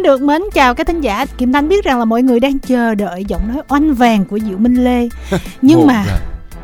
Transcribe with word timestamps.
Mến 0.00 0.04
được 0.04 0.22
mến 0.22 0.42
chào 0.54 0.74
các 0.74 0.86
thính 0.86 1.00
giả. 1.00 1.26
Kim 1.38 1.52
Thanh 1.52 1.68
biết 1.68 1.84
rằng 1.84 1.98
là 1.98 2.04
mọi 2.04 2.22
người 2.22 2.40
đang 2.40 2.58
chờ 2.58 2.94
đợi 2.94 3.24
giọng 3.28 3.48
nói 3.48 3.62
oanh 3.68 3.94
vàng 3.94 4.24
của 4.24 4.38
Diệu 4.38 4.58
Minh 4.58 4.84
Lê. 4.84 5.08
Nhưng 5.62 5.86
mà 5.86 6.04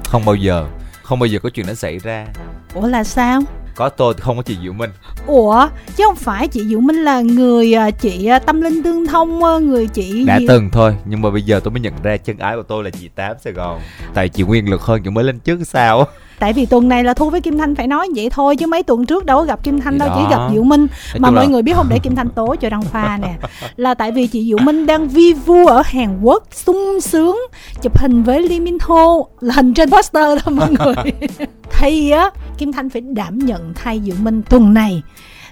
Không 0.04 0.24
bao 0.24 0.34
giờ 0.34 0.66
Không 1.02 1.18
bao 1.18 1.26
giờ 1.26 1.38
có 1.42 1.50
chuyện 1.50 1.66
đó 1.66 1.74
xảy 1.74 1.98
ra. 1.98 2.26
Ủa 2.74 2.86
là 2.86 3.04
sao? 3.04 3.42
Có 3.74 3.88
tôi 3.88 4.14
không 4.14 4.36
có 4.36 4.42
chị 4.42 4.56
Diệu 4.62 4.72
Minh. 4.72 4.90
Ủa 5.26 5.68
chứ 5.96 6.04
không 6.06 6.16
phải 6.16 6.48
chị 6.48 6.64
Diệu 6.68 6.80
Minh 6.80 6.96
là 6.96 7.20
người 7.20 7.74
à, 7.74 7.90
chị 7.90 8.26
à, 8.26 8.38
tâm 8.38 8.60
linh 8.60 8.82
tương 8.82 9.06
thông 9.06 9.44
à, 9.44 9.58
Người 9.58 9.86
chị 9.86 10.24
Đã 10.24 10.36
gì? 10.36 10.46
từng 10.48 10.70
thôi 10.72 10.96
Nhưng 11.04 11.22
mà 11.22 11.30
bây 11.30 11.42
giờ 11.42 11.60
tôi 11.64 11.72
mới 11.72 11.80
nhận 11.80 11.94
ra 12.02 12.16
chân 12.16 12.38
ái 12.38 12.56
của 12.56 12.62
tôi 12.62 12.84
là 12.84 12.90
chị 12.90 13.08
Tám 13.14 13.36
Sài 13.44 13.52
Gòn. 13.52 13.80
Tại 14.14 14.28
chị 14.28 14.42
Nguyên 14.42 14.70
lực 14.70 14.80
hơn 14.80 15.02
chị 15.04 15.10
mới 15.10 15.24
lên 15.24 15.38
trước 15.40 15.58
sao 15.64 16.06
Tại 16.38 16.52
vì 16.52 16.66
tuần 16.66 16.88
này 16.88 17.04
là 17.04 17.14
Thu 17.14 17.30
với 17.30 17.40
Kim 17.40 17.58
Thanh 17.58 17.74
phải 17.74 17.86
nói 17.86 18.08
vậy 18.16 18.30
thôi 18.30 18.56
Chứ 18.56 18.66
mấy 18.66 18.82
tuần 18.82 19.06
trước 19.06 19.26
đâu 19.26 19.38
có 19.38 19.44
gặp 19.44 19.62
Kim 19.62 19.80
Thanh 19.80 19.92
Thì 19.92 19.98
đâu 19.98 20.08
Chỉ 20.16 20.22
gặp 20.30 20.48
Diệu 20.52 20.62
Minh. 20.62 20.86
Mà 21.18 21.30
mọi 21.30 21.44
là- 21.44 21.50
người 21.50 21.62
biết 21.62 21.72
không 21.76 21.86
để 21.90 21.98
Kim 21.98 22.14
Thanh 22.14 22.28
tố 22.28 22.54
cho 22.60 22.70
Đăng 22.70 22.84
Khoa 22.92 23.18
nè. 23.22 23.34
Là 23.76 23.94
tại 23.94 24.12
vì 24.12 24.26
chị 24.26 24.44
Diệu 24.44 24.58
Minh 24.58 24.86
đang 24.86 25.08
vi 25.08 25.32
vu 25.32 25.66
ở 25.66 25.82
Hàn 25.86 26.20
Quốc 26.22 26.44
sung 26.52 27.00
sướng 27.00 27.38
Chụp 27.82 27.98
hình 27.98 28.22
với 28.22 28.48
Lee 28.48 28.60
Min 28.60 28.78
Ho 28.80 29.06
Là 29.40 29.54
hình 29.54 29.74
trên 29.74 29.90
poster 29.90 30.38
đó 30.44 30.52
mọi 30.52 30.68
người. 30.70 30.94
Thì 31.78 32.10
á 32.10 32.30
Kim 32.58 32.72
Thanh 32.72 32.90
phải 32.90 33.00
đảm 33.00 33.38
nhận 33.38 33.72
thay 33.74 34.00
Diệu 34.04 34.16
Minh 34.22 34.42
tuần 34.50 34.74
này 34.74 35.02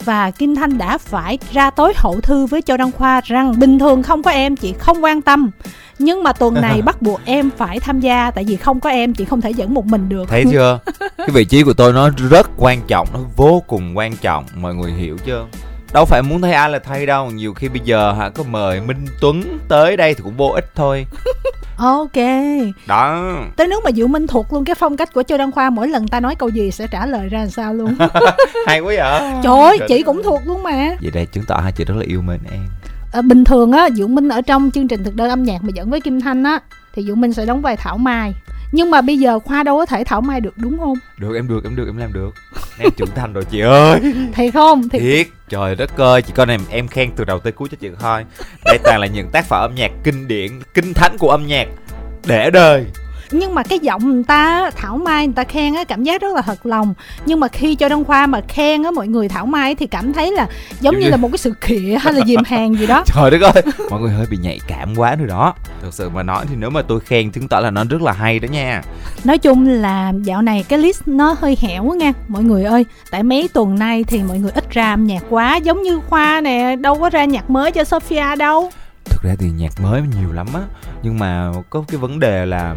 và 0.04 0.30
Kim 0.30 0.54
Thanh 0.54 0.78
đã 0.78 0.98
phải 0.98 1.38
ra 1.52 1.70
tối 1.70 1.92
hậu 1.96 2.20
thư 2.20 2.46
với 2.46 2.62
Châu 2.62 2.76
Đăng 2.76 2.92
Khoa 2.92 3.20
rằng 3.24 3.58
bình 3.58 3.78
thường 3.78 4.02
không 4.02 4.22
có 4.22 4.30
em 4.30 4.56
chị 4.56 4.74
không 4.78 5.04
quan 5.04 5.22
tâm. 5.22 5.50
Nhưng 5.98 6.22
mà 6.22 6.32
tuần 6.32 6.54
này 6.54 6.82
bắt 6.84 7.02
buộc 7.02 7.20
em 7.24 7.50
phải 7.56 7.80
tham 7.80 8.00
gia 8.00 8.30
tại 8.30 8.44
vì 8.44 8.56
không 8.56 8.80
có 8.80 8.90
em 8.90 9.14
chị 9.14 9.24
không 9.24 9.40
thể 9.40 9.50
dẫn 9.50 9.74
một 9.74 9.86
mình 9.86 10.08
được. 10.08 10.28
Thấy 10.28 10.44
chưa? 10.52 10.78
Cái 11.18 11.28
vị 11.32 11.44
trí 11.44 11.62
của 11.62 11.72
tôi 11.72 11.92
nó 11.92 12.10
rất 12.30 12.50
quan 12.58 12.80
trọng 12.86 13.08
Nó 13.12 13.20
vô 13.36 13.62
cùng 13.66 13.96
quan 13.96 14.16
trọng 14.16 14.44
Mọi 14.54 14.74
người 14.74 14.92
hiểu 14.92 15.16
chưa 15.24 15.46
Đâu 15.94 16.04
phải 16.04 16.22
muốn 16.22 16.42
thấy 16.42 16.52
ai 16.52 16.70
là 16.70 16.78
thay 16.78 17.06
đâu 17.06 17.30
Nhiều 17.30 17.54
khi 17.54 17.68
bây 17.68 17.80
giờ 17.84 18.12
hả 18.12 18.28
có 18.28 18.42
mời 18.42 18.80
Minh 18.80 19.06
Tuấn 19.20 19.58
tới 19.68 19.96
đây 19.96 20.14
thì 20.14 20.20
cũng 20.24 20.36
vô 20.36 20.48
ích 20.48 20.70
thôi. 20.74 21.06
Ok. 21.76 22.16
Đó. 22.86 23.32
Tới 23.56 23.66
nước 23.66 23.84
mà 23.84 23.90
Diệu 23.92 24.06
Minh 24.06 24.26
thuộc 24.26 24.52
luôn 24.52 24.64
cái 24.64 24.74
phong 24.74 24.96
cách 24.96 25.12
của 25.14 25.22
Châu 25.22 25.38
Đăng 25.38 25.52
Khoa 25.52 25.70
mỗi 25.70 25.88
lần 25.88 26.08
ta 26.08 26.20
nói 26.20 26.34
câu 26.34 26.48
gì 26.48 26.70
sẽ 26.70 26.86
trả 26.86 27.06
lời 27.06 27.28
ra 27.28 27.38
làm 27.38 27.50
sao 27.50 27.74
luôn. 27.74 27.94
Hay 28.66 28.80
quá 28.80 28.94
vậy. 28.96 29.32
Trời 29.42 29.60
ơi 29.60 29.78
chị 29.88 30.02
cũng 30.02 30.22
thuộc 30.22 30.40
luôn 30.46 30.62
mà. 30.62 30.96
Vậy 31.02 31.10
đây 31.14 31.26
chứng 31.26 31.44
tỏ 31.48 31.60
hai 31.62 31.72
chị 31.72 31.84
rất 31.84 31.94
là 31.96 32.04
yêu 32.06 32.22
mến 32.22 32.38
em. 32.52 32.62
À, 33.12 33.22
bình 33.22 33.44
thường 33.44 33.72
á 33.72 33.88
Diệu 33.94 34.08
Minh 34.08 34.28
ở 34.28 34.40
trong 34.40 34.70
chương 34.70 34.88
trình 34.88 35.04
thực 35.04 35.14
đơn 35.14 35.28
âm 35.28 35.42
nhạc 35.42 35.62
mà 35.62 35.68
dẫn 35.74 35.90
với 35.90 36.00
Kim 36.00 36.20
Thanh 36.20 36.44
á 36.44 36.60
thì 36.94 37.02
Diệu 37.02 37.14
Minh 37.14 37.32
sẽ 37.32 37.46
đóng 37.46 37.62
vai 37.62 37.76
Thảo 37.76 37.96
Mai 37.98 38.34
nhưng 38.72 38.90
mà 38.90 39.00
bây 39.00 39.18
giờ 39.18 39.38
Khoa 39.38 39.62
đâu 39.62 39.78
có 39.78 39.86
thể 39.86 40.04
Thảo 40.04 40.20
Mai 40.20 40.40
được 40.40 40.54
đúng 40.56 40.78
không? 40.78 40.96
Được 41.18 41.34
em 41.34 41.48
được 41.48 41.64
em 41.64 41.76
được 41.76 41.86
em 41.86 41.96
làm 41.96 42.12
được. 42.12 42.34
Em 42.78 42.90
trưởng 42.96 43.10
thành 43.14 43.32
rồi 43.32 43.44
chị 43.44 43.60
ơi. 43.60 44.00
Thì 44.34 44.50
không? 44.50 44.88
Thì 44.88 44.98
Thiệt 44.98 45.26
Trời 45.48 45.74
đất 45.74 45.96
ơi 45.96 46.22
Chị 46.22 46.32
coi 46.36 46.46
này 46.46 46.58
em 46.70 46.88
khen 46.88 47.10
từ 47.16 47.24
đầu 47.24 47.40
tới 47.40 47.52
cuối 47.52 47.68
cho 47.70 47.76
chị 47.80 47.88
coi. 48.00 48.24
Đây 48.64 48.78
toàn 48.84 49.00
là 49.00 49.06
những 49.06 49.28
tác 49.32 49.44
phẩm 49.44 49.60
âm 49.62 49.74
nhạc 49.74 49.90
kinh 50.04 50.28
điển 50.28 50.50
Kinh 50.74 50.92
thánh 50.94 51.16
của 51.18 51.30
âm 51.30 51.46
nhạc 51.46 51.68
Để 52.26 52.50
đời 52.50 52.86
nhưng 53.30 53.54
mà 53.54 53.62
cái 53.62 53.78
giọng 53.78 54.10
người 54.10 54.24
ta 54.26 54.70
Thảo 54.76 54.96
Mai 54.96 55.26
người 55.26 55.34
ta 55.34 55.44
khen 55.44 55.74
á 55.74 55.84
cảm 55.84 56.02
giác 56.04 56.20
rất 56.20 56.34
là 56.34 56.42
thật 56.42 56.66
lòng. 56.66 56.94
Nhưng 57.26 57.40
mà 57.40 57.48
khi 57.48 57.74
cho 57.74 57.88
Đăng 57.88 58.04
Khoa 58.04 58.26
mà 58.26 58.40
khen 58.48 58.82
á 58.82 58.90
mọi 58.90 59.08
người 59.08 59.28
Thảo 59.28 59.46
Mai 59.46 59.74
thì 59.74 59.86
cảm 59.86 60.12
thấy 60.12 60.32
là 60.32 60.46
giống 60.80 60.94
như 60.98 61.04
như- 61.04 61.10
là 61.10 61.16
một 61.16 61.28
cái 61.32 61.38
sự 61.38 61.52
khịa 61.60 61.98
hay 62.00 62.12
là 62.12 62.20
dìm 62.26 62.40
hàng 62.46 62.74
gì 62.78 62.86
đó. 62.86 63.04
Trời 63.14 63.30
đất 63.30 63.42
ơi 63.54 63.62
Mọi 63.90 64.00
người 64.00 64.10
hơi 64.10 64.26
bị 64.30 64.36
nhạy 64.36 64.60
cảm 64.66 64.94
quá 64.96 65.14
rồi 65.16 65.28
đó. 65.28 65.54
Thực 65.82 65.94
sự 65.94 66.08
mà 66.08 66.22
nói 66.22 66.44
thì 66.48 66.54
nếu 66.58 66.70
mà 66.70 66.82
tôi 66.82 67.00
khen 67.00 67.30
chứng 67.30 67.48
tỏ 67.48 67.60
là 67.60 67.70
nó 67.70 67.84
rất 67.84 68.02
là 68.02 68.12
hay 68.12 68.38
đó 68.38 68.46
nha. 68.46 68.82
Nói 69.24 69.38
chung 69.38 69.68
là 69.68 70.12
dạo 70.22 70.42
này 70.42 70.64
cái 70.68 70.78
list 70.78 71.02
nó 71.06 71.36
hơi 71.40 71.56
hẻo 71.60 71.84
quá 71.84 71.96
nha 71.96 72.12
mọi 72.28 72.42
người 72.42 72.64
ơi. 72.64 72.84
Tại 73.10 73.22
mấy 73.22 73.48
tuần 73.52 73.78
nay 73.78 74.04
thì 74.04 74.22
mọi 74.28 74.38
người 74.38 74.50
ít 74.54 74.70
ra 74.70 74.90
âm 74.90 75.06
nhạc 75.06 75.22
quá 75.30 75.56
giống 75.56 75.82
như 75.82 76.00
khoa 76.08 76.40
nè 76.40 76.76
đâu 76.76 76.94
có 77.00 77.10
ra 77.10 77.24
nhạc 77.24 77.50
mới 77.50 77.72
cho 77.72 77.84
Sophia 77.84 78.36
đâu. 78.38 78.70
Thực 79.04 79.22
ra 79.22 79.34
thì 79.38 79.50
nhạc 79.50 79.80
mới 79.82 80.02
nhiều 80.20 80.32
lắm 80.32 80.46
á 80.54 80.60
Nhưng 81.02 81.18
mà 81.18 81.50
có 81.70 81.84
cái 81.88 81.96
vấn 81.98 82.20
đề 82.20 82.46
là 82.46 82.74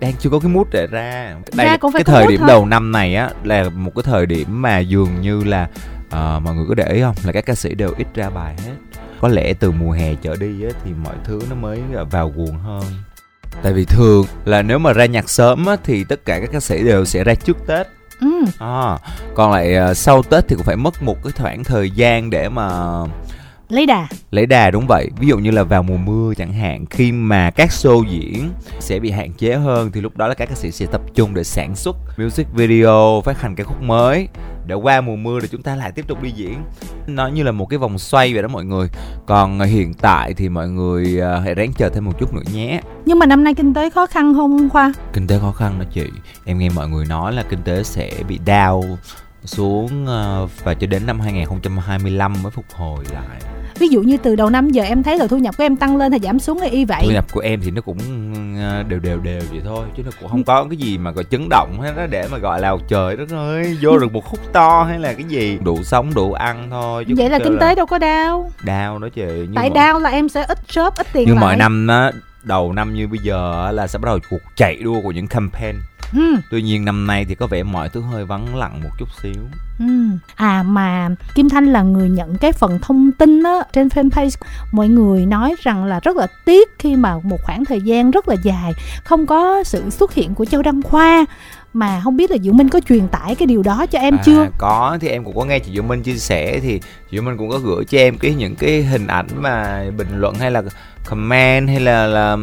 đang 0.00 0.12
chưa 0.18 0.30
có 0.30 0.38
cái 0.38 0.48
mood 0.48 0.66
để 0.70 0.86
ra. 0.86 1.34
Đây 1.54 1.66
Ra 1.66 1.76
cũng 1.76 1.92
phải 1.92 2.04
cái 2.04 2.14
thời 2.14 2.26
điểm 2.26 2.40
thôi. 2.40 2.48
đầu 2.48 2.66
năm 2.66 2.92
này 2.92 3.14
á 3.16 3.30
là 3.44 3.68
một 3.68 3.92
cái 3.96 4.02
thời 4.02 4.26
điểm 4.26 4.62
mà 4.62 4.78
dường 4.78 5.20
như 5.20 5.44
là 5.44 5.68
ờ, 6.10 6.40
mọi 6.44 6.54
người 6.54 6.64
có 6.68 6.74
để 6.74 6.84
ý 6.92 7.00
không? 7.00 7.14
Là 7.24 7.32
các 7.32 7.46
ca 7.46 7.54
sĩ 7.54 7.74
đều 7.74 7.94
ít 7.98 8.06
ra 8.14 8.30
bài 8.30 8.56
hết. 8.66 8.72
Có 9.20 9.28
lẽ 9.28 9.52
từ 9.52 9.70
mùa 9.70 9.92
hè 9.92 10.14
trở 10.14 10.36
đi 10.36 10.64
á 10.64 10.70
thì 10.84 10.90
mọi 11.04 11.14
thứ 11.24 11.40
nó 11.50 11.56
mới 11.56 11.80
vào 12.10 12.32
guồng 12.36 12.58
hơn. 12.58 12.82
Tại 13.62 13.72
vì 13.72 13.84
thường 13.84 14.26
là 14.44 14.62
nếu 14.62 14.78
mà 14.78 14.92
ra 14.92 15.06
nhạc 15.06 15.30
sớm 15.30 15.66
á 15.66 15.76
thì 15.84 16.04
tất 16.04 16.24
cả 16.24 16.40
các 16.40 16.48
ca 16.52 16.60
sĩ 16.60 16.82
đều 16.84 17.04
sẽ 17.04 17.24
ra 17.24 17.34
trước 17.34 17.56
tết. 17.66 17.86
Ừ. 18.20 18.26
À, 18.58 18.98
còn 19.34 19.52
lại 19.52 19.74
ờ, 19.74 19.94
sau 19.94 20.22
tết 20.22 20.48
thì 20.48 20.56
cũng 20.56 20.64
phải 20.64 20.76
mất 20.76 21.02
một 21.02 21.22
cái 21.24 21.32
khoảng 21.36 21.64
thời 21.64 21.90
gian 21.90 22.30
để 22.30 22.48
mà 22.48 22.68
lấy 23.70 23.86
đà. 23.86 24.08
Lấy 24.30 24.46
đà 24.46 24.70
đúng 24.70 24.86
vậy. 24.88 25.08
Ví 25.18 25.28
dụ 25.28 25.38
như 25.38 25.50
là 25.50 25.62
vào 25.62 25.82
mùa 25.82 25.96
mưa 25.96 26.34
chẳng 26.34 26.52
hạn 26.52 26.86
khi 26.86 27.12
mà 27.12 27.50
các 27.50 27.68
show 27.68 28.04
diễn 28.04 28.50
sẽ 28.80 28.98
bị 28.98 29.10
hạn 29.10 29.32
chế 29.32 29.56
hơn 29.56 29.90
thì 29.92 30.00
lúc 30.00 30.16
đó 30.16 30.28
là 30.28 30.34
các 30.34 30.48
ca 30.48 30.54
sĩ 30.54 30.70
sẽ 30.70 30.86
tập 30.86 31.00
trung 31.14 31.34
để 31.34 31.44
sản 31.44 31.76
xuất 31.76 31.96
music 32.18 32.46
video 32.54 33.22
phát 33.24 33.40
hành 33.40 33.54
ca 33.54 33.64
khúc 33.64 33.82
mới. 33.82 34.28
Để 34.66 34.74
qua 34.74 35.00
mùa 35.00 35.16
mưa 35.16 35.40
để 35.40 35.48
chúng 35.50 35.62
ta 35.62 35.76
lại 35.76 35.92
tiếp 35.92 36.04
tục 36.08 36.22
đi 36.22 36.30
diễn. 36.30 36.62
Nó 37.06 37.26
như 37.26 37.42
là 37.42 37.52
một 37.52 37.66
cái 37.66 37.78
vòng 37.78 37.98
xoay 37.98 38.32
vậy 38.32 38.42
đó 38.42 38.48
mọi 38.48 38.64
người. 38.64 38.88
Còn 39.26 39.60
hiện 39.60 39.94
tại 39.94 40.34
thì 40.34 40.48
mọi 40.48 40.68
người 40.68 41.20
à, 41.20 41.40
hãy 41.44 41.54
ráng 41.54 41.72
chờ 41.72 41.88
thêm 41.88 42.04
một 42.04 42.18
chút 42.18 42.34
nữa 42.34 42.42
nhé. 42.54 42.80
Nhưng 43.04 43.18
mà 43.18 43.26
năm 43.26 43.44
nay 43.44 43.54
kinh 43.54 43.74
tế 43.74 43.90
khó 43.90 44.06
khăn 44.06 44.34
không 44.34 44.68
khoa? 44.70 44.92
Kinh 45.12 45.26
tế 45.26 45.38
khó 45.38 45.52
khăn 45.52 45.78
đó 45.78 45.84
chị. 45.92 46.06
Em 46.44 46.58
nghe 46.58 46.68
mọi 46.74 46.88
người 46.88 47.06
nói 47.06 47.32
là 47.32 47.42
kinh 47.50 47.62
tế 47.62 47.82
sẽ 47.82 48.10
bị 48.28 48.38
down 48.46 48.96
xuống 49.44 50.06
à, 50.06 50.38
và 50.64 50.74
cho 50.74 50.86
đến 50.86 51.06
năm 51.06 51.20
2025 51.20 52.42
mới 52.42 52.50
phục 52.50 52.64
hồi 52.74 53.04
lại 53.12 53.59
ví 53.80 53.88
dụ 53.88 54.02
như 54.02 54.16
từ 54.16 54.36
đầu 54.36 54.50
năm 54.50 54.70
giờ 54.70 54.82
em 54.82 55.02
thấy 55.02 55.18
là 55.18 55.26
thu 55.26 55.38
nhập 55.38 55.56
của 55.58 55.64
em 55.64 55.76
tăng 55.76 55.96
lên 55.96 56.12
hay 56.12 56.20
giảm 56.20 56.38
xuống 56.38 56.58
hay 56.58 56.68
y 56.68 56.84
vậy? 56.84 57.00
Thu 57.04 57.10
nhập 57.12 57.24
của 57.32 57.40
em 57.40 57.60
thì 57.64 57.70
nó 57.70 57.80
cũng 57.80 57.98
ờ, 58.60 58.82
đều 58.82 58.98
đều 58.98 59.18
đều 59.20 59.40
vậy 59.50 59.60
thôi 59.64 59.86
chứ 59.96 60.02
nó 60.04 60.10
cũng 60.20 60.30
không 60.30 60.44
có 60.44 60.66
cái 60.70 60.76
gì 60.76 60.98
mà 60.98 61.10
gọi 61.10 61.24
chấn 61.24 61.48
động 61.50 61.80
hết 61.80 61.92
đó 61.96 62.06
để 62.10 62.28
mà 62.32 62.38
gọi 62.38 62.60
là 62.60 62.76
trời 62.88 63.16
đất 63.16 63.30
ơi 63.30 63.76
vô 63.82 63.98
được 63.98 64.12
một 64.12 64.24
khúc 64.24 64.40
to 64.52 64.82
hay 64.88 64.98
là 64.98 65.12
cái 65.12 65.24
gì. 65.24 65.58
Đủ 65.64 65.82
sống 65.82 66.14
đủ 66.14 66.32
ăn 66.32 66.66
thôi 66.70 67.04
chứ 67.08 67.14
vậy 67.16 67.30
là 67.30 67.38
kinh 67.38 67.58
tế 67.60 67.74
đâu 67.74 67.86
có 67.86 67.98
đau. 67.98 68.50
Đau 68.64 68.98
đó 68.98 69.08
chị 69.14 69.22
nhưng 69.26 69.54
tại 69.54 69.70
mà, 69.70 69.74
đau 69.74 69.98
là 70.00 70.10
em 70.10 70.28
sẽ 70.28 70.44
ít 70.48 70.58
shop 70.68 70.94
ít 70.96 71.06
tiền 71.12 71.24
nhưng 71.26 71.36
lại. 71.36 71.44
mọi 71.44 71.56
năm 71.56 71.86
á 71.86 72.12
đầu 72.42 72.72
năm 72.72 72.94
như 72.94 73.08
bây 73.08 73.18
giờ 73.18 73.64
á, 73.66 73.72
là 73.72 73.86
sẽ 73.86 73.98
bắt 73.98 74.06
đầu 74.06 74.18
cuộc 74.30 74.40
chạy 74.56 74.76
đua 74.76 75.00
của 75.00 75.10
những 75.10 75.26
campaign 75.26 75.76
ừ. 76.14 76.36
tuy 76.50 76.62
nhiên 76.62 76.84
năm 76.84 77.06
nay 77.06 77.24
thì 77.24 77.34
có 77.34 77.46
vẻ 77.46 77.62
mọi 77.62 77.88
thứ 77.88 78.00
hơi 78.00 78.24
vắng 78.24 78.56
lặng 78.56 78.80
một 78.82 78.90
chút 78.98 79.08
xíu 79.22 79.42
Ừ. 79.80 79.86
À 80.34 80.62
mà 80.66 81.08
Kim 81.34 81.48
Thanh 81.48 81.72
là 81.72 81.82
người 81.82 82.08
nhận 82.08 82.36
cái 82.36 82.52
phần 82.52 82.78
thông 82.82 83.12
tin 83.12 83.42
á, 83.42 83.62
trên 83.72 83.88
fanpage 83.88 84.30
Mọi 84.72 84.88
người 84.88 85.26
nói 85.26 85.54
rằng 85.62 85.84
là 85.84 86.00
rất 86.00 86.16
là 86.16 86.26
tiếc 86.44 86.68
khi 86.78 86.96
mà 86.96 87.18
một 87.22 87.38
khoảng 87.42 87.64
thời 87.64 87.80
gian 87.80 88.10
rất 88.10 88.28
là 88.28 88.36
dài 88.42 88.72
Không 89.04 89.26
có 89.26 89.64
sự 89.64 89.90
xuất 89.90 90.14
hiện 90.14 90.34
của 90.34 90.44
Châu 90.44 90.62
Đăng 90.62 90.82
Khoa 90.82 91.24
Mà 91.72 92.00
không 92.04 92.16
biết 92.16 92.30
là 92.30 92.36
Diệu 92.38 92.52
Minh 92.52 92.68
có 92.68 92.80
truyền 92.88 93.08
tải 93.08 93.34
cái 93.34 93.46
điều 93.46 93.62
đó 93.62 93.86
cho 93.86 93.98
em 93.98 94.16
à, 94.16 94.22
chưa? 94.24 94.46
có 94.58 94.98
thì 95.00 95.08
em 95.08 95.24
cũng 95.24 95.36
có 95.36 95.44
nghe 95.44 95.58
chị 95.58 95.72
Diệu 95.72 95.82
Minh 95.82 96.02
chia 96.02 96.14
sẻ 96.14 96.60
thì 96.62 96.78
chị 96.78 96.88
Diệu 97.16 97.22
Minh 97.22 97.36
cũng 97.36 97.50
có 97.50 97.58
gửi 97.58 97.84
cho 97.84 97.98
em 97.98 98.18
cái 98.18 98.34
những 98.34 98.56
cái 98.56 98.82
hình 98.82 99.06
ảnh 99.06 99.26
mà 99.36 99.84
bình 99.96 100.08
luận 100.12 100.34
hay 100.34 100.50
là 100.50 100.62
comment 101.10 101.68
hay 101.68 101.80
là, 101.80 102.06
là 102.06 102.36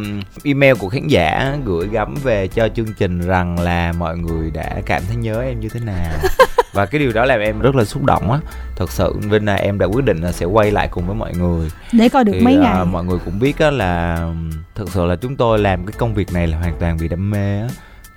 email 0.44 0.74
của 0.78 0.88
khán 0.88 1.08
giả 1.08 1.56
gửi 1.64 1.88
gắm 1.88 2.14
về 2.22 2.48
cho 2.48 2.68
chương 2.68 2.92
trình 2.98 3.20
rằng 3.20 3.58
là 3.58 3.92
mọi 3.98 4.18
người 4.18 4.50
đã 4.50 4.80
cảm 4.86 5.02
thấy 5.06 5.16
nhớ 5.16 5.42
em 5.42 5.60
như 5.60 5.68
thế 5.68 5.80
nào. 5.80 6.12
Và 6.72 6.86
cái 6.86 6.98
điều 6.98 7.12
đó 7.12 7.24
làm 7.24 7.40
em 7.40 7.60
rất 7.60 7.74
là 7.74 7.84
xúc 7.84 8.04
động 8.04 8.32
á. 8.32 8.38
Thật 8.76 8.90
sự 8.90 9.14
bên 9.30 9.44
này 9.44 9.60
em 9.60 9.78
đã 9.78 9.86
quyết 9.86 10.04
định 10.04 10.20
là 10.20 10.32
sẽ 10.32 10.46
quay 10.46 10.70
lại 10.70 10.88
cùng 10.90 11.06
với 11.06 11.16
mọi 11.16 11.32
người. 11.34 11.70
Để 11.92 12.08
coi 12.08 12.24
được 12.24 12.32
thì 12.34 12.40
mấy 12.40 12.54
à, 12.54 12.60
ngày. 12.60 12.84
mọi 12.84 13.04
người 13.04 13.18
cũng 13.24 13.38
biết 13.38 13.58
á 13.58 13.70
là 13.70 14.26
thực 14.74 14.88
sự 14.90 15.06
là 15.06 15.16
chúng 15.16 15.36
tôi 15.36 15.58
làm 15.58 15.86
cái 15.86 15.94
công 15.98 16.14
việc 16.14 16.32
này 16.32 16.46
là 16.46 16.58
hoàn 16.58 16.74
toàn 16.80 16.98
vì 16.98 17.08
đam 17.08 17.30
mê 17.30 17.60
á 17.60 17.68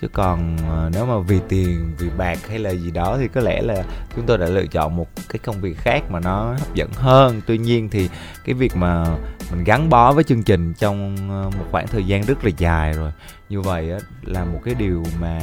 chứ 0.02 0.08
còn 0.14 0.58
ờ, 0.70 0.90
nếu 0.94 1.06
mà 1.06 1.20
vì 1.20 1.40
tiền, 1.50 1.94
vì 1.98 2.10
bạc 2.18 2.38
hay 2.50 2.60
là 2.60 2.70
gì 2.70 2.92
đó 2.92 3.18
thì 3.20 3.28
có 3.28 3.42
lẽ 3.42 3.62
là 3.62 3.84
chúng 4.16 4.26
tôi 4.26 4.38
đã 4.38 4.46
lựa 4.46 4.66
chọn 4.66 4.96
một 4.96 5.08
cái 5.30 5.40
công 5.40 5.62
việc 5.62 5.78
khác 5.78 6.04
mà 6.10 6.20
nó 6.20 6.56
hấp 6.60 6.74
dẫn 6.74 6.90
hơn. 6.94 7.42
Tuy 7.46 7.58
nhiên 7.58 7.90
thì 7.90 8.10
cái 8.46 8.56
việc 8.56 8.76
mà 8.76 9.06
mình 9.52 9.64
gắn 9.64 9.90
bó 9.90 10.12
với 10.12 10.24
chương 10.24 10.44
trình 10.44 10.74
trong 10.74 11.18
ờ, 11.30 11.50
một 11.60 11.66
khoảng 11.72 11.88
thời 11.88 12.04
gian 12.04 12.22
rất 12.22 12.46
là 12.46 12.52
dài 12.58 12.94
rồi. 12.94 13.12
Như 13.50 13.62
vậy 13.62 13.92
á, 13.92 13.98
là 14.22 14.46
một 14.46 14.60
cái 14.66 14.76
điều 14.76 15.04
mà 15.20 15.40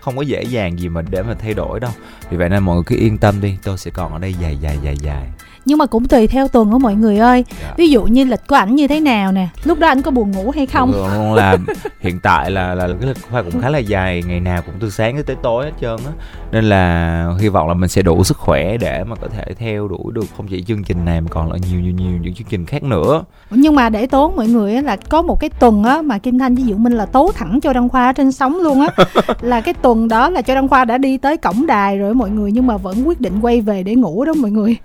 không 0.00 0.16
có 0.16 0.22
dễ 0.22 0.42
dàng 0.42 0.78
gì 0.78 0.88
mà 0.88 1.02
để 1.10 1.22
mà 1.22 1.34
thay 1.34 1.54
đổi 1.54 1.80
đâu. 1.80 1.92
Vì 2.30 2.36
vậy 2.36 2.48
nên 2.48 2.62
mọi 2.62 2.74
người 2.74 2.84
cứ 2.86 2.96
yên 2.96 3.18
tâm 3.18 3.40
đi, 3.40 3.58
tôi 3.62 3.78
sẽ 3.78 3.90
còn 3.90 4.12
ở 4.12 4.18
đây 4.18 4.34
dài 4.34 4.56
dài 4.56 4.78
dài 4.82 4.96
dài. 4.96 5.28
Nhưng 5.64 5.78
mà 5.78 5.86
cũng 5.86 6.08
tùy 6.08 6.26
theo 6.26 6.48
tuần 6.48 6.72
của 6.72 6.78
mọi 6.78 6.94
người 6.94 7.18
ơi. 7.18 7.44
Dạ. 7.62 7.74
Ví 7.76 7.90
dụ 7.90 8.02
như 8.02 8.24
lịch 8.24 8.46
của 8.46 8.56
ảnh 8.56 8.76
như 8.76 8.88
thế 8.88 9.00
nào 9.00 9.32
nè 9.32 9.48
Lúc 9.64 9.78
đó 9.78 9.88
ảnh 9.88 10.02
có 10.02 10.10
buồn 10.10 10.30
ngủ 10.30 10.50
hay 10.54 10.66
không? 10.66 10.92
Luôn 10.92 11.34
là 11.34 11.56
hiện 12.00 12.20
tại 12.22 12.50
là 12.50 12.74
là 12.74 12.88
cái 13.00 13.08
lịch 13.08 13.22
khoa 13.30 13.42
cũng 13.42 13.60
khá 13.60 13.70
là 13.70 13.78
dài 13.78 14.22
ngày 14.26 14.40
nào 14.40 14.62
cũng 14.66 14.74
từ 14.80 14.90
sáng 14.90 15.22
tới 15.22 15.36
tối 15.42 15.64
hết 15.64 15.72
trơn 15.80 15.96
á. 15.96 16.12
Nên 16.52 16.64
là 16.64 17.26
hy 17.40 17.48
vọng 17.48 17.68
là 17.68 17.74
mình 17.74 17.88
sẽ 17.88 18.02
đủ 18.02 18.24
sức 18.24 18.36
khỏe 18.36 18.76
để 18.76 19.04
mà 19.04 19.16
có 19.16 19.28
thể 19.28 19.54
theo 19.58 19.88
đuổi 19.88 20.12
được 20.12 20.24
không 20.36 20.46
chỉ 20.48 20.62
chương 20.62 20.84
trình 20.84 21.04
này 21.04 21.20
mà 21.20 21.28
còn 21.30 21.52
là 21.52 21.58
nhiều 21.70 21.80
nhiều 21.80 21.92
nhiều 21.92 22.18
những 22.22 22.34
chương 22.34 22.46
trình 22.50 22.66
khác 22.66 22.82
nữa. 22.82 23.24
Nhưng 23.50 23.74
mà 23.74 23.88
để 23.88 24.06
tốn 24.06 24.36
mọi 24.36 24.46
người 24.46 24.74
á, 24.74 24.82
là 24.82 24.96
có 24.96 25.22
một 25.22 25.40
cái 25.40 25.50
tuần 25.50 25.84
á 25.84 26.02
mà 26.02 26.18
Kim 26.18 26.38
Thanh 26.38 26.54
với 26.54 26.64
Diệu 26.64 26.76
Minh 26.76 26.92
là 26.92 27.06
tố 27.06 27.32
thẳng 27.34 27.60
cho 27.60 27.72
Đăng 27.72 27.88
Khoa 27.88 28.12
trên 28.12 28.32
sóng 28.32 28.56
luôn 28.56 28.80
á. 28.80 29.04
Là 29.40 29.60
cái 29.60 29.74
tuần 29.74 30.08
đó 30.08 30.30
là 30.30 30.42
cho 30.42 30.54
Đăng 30.54 30.68
Khoa 30.68 30.84
đã 30.84 30.98
đi 30.98 31.16
tới 31.16 31.36
cổng 31.36 31.66
đài 31.66 31.98
rồi 31.98 32.14
mọi 32.14 32.30
người 32.30 32.52
nhưng 32.52 32.66
mà 32.66 32.76
vẫn 32.76 33.08
quyết 33.08 33.20
định 33.20 33.40
quay 33.40 33.60
về 33.60 33.82
để 33.82 33.94
ngủ 33.94 34.24
đó 34.24 34.32
mọi 34.36 34.50
người 34.50 34.76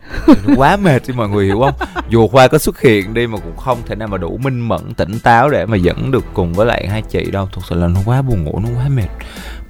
quá 0.66 0.78
mệt 0.78 1.02
đi 1.08 1.14
mọi 1.14 1.30
người 1.30 1.46
hiểu 1.46 1.60
không? 1.60 1.88
Dù 2.10 2.28
khoa 2.28 2.48
có 2.48 2.58
xuất 2.58 2.82
hiện 2.82 3.14
đi 3.14 3.28
mà 3.28 3.38
cũng 3.38 3.58
không 3.58 3.78
thể 3.86 3.96
nào 3.96 4.08
mà 4.08 4.18
đủ 4.18 4.38
minh 4.44 4.60
mẫn 4.60 4.94
tỉnh 4.94 5.20
táo 5.20 5.50
để 5.50 5.66
mà 5.66 5.78
dẫn 5.78 6.12
được 6.12 6.26
cùng 6.34 6.54
với 6.54 6.66
lại 6.66 6.88
hai 6.88 7.02
chị 7.02 7.32
đâu. 7.32 7.50
Thực 7.54 7.62
sự 7.70 7.76
là 7.76 7.88
nó 7.88 8.00
quá 8.06 8.22
buồn 8.22 8.44
ngủ 8.44 8.60
nó 8.64 8.70
quá 8.80 8.90
mệt 8.90 9.08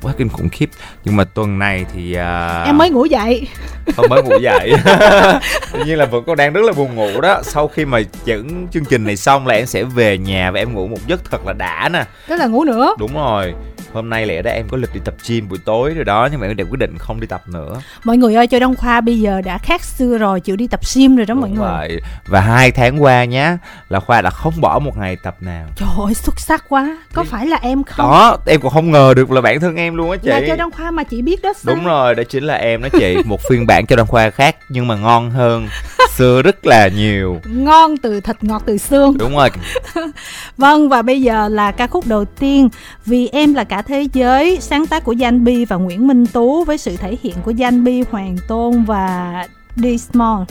quá 0.01 0.13
kinh 0.17 0.29
khủng 0.29 0.49
khiếp. 0.49 0.69
Nhưng 1.03 1.15
mà 1.15 1.23
tuần 1.23 1.59
này 1.59 1.85
thì 1.93 2.11
uh... 2.11 2.65
em 2.65 2.77
mới 2.77 2.89
ngủ 2.89 3.05
dậy. 3.05 3.47
Không 3.95 4.05
mới 4.09 4.23
ngủ 4.23 4.37
dậy. 4.41 4.73
Tuy 5.73 5.83
nhiên 5.85 5.97
là 5.97 6.05
vẫn 6.05 6.23
còn 6.27 6.37
đang 6.37 6.53
rất 6.53 6.61
là 6.65 6.73
buồn 6.73 6.95
ngủ 6.95 7.21
đó. 7.21 7.41
Sau 7.43 7.67
khi 7.67 7.85
mà 7.85 7.99
dẫn 8.25 8.67
chương 8.71 8.85
trình 8.85 9.03
này 9.05 9.17
xong 9.17 9.47
là 9.47 9.53
em 9.53 9.65
sẽ 9.65 9.83
về 9.83 10.17
nhà 10.17 10.51
và 10.51 10.59
em 10.59 10.73
ngủ 10.73 10.87
một 10.87 11.07
giấc 11.07 11.31
thật 11.31 11.45
là 11.47 11.53
đã 11.53 11.89
nè. 11.93 12.05
Tức 12.27 12.35
là 12.35 12.45
ngủ 12.45 12.63
nữa. 12.63 12.95
Đúng 12.99 13.15
rồi 13.15 13.53
hôm 13.95 14.09
nay 14.09 14.25
lẽ 14.25 14.41
ra 14.41 14.51
em 14.51 14.67
có 14.71 14.77
lịch 14.77 14.93
đi 14.93 14.99
tập 15.05 15.13
gym 15.27 15.49
buổi 15.49 15.59
tối 15.65 15.93
rồi 15.93 16.05
đó 16.05 16.27
nhưng 16.31 16.39
mà 16.39 16.47
em 16.47 16.55
đều 16.55 16.67
quyết 16.67 16.79
định 16.79 16.97
không 16.99 17.19
đi 17.19 17.27
tập 17.27 17.41
nữa. 17.47 17.81
Mọi 18.03 18.17
người 18.17 18.35
ơi 18.35 18.47
cho 18.47 18.59
đông 18.59 18.75
khoa 18.75 19.01
bây 19.01 19.19
giờ 19.19 19.41
đã 19.41 19.57
khác 19.57 19.83
xưa 19.83 20.17
rồi 20.17 20.39
chịu 20.39 20.55
đi 20.55 20.67
tập 20.67 20.79
gym 20.95 21.15
rồi 21.15 21.25
đó 21.25 21.33
Đúng 21.33 21.41
mọi 21.41 21.49
người. 21.49 21.59
vậy. 21.67 22.01
và 22.27 22.41
hai 22.41 22.71
tháng 22.71 23.03
qua 23.03 23.25
nhá 23.25 23.57
là 23.89 23.99
khoa 23.99 24.21
đã 24.21 24.29
không 24.29 24.53
bỏ 24.61 24.79
một 24.79 24.97
ngày 24.97 25.15
tập 25.23 25.35
nào. 25.39 25.65
Trời 25.75 25.89
ơi 26.05 26.13
xuất 26.13 26.39
sắc 26.39 26.65
quá. 26.69 26.97
Có 27.13 27.23
Thì... 27.23 27.29
phải 27.31 27.47
là 27.47 27.57
em 27.61 27.83
không? 27.83 28.07
Đó 28.09 28.37
em 28.45 28.61
còn 28.61 28.71
không 28.71 28.91
ngờ 28.91 29.13
được 29.15 29.31
là 29.31 29.41
bản 29.41 29.59
thân 29.59 29.75
em 29.75 29.95
luôn 29.95 30.11
á 30.11 30.17
chị. 30.17 30.29
Là 30.29 30.41
cho 30.47 30.55
đông 30.55 30.71
khoa 30.71 30.91
mà 30.91 31.03
chị 31.03 31.21
biết 31.21 31.41
đó 31.41 31.53
sao? 31.55 31.75
đúng 31.75 31.85
rồi 31.85 32.15
đó 32.15 32.23
chính 32.29 32.43
là 32.43 32.53
em 32.55 32.81
đó 32.81 32.89
chị. 32.99 33.17
Một 33.25 33.41
phiên 33.49 33.67
bản 33.67 33.85
cho 33.85 33.95
đông 33.95 34.07
khoa 34.07 34.29
khác 34.29 34.55
nhưng 34.69 34.87
mà 34.87 34.95
ngon 34.95 35.29
hơn. 35.31 35.67
Xưa 36.15 36.41
rất 36.41 36.65
là 36.65 36.87
nhiều. 36.87 37.39
Ngon 37.45 37.97
từ 37.97 38.19
thịt 38.21 38.43
ngọt 38.43 38.61
từ 38.65 38.77
xương. 38.77 39.17
Đúng 39.17 39.35
rồi. 39.35 39.49
Vâng 40.57 40.89
và 40.89 41.01
bây 41.01 41.21
giờ 41.21 41.47
là 41.49 41.71
ca 41.71 41.87
khúc 41.87 42.07
đầu 42.07 42.25
tiên. 42.25 42.69
Vì 43.05 43.27
em 43.27 43.53
là 43.53 43.63
cả 43.63 43.81
thế 43.87 44.07
giới 44.13 44.57
sáng 44.61 44.87
tác 44.87 45.03
của 45.03 45.11
Danh 45.11 45.43
Bi 45.43 45.65
và 45.65 45.75
Nguyễn 45.75 46.07
Minh 46.07 46.25
Tú 46.25 46.63
với 46.63 46.77
sự 46.77 46.97
thể 46.97 47.17
hiện 47.23 47.35
của 47.43 47.51
Danh 47.51 47.83
Bi, 47.83 48.03
Hoàng 48.11 48.35
Tôn 48.47 48.83
và 48.83 49.47
D 49.75 49.85
Small. 49.99 50.43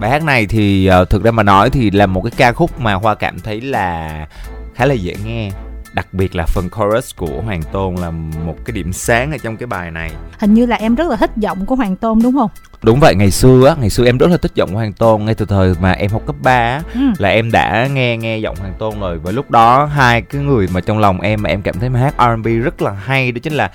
Bài 0.00 0.10
hát 0.10 0.22
này 0.22 0.46
thì 0.46 0.90
uh, 1.02 1.10
thực 1.10 1.24
ra 1.24 1.30
mà 1.30 1.42
nói 1.42 1.70
thì 1.70 1.90
là 1.90 2.06
một 2.06 2.20
cái 2.20 2.32
ca 2.36 2.52
khúc 2.52 2.80
mà 2.80 2.94
Hoa 2.94 3.14
cảm 3.14 3.40
thấy 3.40 3.60
là 3.60 4.26
khá 4.74 4.86
là 4.86 4.94
dễ 4.94 5.14
nghe 5.24 5.50
đặc 5.96 6.14
biệt 6.14 6.34
là 6.34 6.46
phần 6.46 6.68
chorus 6.76 7.16
của 7.16 7.42
Hoàng 7.44 7.62
Tôn 7.72 7.94
là 7.94 8.10
một 8.46 8.56
cái 8.64 8.72
điểm 8.72 8.92
sáng 8.92 9.32
ở 9.32 9.38
trong 9.38 9.56
cái 9.56 9.66
bài 9.66 9.90
này. 9.90 10.10
Hình 10.38 10.54
như 10.54 10.66
là 10.66 10.76
em 10.76 10.94
rất 10.94 11.08
là 11.08 11.16
thích 11.16 11.30
giọng 11.36 11.66
của 11.66 11.74
Hoàng 11.74 11.96
Tôn 11.96 12.18
đúng 12.22 12.32
không? 12.32 12.50
Đúng 12.86 13.00
vậy, 13.00 13.14
ngày 13.14 13.30
xưa 13.30 13.66
á, 13.68 13.74
ngày 13.80 13.90
xưa 13.90 14.04
em 14.04 14.18
rất 14.18 14.30
là 14.30 14.36
thích 14.36 14.52
giọng 14.54 14.68
của 14.70 14.76
Hoàng 14.76 14.92
Tôn 14.92 15.24
ngay 15.24 15.34
từ 15.34 15.46
thời 15.46 15.74
mà 15.80 15.92
em 15.92 16.10
học 16.10 16.22
cấp 16.26 16.36
3 16.42 16.52
á 16.52 16.82
ừ. 16.94 17.00
là 17.18 17.28
em 17.28 17.52
đã 17.52 17.88
nghe 17.92 18.16
nghe 18.16 18.38
giọng 18.38 18.56
Hoàng 18.56 18.74
Tôn 18.78 19.00
rồi 19.00 19.18
và 19.18 19.32
lúc 19.32 19.50
đó 19.50 19.84
hai 19.84 20.22
cái 20.22 20.42
người 20.42 20.68
mà 20.74 20.80
trong 20.80 20.98
lòng 20.98 21.20
em 21.20 21.42
mà 21.42 21.50
em 21.50 21.62
cảm 21.62 21.80
thấy 21.80 21.88
mà 21.88 22.00
hát 22.00 22.14
R&B 22.18 22.46
rất 22.64 22.82
là 22.82 22.92
hay 22.92 23.32
đó 23.32 23.38
chính 23.42 23.52
là 23.52 23.70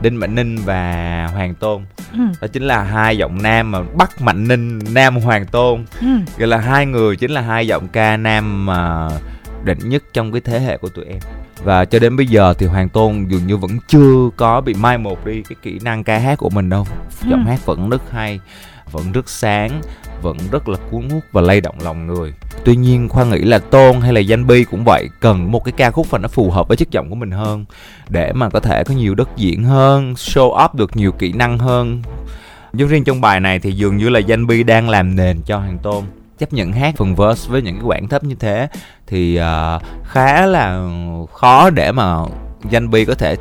Đinh 0.00 0.16
Mạnh 0.16 0.34
Ninh 0.34 0.56
và 0.64 1.28
Hoàng 1.32 1.54
Tôn 1.54 1.84
ừ. 2.12 2.18
đó 2.40 2.48
chính 2.52 2.62
là 2.62 2.82
hai 2.82 3.18
giọng 3.18 3.42
nam 3.42 3.70
mà 3.70 3.82
Bắc 3.94 4.20
Mạnh 4.20 4.48
Ninh 4.48 4.78
Nam 4.92 5.16
Hoàng 5.16 5.46
Tôn 5.46 5.84
ừ. 6.00 6.06
gọi 6.38 6.48
là 6.48 6.58
hai 6.58 6.86
người 6.86 7.16
chính 7.16 7.30
là 7.30 7.40
hai 7.40 7.66
giọng 7.66 7.88
ca 7.88 8.16
nam 8.16 8.66
mà 8.66 9.08
định 9.64 9.78
nhất 9.88 10.02
trong 10.12 10.32
cái 10.32 10.40
thế 10.40 10.60
hệ 10.60 10.76
của 10.76 10.88
tụi 10.88 11.04
em 11.04 11.18
và 11.64 11.84
cho 11.84 11.98
đến 11.98 12.16
bây 12.16 12.26
giờ 12.26 12.54
thì 12.58 12.66
Hoàng 12.66 12.88
Tôn 12.88 13.26
dường 13.28 13.46
như 13.46 13.56
vẫn 13.56 13.70
chưa 13.88 14.28
có 14.36 14.60
bị 14.60 14.74
mai 14.74 14.98
một 14.98 15.26
đi 15.26 15.42
cái 15.48 15.56
kỹ 15.62 15.78
năng 15.82 16.04
ca 16.04 16.18
hát 16.18 16.38
của 16.38 16.50
mình 16.50 16.68
đâu. 16.68 16.86
Giọng 17.30 17.44
ừ. 17.44 17.50
hát 17.50 17.66
vẫn 17.66 17.90
rất 17.90 18.10
hay 18.10 18.40
vẫn 18.92 19.12
rất 19.12 19.28
sáng 19.28 19.80
vẫn 20.22 20.36
rất 20.50 20.68
là 20.68 20.78
cuốn 20.90 21.08
hút 21.08 21.22
và 21.32 21.40
lay 21.40 21.60
động 21.60 21.76
lòng 21.84 22.06
người. 22.06 22.32
Tuy 22.64 22.76
nhiên 22.76 23.08
khoa 23.08 23.24
nghĩ 23.24 23.38
là 23.38 23.58
tôn 23.58 24.00
hay 24.00 24.12
là 24.12 24.20
danh 24.20 24.46
bi 24.46 24.64
cũng 24.64 24.84
vậy 24.84 25.08
cần 25.20 25.52
một 25.52 25.64
cái 25.64 25.72
ca 25.76 25.90
khúc 25.90 26.10
và 26.10 26.18
nó 26.18 26.28
phù 26.28 26.50
hợp 26.50 26.68
với 26.68 26.76
chất 26.76 26.90
giọng 26.90 27.08
của 27.08 27.14
mình 27.14 27.30
hơn 27.30 27.64
để 28.08 28.32
mà 28.32 28.48
có 28.48 28.60
thể 28.60 28.84
có 28.84 28.94
nhiều 28.94 29.14
đất 29.14 29.28
diễn 29.36 29.64
hơn 29.64 30.14
show 30.14 30.64
up 30.64 30.74
được 30.74 30.96
nhiều 30.96 31.12
kỹ 31.12 31.32
năng 31.32 31.58
hơn. 31.58 32.02
Giống 32.72 32.88
riêng 32.88 33.04
trong 33.04 33.20
bài 33.20 33.40
này 33.40 33.58
thì 33.58 33.72
dường 33.72 33.96
như 33.96 34.08
là 34.08 34.18
danh 34.18 34.46
bi 34.46 34.62
đang 34.62 34.88
làm 34.88 35.16
nền 35.16 35.42
cho 35.42 35.58
hoàng 35.58 35.78
tôn 35.82 36.04
chấp 36.42 36.52
nhận 36.52 36.72
hát 36.72 36.94
phần 36.96 37.14
verse 37.14 37.50
với 37.50 37.62
những 37.62 37.74
cái 37.74 37.84
quãng 37.84 38.08
thấp 38.08 38.24
như 38.24 38.34
thế 38.34 38.68
thì 39.06 39.40
uh, 39.40 39.82
khá 40.04 40.46
là 40.46 40.88
khó 41.32 41.70
để 41.70 41.92
mà 41.92 42.16
danh 42.70 42.90
bi 42.90 43.04
có 43.04 43.14
thể 43.14 43.36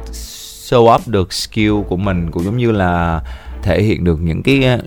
show 0.71 0.95
up 0.95 1.07
được 1.07 1.33
skill 1.33 1.81
của 1.87 1.97
mình 1.97 2.31
cũng 2.31 2.43
giống 2.43 2.57
như 2.57 2.71
là 2.71 3.21
thể 3.63 3.83
hiện 3.83 4.03
được 4.03 4.21
những 4.21 4.43
cái 4.43 4.65
à, 4.65 4.77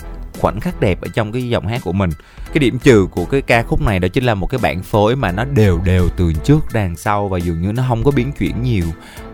khoảnh 0.40 0.60
khắc 0.60 0.80
đẹp 0.80 1.00
ở 1.00 1.08
trong 1.14 1.32
cái 1.32 1.48
giọng 1.48 1.66
hát 1.66 1.80
của 1.84 1.92
mình. 1.92 2.10
Cái 2.46 2.58
điểm 2.58 2.78
trừ 2.78 3.06
của 3.10 3.24
cái 3.24 3.42
ca 3.42 3.62
khúc 3.62 3.80
này 3.80 3.98
đó 3.98 4.08
chính 4.08 4.24
là 4.24 4.34
một 4.34 4.46
cái 4.46 4.60
bản 4.62 4.82
phối 4.82 5.16
mà 5.16 5.32
nó 5.32 5.44
đều 5.44 5.80
đều 5.84 6.08
từ 6.16 6.32
trước 6.32 6.60
đằng 6.72 6.96
sau 6.96 7.28
và 7.28 7.38
dường 7.38 7.62
như 7.62 7.72
nó 7.72 7.84
không 7.88 8.04
có 8.04 8.10
biến 8.10 8.32
chuyển 8.32 8.62
nhiều. 8.62 8.84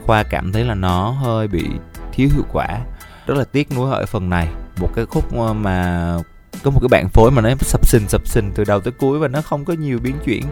Khoa 0.06 0.22
cảm 0.22 0.52
thấy 0.52 0.64
là 0.64 0.74
nó 0.74 1.10
hơi 1.10 1.48
bị 1.48 1.64
thiếu 2.12 2.28
hiệu 2.34 2.44
quả. 2.52 2.78
Rất 3.26 3.38
là 3.38 3.44
tiếc 3.44 3.72
nuối 3.72 3.92
ở 3.92 4.06
phần 4.06 4.30
này. 4.30 4.48
Một 4.80 4.90
cái 4.94 5.06
khúc 5.06 5.32
mà 5.34 6.16
có 6.62 6.70
một 6.70 6.80
cái 6.80 6.88
bản 6.88 7.08
phối 7.08 7.30
mà 7.30 7.42
nó 7.42 7.50
sập 7.60 7.86
sình 7.86 8.08
sập 8.08 8.26
sình 8.26 8.52
từ 8.54 8.64
đầu 8.64 8.80
tới 8.80 8.92
cuối 8.92 9.18
và 9.18 9.28
nó 9.28 9.42
không 9.42 9.64
có 9.64 9.72
nhiều 9.72 9.98
biến 10.02 10.16
chuyển. 10.24 10.42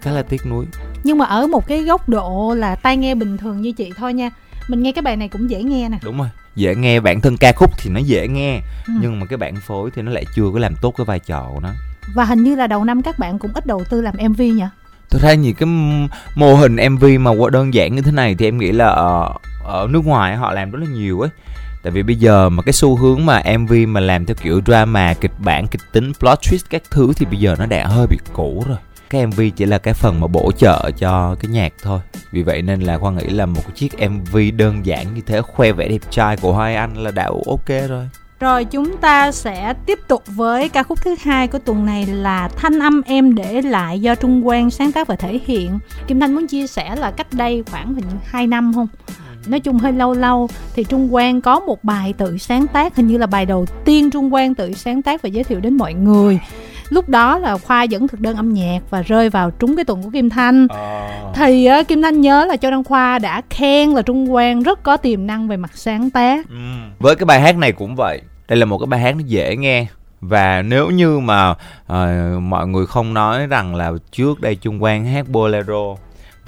Khá 0.00 0.10
là 0.10 0.22
tiếc 0.22 0.46
nuối. 0.46 0.66
Nhưng 1.04 1.18
mà 1.18 1.24
ở 1.24 1.46
một 1.46 1.66
cái 1.66 1.82
góc 1.82 2.08
độ 2.08 2.54
là 2.58 2.74
tai 2.74 2.96
nghe 2.96 3.14
bình 3.14 3.36
thường 3.36 3.60
như 3.60 3.72
chị 3.72 3.92
thôi 3.96 4.14
nha. 4.14 4.30
Mình 4.68 4.82
nghe 4.82 4.92
cái 4.92 5.02
bài 5.02 5.16
này 5.16 5.28
cũng 5.28 5.50
dễ 5.50 5.62
nghe 5.62 5.88
nè. 5.88 5.98
Đúng 6.02 6.18
rồi 6.18 6.28
dễ 6.56 6.74
nghe 6.74 7.00
bản 7.00 7.20
thân 7.20 7.36
ca 7.36 7.52
khúc 7.56 7.70
thì 7.78 7.90
nó 7.90 8.00
dễ 8.00 8.28
nghe. 8.28 8.60
Ừ. 8.86 8.92
nhưng 9.00 9.20
mà 9.20 9.26
cái 9.26 9.36
bản 9.36 9.54
phối 9.66 9.90
thì 9.94 10.02
nó 10.02 10.12
lại 10.12 10.24
chưa 10.34 10.50
có 10.52 10.58
làm 10.58 10.74
tốt 10.82 10.94
cái 10.96 11.04
vai 11.04 11.18
trò 11.18 11.50
của 11.54 11.60
nó. 11.60 11.70
Và 12.14 12.24
hình 12.24 12.44
như 12.44 12.54
là 12.54 12.66
đầu 12.66 12.84
năm 12.84 13.02
các 13.02 13.18
bạn 13.18 13.38
cũng 13.38 13.50
ít 13.54 13.66
đầu 13.66 13.84
tư 13.90 14.00
làm 14.00 14.14
mv 14.28 14.40
nhỉ? 14.40 14.64
Tôi 15.10 15.20
thấy 15.20 15.36
nhiều 15.36 15.52
cái 15.58 15.68
mô 16.34 16.54
hình 16.54 16.76
mv 16.90 17.04
mà 17.20 17.30
đơn 17.52 17.74
giản 17.74 17.94
như 17.94 18.02
thế 18.02 18.12
này 18.12 18.34
thì 18.34 18.48
em 18.48 18.58
nghĩ 18.58 18.72
là 18.72 18.86
ở, 18.86 19.32
ở 19.64 19.86
nước 19.90 20.06
ngoài 20.06 20.36
họ 20.36 20.52
làm 20.52 20.70
rất 20.70 20.78
là 20.78 20.86
nhiều 20.86 21.20
ấy 21.20 21.30
tại 21.82 21.90
vì 21.90 22.02
bây 22.02 22.16
giờ 22.16 22.48
mà 22.48 22.62
cái 22.62 22.72
xu 22.72 22.96
hướng 22.96 23.26
mà 23.26 23.42
mv 23.58 23.72
mà 23.88 24.00
làm 24.00 24.26
theo 24.26 24.34
kiểu 24.42 24.60
drama, 24.66 25.14
kịch 25.14 25.38
bản, 25.38 25.66
kịch 25.66 25.80
tính, 25.92 26.12
plot 26.20 26.38
twist 26.40 26.66
các 26.70 26.82
thứ 26.90 27.12
thì 27.16 27.26
bây 27.26 27.38
giờ 27.38 27.56
nó 27.58 27.66
đã 27.66 27.86
hơi 27.86 28.06
bị 28.06 28.18
cũ 28.32 28.64
rồi 28.68 28.78
cái 29.10 29.26
mv 29.26 29.40
chỉ 29.56 29.66
là 29.66 29.78
cái 29.78 29.94
phần 29.94 30.20
mà 30.20 30.26
bổ 30.26 30.52
trợ 30.52 30.90
cho 30.98 31.36
cái 31.40 31.50
nhạc 31.50 31.72
thôi 31.82 32.00
vì 32.32 32.42
vậy 32.42 32.62
nên 32.62 32.80
là 32.80 32.98
khoa 32.98 33.10
nghĩ 33.10 33.26
là 33.26 33.46
một 33.46 33.74
chiếc 33.74 33.92
mv 34.10 34.36
đơn 34.56 34.86
giản 34.86 35.14
như 35.14 35.20
thế, 35.26 35.42
khoe 35.42 35.72
vẻ 35.72 35.88
đẹp 35.88 36.10
trai 36.10 36.36
của 36.36 36.56
hai 36.56 36.76
anh 36.76 36.96
là 36.96 37.10
đã 37.10 37.30
ok 37.46 37.68
rồi 37.88 38.08
rồi 38.40 38.64
chúng 38.64 38.96
ta 38.96 39.32
sẽ 39.32 39.74
tiếp 39.86 39.98
tục 40.08 40.22
với 40.26 40.68
ca 40.68 40.82
khúc 40.82 41.02
thứ 41.04 41.14
hai 41.22 41.48
của 41.48 41.58
tuần 41.58 41.86
này 41.86 42.06
là 42.06 42.48
Thanh 42.56 42.78
âm 42.78 43.02
em 43.02 43.34
để 43.34 43.62
lại 43.62 44.00
do 44.00 44.14
Trung 44.14 44.42
Quang 44.44 44.70
sáng 44.70 44.92
tác 44.92 45.06
và 45.06 45.16
thể 45.16 45.40
hiện. 45.44 45.78
Kim 46.06 46.20
Thanh 46.20 46.34
muốn 46.34 46.46
chia 46.46 46.66
sẻ 46.66 46.96
là 46.96 47.10
cách 47.10 47.26
đây 47.32 47.64
khoảng 47.70 47.94
hình 47.94 48.04
2 48.24 48.46
năm 48.46 48.74
không? 48.74 48.88
Nói 49.46 49.60
chung 49.60 49.78
hơi 49.78 49.92
lâu 49.92 50.14
lâu. 50.14 50.48
Thì 50.74 50.84
Trung 50.84 51.08
Quang 51.10 51.40
có 51.40 51.60
một 51.60 51.84
bài 51.84 52.14
tự 52.18 52.38
sáng 52.38 52.66
tác 52.66 52.96
hình 52.96 53.06
như 53.06 53.18
là 53.18 53.26
bài 53.26 53.46
đầu 53.46 53.66
tiên 53.84 54.10
Trung 54.10 54.30
Quang 54.30 54.54
tự 54.54 54.72
sáng 54.72 55.02
tác 55.02 55.22
và 55.22 55.28
giới 55.28 55.44
thiệu 55.44 55.60
đến 55.60 55.76
mọi 55.76 55.94
người. 55.94 56.40
Lúc 56.88 57.08
đó 57.08 57.38
là 57.38 57.58
khoa 57.58 57.82
dẫn 57.82 58.08
thực 58.08 58.20
đơn 58.20 58.36
âm 58.36 58.54
nhạc 58.54 58.80
và 58.90 59.02
rơi 59.02 59.30
vào 59.30 59.50
trúng 59.50 59.76
cái 59.76 59.84
tuần 59.84 60.02
của 60.02 60.10
kim 60.10 60.30
thanh. 60.30 60.66
À. 60.68 61.32
thì 61.34 61.68
uh, 61.80 61.88
kim 61.88 62.02
thanh 62.02 62.20
nhớ 62.20 62.44
là 62.44 62.56
cho 62.56 62.70
đăng 62.70 62.84
khoa 62.84 63.18
đã 63.18 63.42
khen 63.50 63.90
là 63.90 64.02
trung 64.02 64.30
quang 64.30 64.62
rất 64.62 64.82
có 64.82 64.96
tiềm 64.96 65.26
năng 65.26 65.48
về 65.48 65.56
mặt 65.56 65.70
sáng 65.74 66.10
tác. 66.10 66.48
Ừ. 66.48 66.54
với 66.98 67.16
cái 67.16 67.24
bài 67.26 67.40
hát 67.40 67.56
này 67.56 67.72
cũng 67.72 67.96
vậy. 67.96 68.20
Đây 68.48 68.58
là 68.58 68.64
một 68.64 68.78
cái 68.78 68.86
bài 68.86 69.00
hát 69.00 69.16
nó 69.16 69.22
dễ 69.26 69.56
nghe. 69.56 69.86
Và 70.20 70.62
nếu 70.62 70.90
như 70.90 71.18
mà 71.18 71.50
uh, 71.50 72.42
mọi 72.42 72.66
người 72.66 72.86
không 72.86 73.14
nói 73.14 73.46
rằng 73.46 73.74
là 73.74 73.92
trước 74.12 74.40
đây 74.40 74.54
trung 74.54 74.80
quang 74.80 75.04
hát 75.04 75.28
bolero 75.28 75.94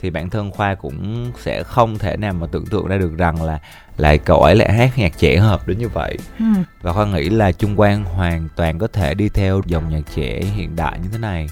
thì 0.03 0.11
bản 0.11 0.31
thân 0.31 0.51
khoa 0.51 0.75
cũng 0.75 1.33
sẽ 1.39 1.63
không 1.63 1.99
thể 1.99 2.17
nào 2.17 2.33
mà 2.33 2.47
tưởng 2.53 2.67
tượng 2.67 2.87
ra 2.87 2.97
được 2.97 3.17
rằng 3.19 3.43
là 3.43 3.59
lại 3.97 4.19
cậu 4.19 4.43
ấy 4.43 4.55
lại 4.55 4.73
hát 4.73 4.99
nhạc 4.99 5.19
trẻ 5.19 5.37
hợp 5.37 5.69
đến 5.69 5.79
như 5.79 5.89
vậy. 5.89 6.19
Ừ. 6.39 6.45
và 6.83 6.93
khoa 6.93 7.07
nghĩ 7.07 7.29
là 7.29 7.53
trung 7.53 7.77
quang 7.77 8.05
hoàn 8.05 8.49
toàn 8.57 8.79
có 8.79 8.87
thể 8.87 9.15
đi 9.15 9.29
theo 9.29 9.63
dòng 9.67 9.89
nhạc 9.91 10.03
trẻ 10.15 10.41
hiện 10.57 10.77
đại 10.77 10.99
như 11.03 11.09
thế 11.13 11.19
này. 11.19 11.47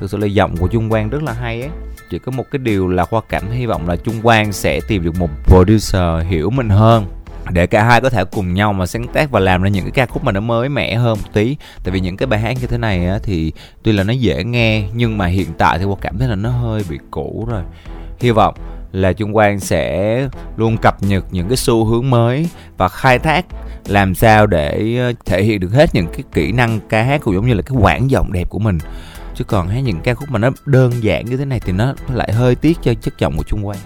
Thực 0.00 0.10
sự 0.10 0.18
là 0.18 0.26
giọng 0.26 0.56
của 0.56 0.68
trung 0.68 0.90
quang 0.90 1.10
rất 1.10 1.22
là 1.22 1.32
hay 1.32 1.60
ấy. 1.60 1.70
Chỉ 2.10 2.18
có 2.18 2.32
một 2.32 2.44
cái 2.50 2.58
điều 2.58 2.88
là 2.88 3.04
khoa 3.04 3.20
cảm 3.28 3.50
hy 3.50 3.66
vọng 3.66 3.88
là 3.88 3.96
trung 3.96 4.22
quang 4.22 4.52
sẽ 4.52 4.80
tìm 4.88 5.04
được 5.04 5.14
một 5.18 5.30
producer 5.44 6.26
hiểu 6.28 6.50
mình 6.50 6.68
hơn 6.68 7.23
để 7.50 7.66
cả 7.66 7.84
hai 7.84 8.00
có 8.00 8.10
thể 8.10 8.24
cùng 8.24 8.54
nhau 8.54 8.72
mà 8.72 8.86
sáng 8.86 9.06
tác 9.08 9.30
và 9.30 9.40
làm 9.40 9.62
ra 9.62 9.68
những 9.68 9.84
cái 9.84 9.90
ca 9.90 10.06
khúc 10.06 10.24
mà 10.24 10.32
nó 10.32 10.40
mới 10.40 10.68
mẻ 10.68 10.94
hơn 10.94 11.18
một 11.22 11.28
tí. 11.32 11.56
Tại 11.84 11.92
vì 11.92 12.00
những 12.00 12.16
cái 12.16 12.26
bài 12.26 12.40
hát 12.40 12.56
như 12.60 12.66
thế 12.66 12.78
này 12.78 13.06
á, 13.06 13.18
thì 13.22 13.52
tuy 13.82 13.92
là 13.92 14.04
nó 14.04 14.12
dễ 14.12 14.44
nghe 14.44 14.82
nhưng 14.94 15.18
mà 15.18 15.26
hiện 15.26 15.48
tại 15.58 15.78
thì 15.78 15.84
qua 15.84 15.96
cảm 16.00 16.18
thấy 16.18 16.28
là 16.28 16.34
nó 16.34 16.50
hơi 16.50 16.82
bị 16.90 16.98
cũ 17.10 17.46
rồi. 17.50 17.62
Hy 18.20 18.30
vọng 18.30 18.54
là 18.92 19.12
Trung 19.12 19.32
Quang 19.32 19.60
sẽ 19.60 20.28
luôn 20.56 20.76
cập 20.82 21.02
nhật 21.02 21.24
những 21.30 21.48
cái 21.48 21.56
xu 21.56 21.84
hướng 21.84 22.10
mới 22.10 22.48
và 22.76 22.88
khai 22.88 23.18
thác 23.18 23.46
làm 23.86 24.14
sao 24.14 24.46
để 24.46 24.96
ờ, 24.98 25.12
thể 25.24 25.42
hiện 25.42 25.60
được 25.60 25.72
hết 25.72 25.94
những 25.94 26.06
cái 26.06 26.22
kỹ 26.32 26.52
năng 26.52 26.80
ca 26.88 27.02
hát 27.02 27.20
cũng 27.24 27.34
giống 27.34 27.46
như 27.46 27.54
là 27.54 27.62
cái 27.62 27.78
quãng 27.80 28.10
giọng 28.10 28.32
đẹp 28.32 28.50
của 28.50 28.58
mình. 28.58 28.78
Chứ 29.34 29.44
còn 29.44 29.68
hát 29.68 29.80
những 29.80 30.00
ca 30.00 30.14
khúc 30.14 30.30
mà 30.30 30.38
nó 30.38 30.50
đơn 30.66 30.92
giản 31.02 31.24
như 31.26 31.36
thế 31.36 31.44
này 31.44 31.60
thì 31.60 31.72
nó 31.72 31.94
lại 32.12 32.32
hơi 32.32 32.54
tiếc 32.54 32.78
cho 32.82 32.94
chất 32.94 33.18
giọng 33.18 33.36
của 33.36 33.42
Trung 33.42 33.64
Quang 33.64 33.78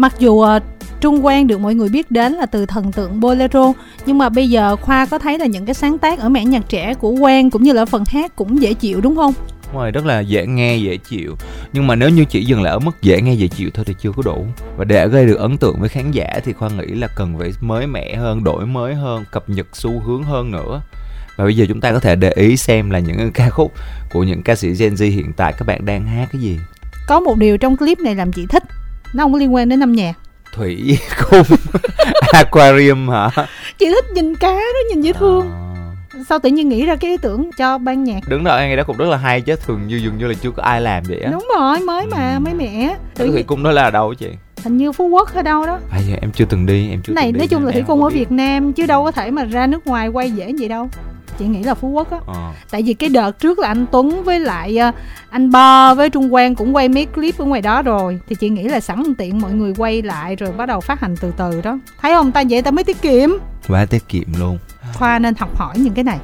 mặc 0.00 0.14
dù 0.18 0.32
uh, 0.32 0.62
Trung 1.00 1.22
Quang 1.22 1.46
được 1.46 1.60
mọi 1.60 1.74
người 1.74 1.88
biết 1.88 2.10
đến 2.10 2.32
là 2.32 2.46
từ 2.46 2.66
thần 2.66 2.92
tượng 2.92 3.20
bolero 3.20 3.72
nhưng 4.06 4.18
mà 4.18 4.28
bây 4.28 4.50
giờ 4.50 4.76
Khoa 4.76 5.06
có 5.06 5.18
thấy 5.18 5.38
là 5.38 5.46
những 5.46 5.66
cái 5.66 5.74
sáng 5.74 5.98
tác 5.98 6.18
ở 6.18 6.28
mảng 6.28 6.50
nhạc 6.50 6.68
trẻ 6.68 6.94
của 6.94 7.16
Quang 7.20 7.50
cũng 7.50 7.62
như 7.62 7.72
là 7.72 7.84
phần 7.84 8.04
hát 8.06 8.36
cũng 8.36 8.62
dễ 8.62 8.74
chịu 8.74 9.00
đúng 9.00 9.16
không? 9.16 9.34
Rồi, 9.74 9.90
rất 9.90 10.06
là 10.06 10.20
dễ 10.20 10.46
nghe, 10.46 10.76
dễ 10.76 10.96
chịu. 10.96 11.36
Nhưng 11.72 11.86
mà 11.86 11.94
nếu 11.94 12.08
như 12.08 12.24
chỉ 12.24 12.44
dừng 12.44 12.62
lại 12.62 12.72
ở 12.72 12.78
mức 12.78 13.02
dễ 13.02 13.20
nghe, 13.22 13.34
dễ 13.34 13.46
chịu 13.46 13.70
thôi 13.74 13.84
thì 13.84 13.94
chưa 14.00 14.12
có 14.12 14.22
đủ. 14.22 14.46
Và 14.76 14.84
để 14.84 15.08
gây 15.08 15.26
được 15.26 15.38
ấn 15.38 15.58
tượng 15.58 15.80
với 15.80 15.88
khán 15.88 16.10
giả 16.10 16.40
thì 16.44 16.52
Khoa 16.52 16.68
nghĩ 16.68 16.86
là 16.86 17.08
cần 17.16 17.38
phải 17.38 17.52
mới 17.60 17.86
mẻ 17.86 18.16
hơn, 18.16 18.44
đổi 18.44 18.66
mới 18.66 18.94
hơn, 18.94 19.24
cập 19.30 19.50
nhật 19.50 19.66
xu 19.72 20.00
hướng 20.00 20.22
hơn 20.22 20.50
nữa. 20.50 20.82
Và 21.36 21.44
bây 21.44 21.56
giờ 21.56 21.64
chúng 21.68 21.80
ta 21.80 21.92
có 21.92 22.00
thể 22.00 22.16
để 22.16 22.30
ý 22.30 22.56
xem 22.56 22.90
là 22.90 22.98
những 22.98 23.32
ca 23.32 23.50
khúc 23.50 23.72
của 24.12 24.22
những 24.22 24.42
ca 24.42 24.54
sĩ 24.54 24.68
Gen 24.70 24.94
Z 24.94 25.10
hiện 25.10 25.32
tại 25.32 25.52
các 25.58 25.66
bạn 25.66 25.84
đang 25.84 26.06
hát 26.06 26.28
cái 26.32 26.40
gì. 26.40 26.58
Có 27.06 27.20
một 27.20 27.38
điều 27.38 27.58
trong 27.58 27.76
clip 27.76 27.98
này 27.98 28.14
làm 28.14 28.32
chị 28.32 28.46
thích 28.46 28.62
nó 29.12 29.24
không 29.24 29.32
có 29.32 29.38
liên 29.38 29.54
quan 29.54 29.68
đến 29.68 29.82
âm 29.82 29.92
nhạc. 29.92 30.12
Thủy 30.54 30.98
cung 31.30 31.42
aquarium 32.32 33.08
hả? 33.08 33.30
Chị 33.78 33.86
thích 33.90 34.04
nhìn 34.14 34.34
cá 34.34 34.54
nó 34.54 34.80
nhìn 34.88 35.00
dễ 35.02 35.12
thương. 35.12 35.50
À. 35.50 35.66
Sao 36.28 36.38
tự 36.38 36.50
nhiên 36.50 36.68
nghĩ 36.68 36.86
ra 36.86 36.96
cái 36.96 37.10
ý 37.10 37.16
tưởng 37.16 37.50
cho 37.56 37.78
ban 37.78 38.04
nhạc? 38.04 38.20
Đứng 38.28 38.44
đó 38.44 38.58
nghe 38.58 38.76
đó 38.76 38.82
cũng 38.86 38.96
rất 38.96 39.08
là 39.08 39.16
hay 39.16 39.40
chứ. 39.40 39.56
Thường 39.66 39.86
như 39.86 39.96
dường 39.96 40.18
như 40.18 40.26
là 40.26 40.34
chưa 40.34 40.50
có 40.50 40.62
ai 40.62 40.80
làm 40.80 41.02
vậy 41.08 41.20
á. 41.20 41.30
Đúng 41.32 41.48
rồi 41.56 41.80
mới 41.80 42.06
mà 42.06 42.34
ừ. 42.34 42.40
mới 42.40 42.54
mẻ. 42.54 42.96
Tự 43.14 43.24
nhiên... 43.24 43.32
thủy 43.32 43.42
cung 43.42 43.62
đó 43.62 43.70
là 43.70 43.82
ở 43.82 43.90
đâu 43.90 44.14
chị? 44.14 44.28
Hình 44.64 44.76
như 44.76 44.92
phú 44.92 45.08
quốc 45.08 45.34
hay 45.34 45.42
đâu 45.42 45.66
đó. 45.66 45.78
À, 45.90 45.98
dạ, 46.08 46.16
em 46.20 46.32
chưa 46.32 46.44
từng 46.44 46.66
đi 46.66 46.90
em 46.90 47.02
chưa 47.02 47.12
này 47.12 47.32
từng 47.32 47.38
nói 47.38 47.46
chung 47.48 47.66
là 47.66 47.72
thủy 47.72 47.82
cung 47.86 48.02
ở 48.02 48.08
việt 48.08 48.32
nam 48.32 48.72
chứ 48.72 48.86
đâu 48.86 49.04
có 49.04 49.10
thể 49.10 49.30
mà 49.30 49.44
ra 49.44 49.66
nước 49.66 49.86
ngoài 49.86 50.08
quay 50.08 50.30
dễ 50.30 50.52
vậy 50.58 50.68
đâu 50.68 50.88
chị 51.40 51.46
nghĩ 51.46 51.62
là 51.62 51.74
phú 51.74 51.88
quốc 51.88 52.10
á. 52.10 52.18
À. 52.26 52.52
tại 52.70 52.82
vì 52.82 52.94
cái 52.94 53.08
đợt 53.08 53.38
trước 53.38 53.58
là 53.58 53.68
anh 53.68 53.86
tuấn 53.92 54.24
với 54.24 54.40
lại 54.40 54.78
uh, 54.88 54.94
anh 55.30 55.50
bo 55.50 55.94
với 55.94 56.10
trung 56.10 56.30
quang 56.30 56.54
cũng 56.54 56.76
quay 56.76 56.88
mấy 56.88 57.06
clip 57.06 57.38
ở 57.38 57.44
ngoài 57.44 57.62
đó 57.62 57.82
rồi 57.82 58.20
thì 58.28 58.36
chị 58.40 58.48
nghĩ 58.48 58.62
là 58.62 58.80
sẵn 58.80 59.14
tiện 59.18 59.40
mọi 59.40 59.52
người 59.52 59.74
quay 59.76 60.02
lại 60.02 60.36
rồi 60.36 60.52
bắt 60.52 60.66
đầu 60.66 60.80
phát 60.80 61.00
hành 61.00 61.16
từ 61.20 61.32
từ 61.36 61.60
đó. 61.60 61.78
Thấy 62.00 62.12
không 62.12 62.32
ta? 62.32 62.42
Vậy 62.50 62.62
ta 62.62 62.70
mới 62.70 62.84
tiết 62.84 63.02
kiệm. 63.02 63.30
Quá 63.68 63.86
tiết 63.86 64.08
kiệm 64.08 64.26
luôn 64.38 64.58
khoa 65.00 65.18
nên 65.18 65.34
học 65.34 65.56
hỏi 65.56 65.74
những 65.78 65.94
cái 65.94 66.04
này. 66.04 66.18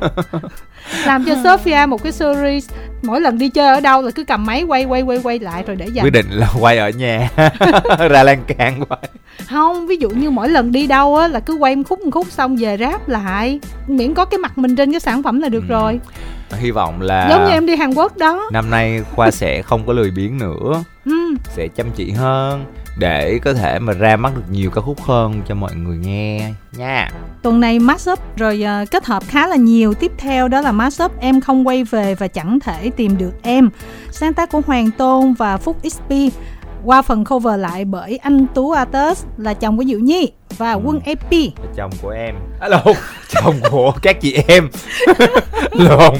Làm 1.06 1.24
cho 1.24 1.34
Sophia 1.44 1.86
một 1.88 2.02
cái 2.02 2.12
series 2.12 2.70
mỗi 3.02 3.20
lần 3.20 3.38
đi 3.38 3.48
chơi 3.48 3.74
ở 3.74 3.80
đâu 3.80 4.02
là 4.02 4.10
cứ 4.10 4.24
cầm 4.24 4.46
máy 4.46 4.62
quay 4.62 4.84
quay 4.84 5.02
quay 5.02 5.18
quay 5.22 5.38
lại 5.38 5.64
rồi 5.66 5.76
để 5.76 5.86
dành. 5.86 6.04
Quyết 6.04 6.12
định 6.12 6.26
là 6.30 6.48
quay 6.60 6.78
ở 6.78 6.90
nhà 6.90 7.30
ra 8.10 8.22
lan 8.22 8.44
can 8.46 8.80
quay. 8.88 9.00
Không 9.48 9.86
ví 9.86 9.96
dụ 9.96 10.10
như 10.10 10.30
mỗi 10.30 10.48
lần 10.48 10.72
đi 10.72 10.86
đâu 10.86 11.16
á 11.16 11.28
là 11.28 11.40
cứ 11.40 11.54
quay 11.54 11.76
một 11.76 11.82
khúc 11.88 12.00
một 12.00 12.10
khúc 12.10 12.26
xong 12.30 12.56
về 12.56 12.76
ráp 12.76 13.08
lại. 13.08 13.60
Miễn 13.86 14.14
có 14.14 14.24
cái 14.24 14.38
mặt 14.38 14.58
mình 14.58 14.76
trên 14.76 14.90
cái 14.90 15.00
sản 15.00 15.22
phẩm 15.22 15.40
là 15.40 15.48
được 15.48 15.64
ừ. 15.68 15.72
rồi. 15.72 16.00
Hy 16.50 16.70
vọng 16.70 17.00
là 17.00 17.28
giống 17.30 17.44
như 17.44 17.50
em 17.50 17.66
đi 17.66 17.76
Hàn 17.76 17.94
Quốc 17.94 18.16
đó. 18.16 18.48
năm 18.52 18.70
nay 18.70 19.02
khoa 19.14 19.30
sẽ 19.30 19.62
không 19.62 19.86
có 19.86 19.92
lười 19.92 20.10
biếng 20.10 20.38
nữa. 20.38 20.84
Ừ. 21.06 21.34
sẽ 21.56 21.68
chăm 21.76 21.86
chỉ 21.94 22.10
hơn 22.10 22.64
để 22.98 23.38
có 23.44 23.54
thể 23.54 23.78
mà 23.78 23.92
ra 23.92 24.16
mắt 24.16 24.32
được 24.36 24.42
nhiều 24.50 24.70
ca 24.70 24.80
khúc 24.80 25.02
hơn 25.02 25.42
cho 25.48 25.54
mọi 25.54 25.74
người 25.74 25.96
nghe 25.96 26.52
nha. 26.72 27.10
Tuần 27.42 27.60
này 27.60 27.78
mashup 27.78 28.36
rồi 28.36 28.64
uh, 28.82 28.90
kết 28.90 29.06
hợp 29.06 29.22
khá 29.28 29.46
là 29.46 29.56
nhiều. 29.56 29.94
Tiếp 29.94 30.12
theo 30.18 30.48
đó 30.48 30.60
là 30.60 30.72
mashup 30.72 31.20
em 31.20 31.40
không 31.40 31.66
quay 31.66 31.84
về 31.84 32.14
và 32.14 32.28
chẳng 32.28 32.60
thể 32.60 32.90
tìm 32.96 33.18
được 33.18 33.32
em. 33.42 33.70
Sáng 34.10 34.34
tác 34.34 34.50
của 34.50 34.60
Hoàng 34.66 34.90
Tôn 34.90 35.34
và 35.34 35.56
Phúc 35.56 35.76
XP 35.90 36.12
qua 36.86 37.02
phần 37.02 37.24
cover 37.24 37.60
lại 37.60 37.84
bởi 37.84 38.16
anh 38.16 38.46
Tú 38.54 38.70
Atus 38.70 39.24
là 39.36 39.54
chồng 39.54 39.76
của 39.76 39.84
Diệu 39.84 39.98
Nhi 39.98 40.30
và 40.56 40.72
ừ. 40.72 40.80
Quân 40.84 41.00
EP 41.04 41.32
là 41.32 41.70
chồng 41.76 41.90
của 42.02 42.10
em. 42.10 42.34
À, 42.60 42.68
lộn 42.68 42.96
chồng 43.28 43.54
của 43.70 43.92
các 44.02 44.20
chị 44.20 44.38
em. 44.48 44.68
Lộn. 45.72 46.14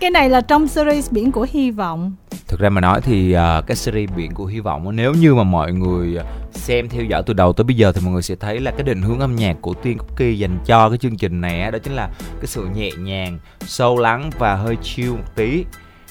Cái 0.00 0.10
này 0.10 0.30
là 0.30 0.40
trong 0.40 0.68
series 0.68 1.10
biển 1.10 1.32
của 1.32 1.46
hy 1.50 1.70
vọng. 1.70 2.12
Thực 2.46 2.60
ra 2.60 2.70
mà 2.70 2.80
nói 2.80 3.00
thì 3.00 3.36
uh, 3.36 3.66
cái 3.66 3.76
series 3.76 4.10
biển 4.16 4.34
của 4.34 4.46
hy 4.46 4.60
vọng 4.60 4.96
nếu 4.96 5.12
như 5.12 5.34
mà 5.34 5.42
mọi 5.42 5.72
người 5.72 6.18
xem 6.52 6.88
theo 6.88 7.04
dõi 7.04 7.22
từ 7.26 7.34
đầu 7.34 7.52
tới 7.52 7.64
bây 7.64 7.76
giờ 7.76 7.92
thì 7.92 8.00
mọi 8.04 8.12
người 8.12 8.22
sẽ 8.22 8.34
thấy 8.34 8.60
là 8.60 8.70
cái 8.70 8.82
định 8.82 9.02
hướng 9.02 9.20
âm 9.20 9.36
nhạc 9.36 9.56
của 9.60 9.74
tiên 9.74 9.98
cookie 9.98 10.32
dành 10.32 10.58
cho 10.66 10.88
cái 10.88 10.98
chương 10.98 11.16
trình 11.16 11.40
này 11.40 11.70
đó 11.70 11.78
chính 11.78 11.92
là 11.92 12.08
cái 12.20 12.46
sự 12.46 12.68
nhẹ 12.74 12.90
nhàng 12.98 13.38
sâu 13.60 13.98
lắng 13.98 14.30
và 14.38 14.54
hơi 14.54 14.76
chill 14.82 15.10
một 15.10 15.34
tí 15.34 15.64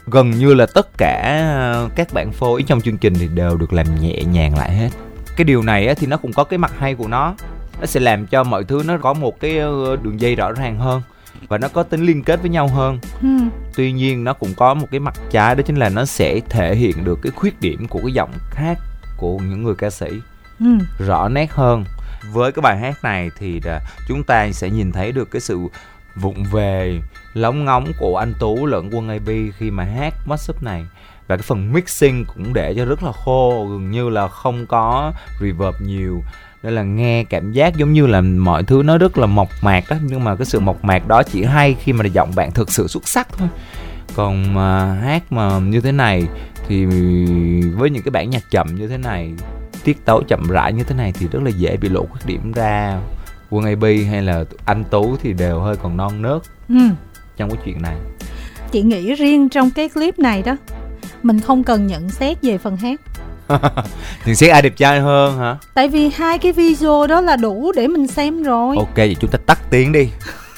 gần 0.07 0.31
như 0.31 0.53
là 0.53 0.65
tất 0.73 0.97
cả 0.97 1.39
ờ, 1.55 1.89
các 1.95 2.13
bản 2.13 2.31
phối 2.31 2.63
trong 2.63 2.81
chương 2.81 2.97
trình 2.97 3.13
thì 3.19 3.27
đều 3.27 3.57
được 3.57 3.73
làm 3.73 3.85
nhẹ 4.01 4.23
nhàng 4.23 4.57
lại 4.57 4.75
hết. 4.75 4.89
Cái 5.35 5.45
điều 5.45 5.61
này 5.63 5.95
thì 5.95 6.07
nó 6.07 6.17
cũng 6.17 6.33
có 6.33 6.43
cái 6.43 6.57
mặt 6.57 6.71
hay 6.79 6.95
của 6.95 7.07
nó. 7.07 7.35
Nó 7.79 7.85
sẽ 7.85 7.99
làm 7.99 8.27
cho 8.27 8.43
mọi 8.43 8.63
thứ 8.63 8.83
nó 8.85 8.97
có 8.97 9.13
một 9.13 9.39
cái 9.39 9.57
ờ, 9.57 9.95
đường 10.03 10.21
dây 10.21 10.35
rõ 10.35 10.51
ràng 10.51 10.79
hơn 10.79 11.01
và 11.47 11.57
nó 11.57 11.67
có 11.67 11.83
tính 11.83 12.01
liên 12.01 12.23
kết 12.23 12.41
với 12.41 12.49
nhau 12.49 12.67
hơn. 12.67 12.99
Ừ. 13.21 13.27
tuy 13.75 13.91
nhiên 13.91 14.23
nó 14.23 14.33
cũng 14.33 14.53
có 14.53 14.73
một 14.73 14.87
cái 14.91 14.99
mặt 14.99 15.13
trái 15.31 15.55
đó 15.55 15.61
chính 15.65 15.75
là 15.75 15.89
nó 15.89 16.05
sẽ 16.05 16.39
thể 16.49 16.75
hiện 16.75 17.03
được 17.03 17.19
cái 17.21 17.31
khuyết 17.35 17.61
điểm 17.61 17.87
của 17.87 17.99
cái 18.03 18.11
giọng 18.11 18.31
hát 18.51 18.77
của 19.17 19.37
những 19.37 19.63
người 19.63 19.75
ca 19.75 19.89
sĩ. 19.89 20.07
Ừ. 20.59 20.65
rõ 21.07 21.29
nét 21.29 21.51
hơn. 21.51 21.83
Với 22.31 22.51
cái 22.51 22.61
bài 22.61 22.77
hát 22.77 23.03
này 23.03 23.29
thì 23.37 23.61
chúng 24.07 24.23
ta 24.23 24.51
sẽ 24.51 24.69
nhìn 24.69 24.91
thấy 24.91 25.11
được 25.11 25.31
cái 25.31 25.41
sự 25.41 25.59
vụng 26.15 26.43
về 26.43 26.99
lóng 27.33 27.65
ngóng 27.65 27.91
của 27.99 28.17
anh 28.17 28.33
tú 28.39 28.65
lẫn 28.65 28.89
quân 28.93 29.09
ab 29.09 29.29
khi 29.57 29.71
mà 29.71 29.83
hát 29.83 30.13
mashup 30.25 30.63
này. 30.63 30.85
Và 31.27 31.37
cái 31.37 31.43
phần 31.43 31.73
mixing 31.73 32.25
cũng 32.25 32.53
để 32.53 32.73
cho 32.77 32.85
rất 32.85 33.03
là 33.03 33.11
khô, 33.11 33.67
gần 33.71 33.91
như 33.91 34.09
là 34.09 34.27
không 34.27 34.65
có 34.65 35.11
reverb 35.39 35.81
nhiều. 35.81 36.23
Nên 36.63 36.73
là 36.73 36.83
nghe 36.83 37.23
cảm 37.23 37.51
giác 37.51 37.75
giống 37.75 37.93
như 37.93 38.07
là 38.07 38.21
mọi 38.21 38.63
thứ 38.63 38.81
nó 38.85 38.97
rất 38.97 39.17
là 39.17 39.25
mộc 39.25 39.49
mạc 39.61 39.83
đó 39.89 39.95
nhưng 40.01 40.23
mà 40.23 40.35
cái 40.35 40.45
sự 40.45 40.59
mộc 40.59 40.83
mạc 40.83 41.07
đó 41.07 41.23
chỉ 41.23 41.43
hay 41.43 41.73
khi 41.73 41.93
mà 41.93 42.05
giọng 42.05 42.31
bạn 42.35 42.51
thực 42.51 42.71
sự 42.71 42.87
xuất 42.87 43.07
sắc 43.07 43.27
thôi. 43.37 43.47
Còn 44.15 44.53
mà 44.53 44.93
hát 44.93 45.31
mà 45.31 45.59
như 45.59 45.81
thế 45.81 45.91
này 45.91 46.27
thì 46.67 46.85
với 47.75 47.89
những 47.89 48.03
cái 48.03 48.11
bản 48.11 48.29
nhạc 48.29 48.43
chậm 48.51 48.75
như 48.75 48.87
thế 48.87 48.97
này, 48.97 49.33
tiết 49.83 50.05
tấu 50.05 50.23
chậm 50.27 50.49
rãi 50.49 50.73
như 50.73 50.83
thế 50.83 50.95
này 50.95 51.13
thì 51.19 51.27
rất 51.27 51.43
là 51.43 51.49
dễ 51.49 51.77
bị 51.77 51.89
lộ 51.89 52.05
khuyết 52.05 52.21
điểm 52.25 52.51
ra. 52.51 52.99
Quân 53.49 53.65
ab 53.65 53.83
hay 54.09 54.21
là 54.21 54.43
anh 54.65 54.83
tú 54.83 55.17
thì 55.23 55.33
đều 55.33 55.59
hơi 55.59 55.75
còn 55.75 55.97
non 55.97 56.21
nớt. 56.21 56.41
Ừ 56.69 56.75
trong 57.39 57.49
cái 57.49 57.59
chuyện 57.65 57.81
này. 57.81 57.95
Chị 58.71 58.81
nghĩ 58.81 59.13
riêng 59.13 59.49
trong 59.49 59.71
cái 59.71 59.89
clip 59.89 60.19
này 60.19 60.41
đó 60.41 60.57
mình 61.23 61.39
không 61.39 61.63
cần 61.63 61.87
nhận 61.87 62.09
xét 62.09 62.37
về 62.41 62.57
phần 62.57 62.77
hát. 62.77 63.01
Nhận 64.25 64.35
xét 64.35 64.51
ai 64.51 64.61
đẹp 64.61 64.73
trai 64.77 64.99
hơn 64.99 65.37
hả? 65.37 65.57
Tại 65.73 65.87
vì 65.87 66.09
hai 66.15 66.37
cái 66.37 66.51
video 66.51 67.07
đó 67.07 67.21
là 67.21 67.35
đủ 67.35 67.71
để 67.75 67.87
mình 67.87 68.07
xem 68.07 68.43
rồi. 68.43 68.75
Ok 68.77 68.95
vậy 68.95 69.15
chúng 69.19 69.31
ta 69.31 69.39
tắt 69.45 69.59
tiếng 69.69 69.91
đi. 69.91 70.09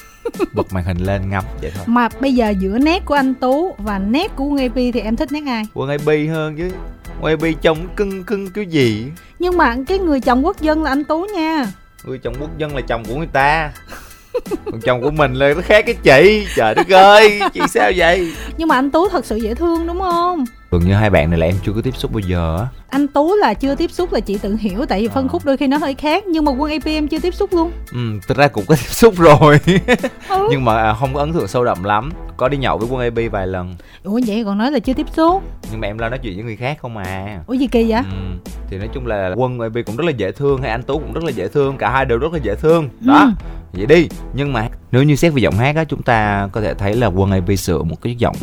Bật 0.52 0.72
màn 0.72 0.84
hình 0.84 0.98
lên 0.98 1.30
ngắm 1.30 1.44
vậy 1.60 1.72
thôi. 1.74 1.84
Mà 1.86 2.08
bây 2.20 2.34
giờ 2.34 2.54
giữa 2.58 2.78
nét 2.78 3.04
của 3.04 3.14
anh 3.14 3.34
tú 3.34 3.74
và 3.78 3.98
nét 3.98 4.36
của 4.36 4.44
quân 4.44 4.58
ap 4.58 4.72
thì 4.74 5.00
em 5.00 5.16
thích 5.16 5.32
nét 5.32 5.42
ai? 5.46 5.64
Quân 5.74 5.90
ap 5.90 6.00
hơn 6.06 6.56
chứ. 6.56 6.70
Quân 7.20 7.40
ap 7.40 7.48
trông 7.62 7.88
cưng 7.96 8.24
cưng 8.24 8.50
cái 8.50 8.66
gì? 8.66 9.06
Nhưng 9.38 9.56
mà 9.56 9.76
cái 9.88 9.98
người 9.98 10.20
chồng 10.20 10.46
quốc 10.46 10.60
dân 10.60 10.82
là 10.82 10.90
anh 10.90 11.04
tú 11.04 11.26
nha. 11.34 11.66
Người 12.04 12.18
chồng 12.18 12.34
quốc 12.40 12.58
dân 12.58 12.76
là 12.76 12.82
chồng 12.88 13.04
của 13.04 13.14
người 13.14 13.28
ta 13.32 13.72
còn 14.64 14.80
chồng 14.80 15.02
của 15.02 15.10
mình 15.10 15.34
là 15.34 15.54
nó 15.54 15.60
khác 15.64 15.84
cái 15.86 15.94
chị. 16.02 16.46
Trời 16.56 16.74
đất 16.74 16.88
ơi 16.88 17.40
chị 17.54 17.60
sao 17.68 17.90
vậy? 17.96 18.32
Nhưng 18.56 18.68
mà 18.68 18.74
anh 18.74 18.90
tú 18.90 19.08
thật 19.08 19.24
sự 19.24 19.36
dễ 19.36 19.54
thương 19.54 19.86
đúng 19.86 20.00
không? 20.00 20.44
Thường 20.70 20.82
như 20.86 20.94
hai 20.94 21.10
bạn 21.10 21.30
này 21.30 21.38
là 21.38 21.46
em 21.46 21.54
chưa 21.66 21.72
có 21.72 21.80
tiếp 21.84 21.96
xúc 21.96 22.12
bao 22.12 22.20
giờ 22.20 22.56
á. 22.58 22.66
Anh 22.88 23.08
tú 23.08 23.34
là 23.34 23.54
chưa 23.54 23.74
tiếp 23.74 23.90
xúc 23.90 24.12
là 24.12 24.20
chị 24.20 24.38
tự 24.38 24.56
hiểu 24.60 24.86
tại 24.86 25.00
vì 25.00 25.08
phân 25.08 25.24
à. 25.26 25.28
khúc 25.28 25.44
đôi 25.44 25.56
khi 25.56 25.66
nó 25.66 25.76
hơi 25.76 25.94
khác 25.94 26.26
nhưng 26.26 26.44
mà 26.44 26.52
quân 26.52 26.72
ap 26.72 26.82
em 26.84 27.08
chưa 27.08 27.18
tiếp 27.18 27.34
xúc 27.34 27.54
luôn. 27.54 27.72
Ừ 27.92 27.98
thực 28.28 28.36
ra 28.36 28.48
cũng 28.48 28.64
có 28.66 28.74
tiếp 28.74 28.90
xúc 28.90 29.14
rồi. 29.18 29.58
Ừ. 30.28 30.48
nhưng 30.50 30.64
mà 30.64 30.82
à, 30.82 30.94
không 31.00 31.14
có 31.14 31.20
ấn 31.20 31.32
tượng 31.32 31.48
sâu 31.48 31.64
đậm 31.64 31.84
lắm 31.84 32.12
có 32.42 32.48
đi 32.48 32.58
nhậu 32.58 32.78
với 32.78 32.88
quân 32.90 33.00
ap 33.00 33.32
vài 33.32 33.46
lần. 33.46 33.74
Ủa 34.04 34.20
vậy 34.26 34.44
còn 34.44 34.58
nói 34.58 34.70
là 34.70 34.78
chưa 34.78 34.92
tiếp 34.94 35.06
xúc? 35.16 35.42
Nhưng 35.70 35.80
mà 35.80 35.86
em 35.86 35.98
lo 35.98 36.08
nói 36.08 36.18
chuyện 36.18 36.34
với 36.34 36.44
người 36.44 36.56
khác 36.56 36.78
không 36.82 36.96
à. 36.96 37.40
Ủa 37.46 37.54
gì 37.54 37.66
kỳ 37.66 37.90
vậy? 37.90 38.02
Ừ. 38.10 38.50
thì 38.68 38.78
nói 38.78 38.88
chung 38.94 39.06
là 39.06 39.34
quân 39.36 39.60
ap 39.60 39.72
cũng 39.86 39.96
rất 39.96 40.04
là 40.04 40.10
dễ 40.10 40.32
thương 40.32 40.62
hay 40.62 40.70
anh 40.70 40.82
tú 40.82 40.98
cũng 40.98 41.12
rất 41.12 41.24
là 41.24 41.30
dễ 41.30 41.48
thương 41.48 41.76
cả 41.76 41.90
hai 41.90 42.04
đều 42.04 42.18
rất 42.18 42.32
là 42.32 42.38
dễ 42.42 42.54
thương. 42.54 42.88
Đó 43.00 43.20
ừ. 43.20 43.30
vậy 43.72 43.86
đi. 43.86 44.08
Nhưng 44.34 44.52
mà 44.52 44.68
nếu 44.92 45.02
như 45.02 45.16
xét 45.16 45.32
về 45.32 45.40
giọng 45.40 45.54
hát 45.54 45.76
á 45.76 45.84
chúng 45.84 46.02
ta 46.02 46.48
có 46.52 46.60
thể 46.60 46.74
thấy 46.74 46.94
là 46.94 47.06
quân 47.06 47.30
ap 47.30 47.58
sửa 47.58 47.82
một 47.82 48.02
cái 48.02 48.14
giọng 48.14 48.36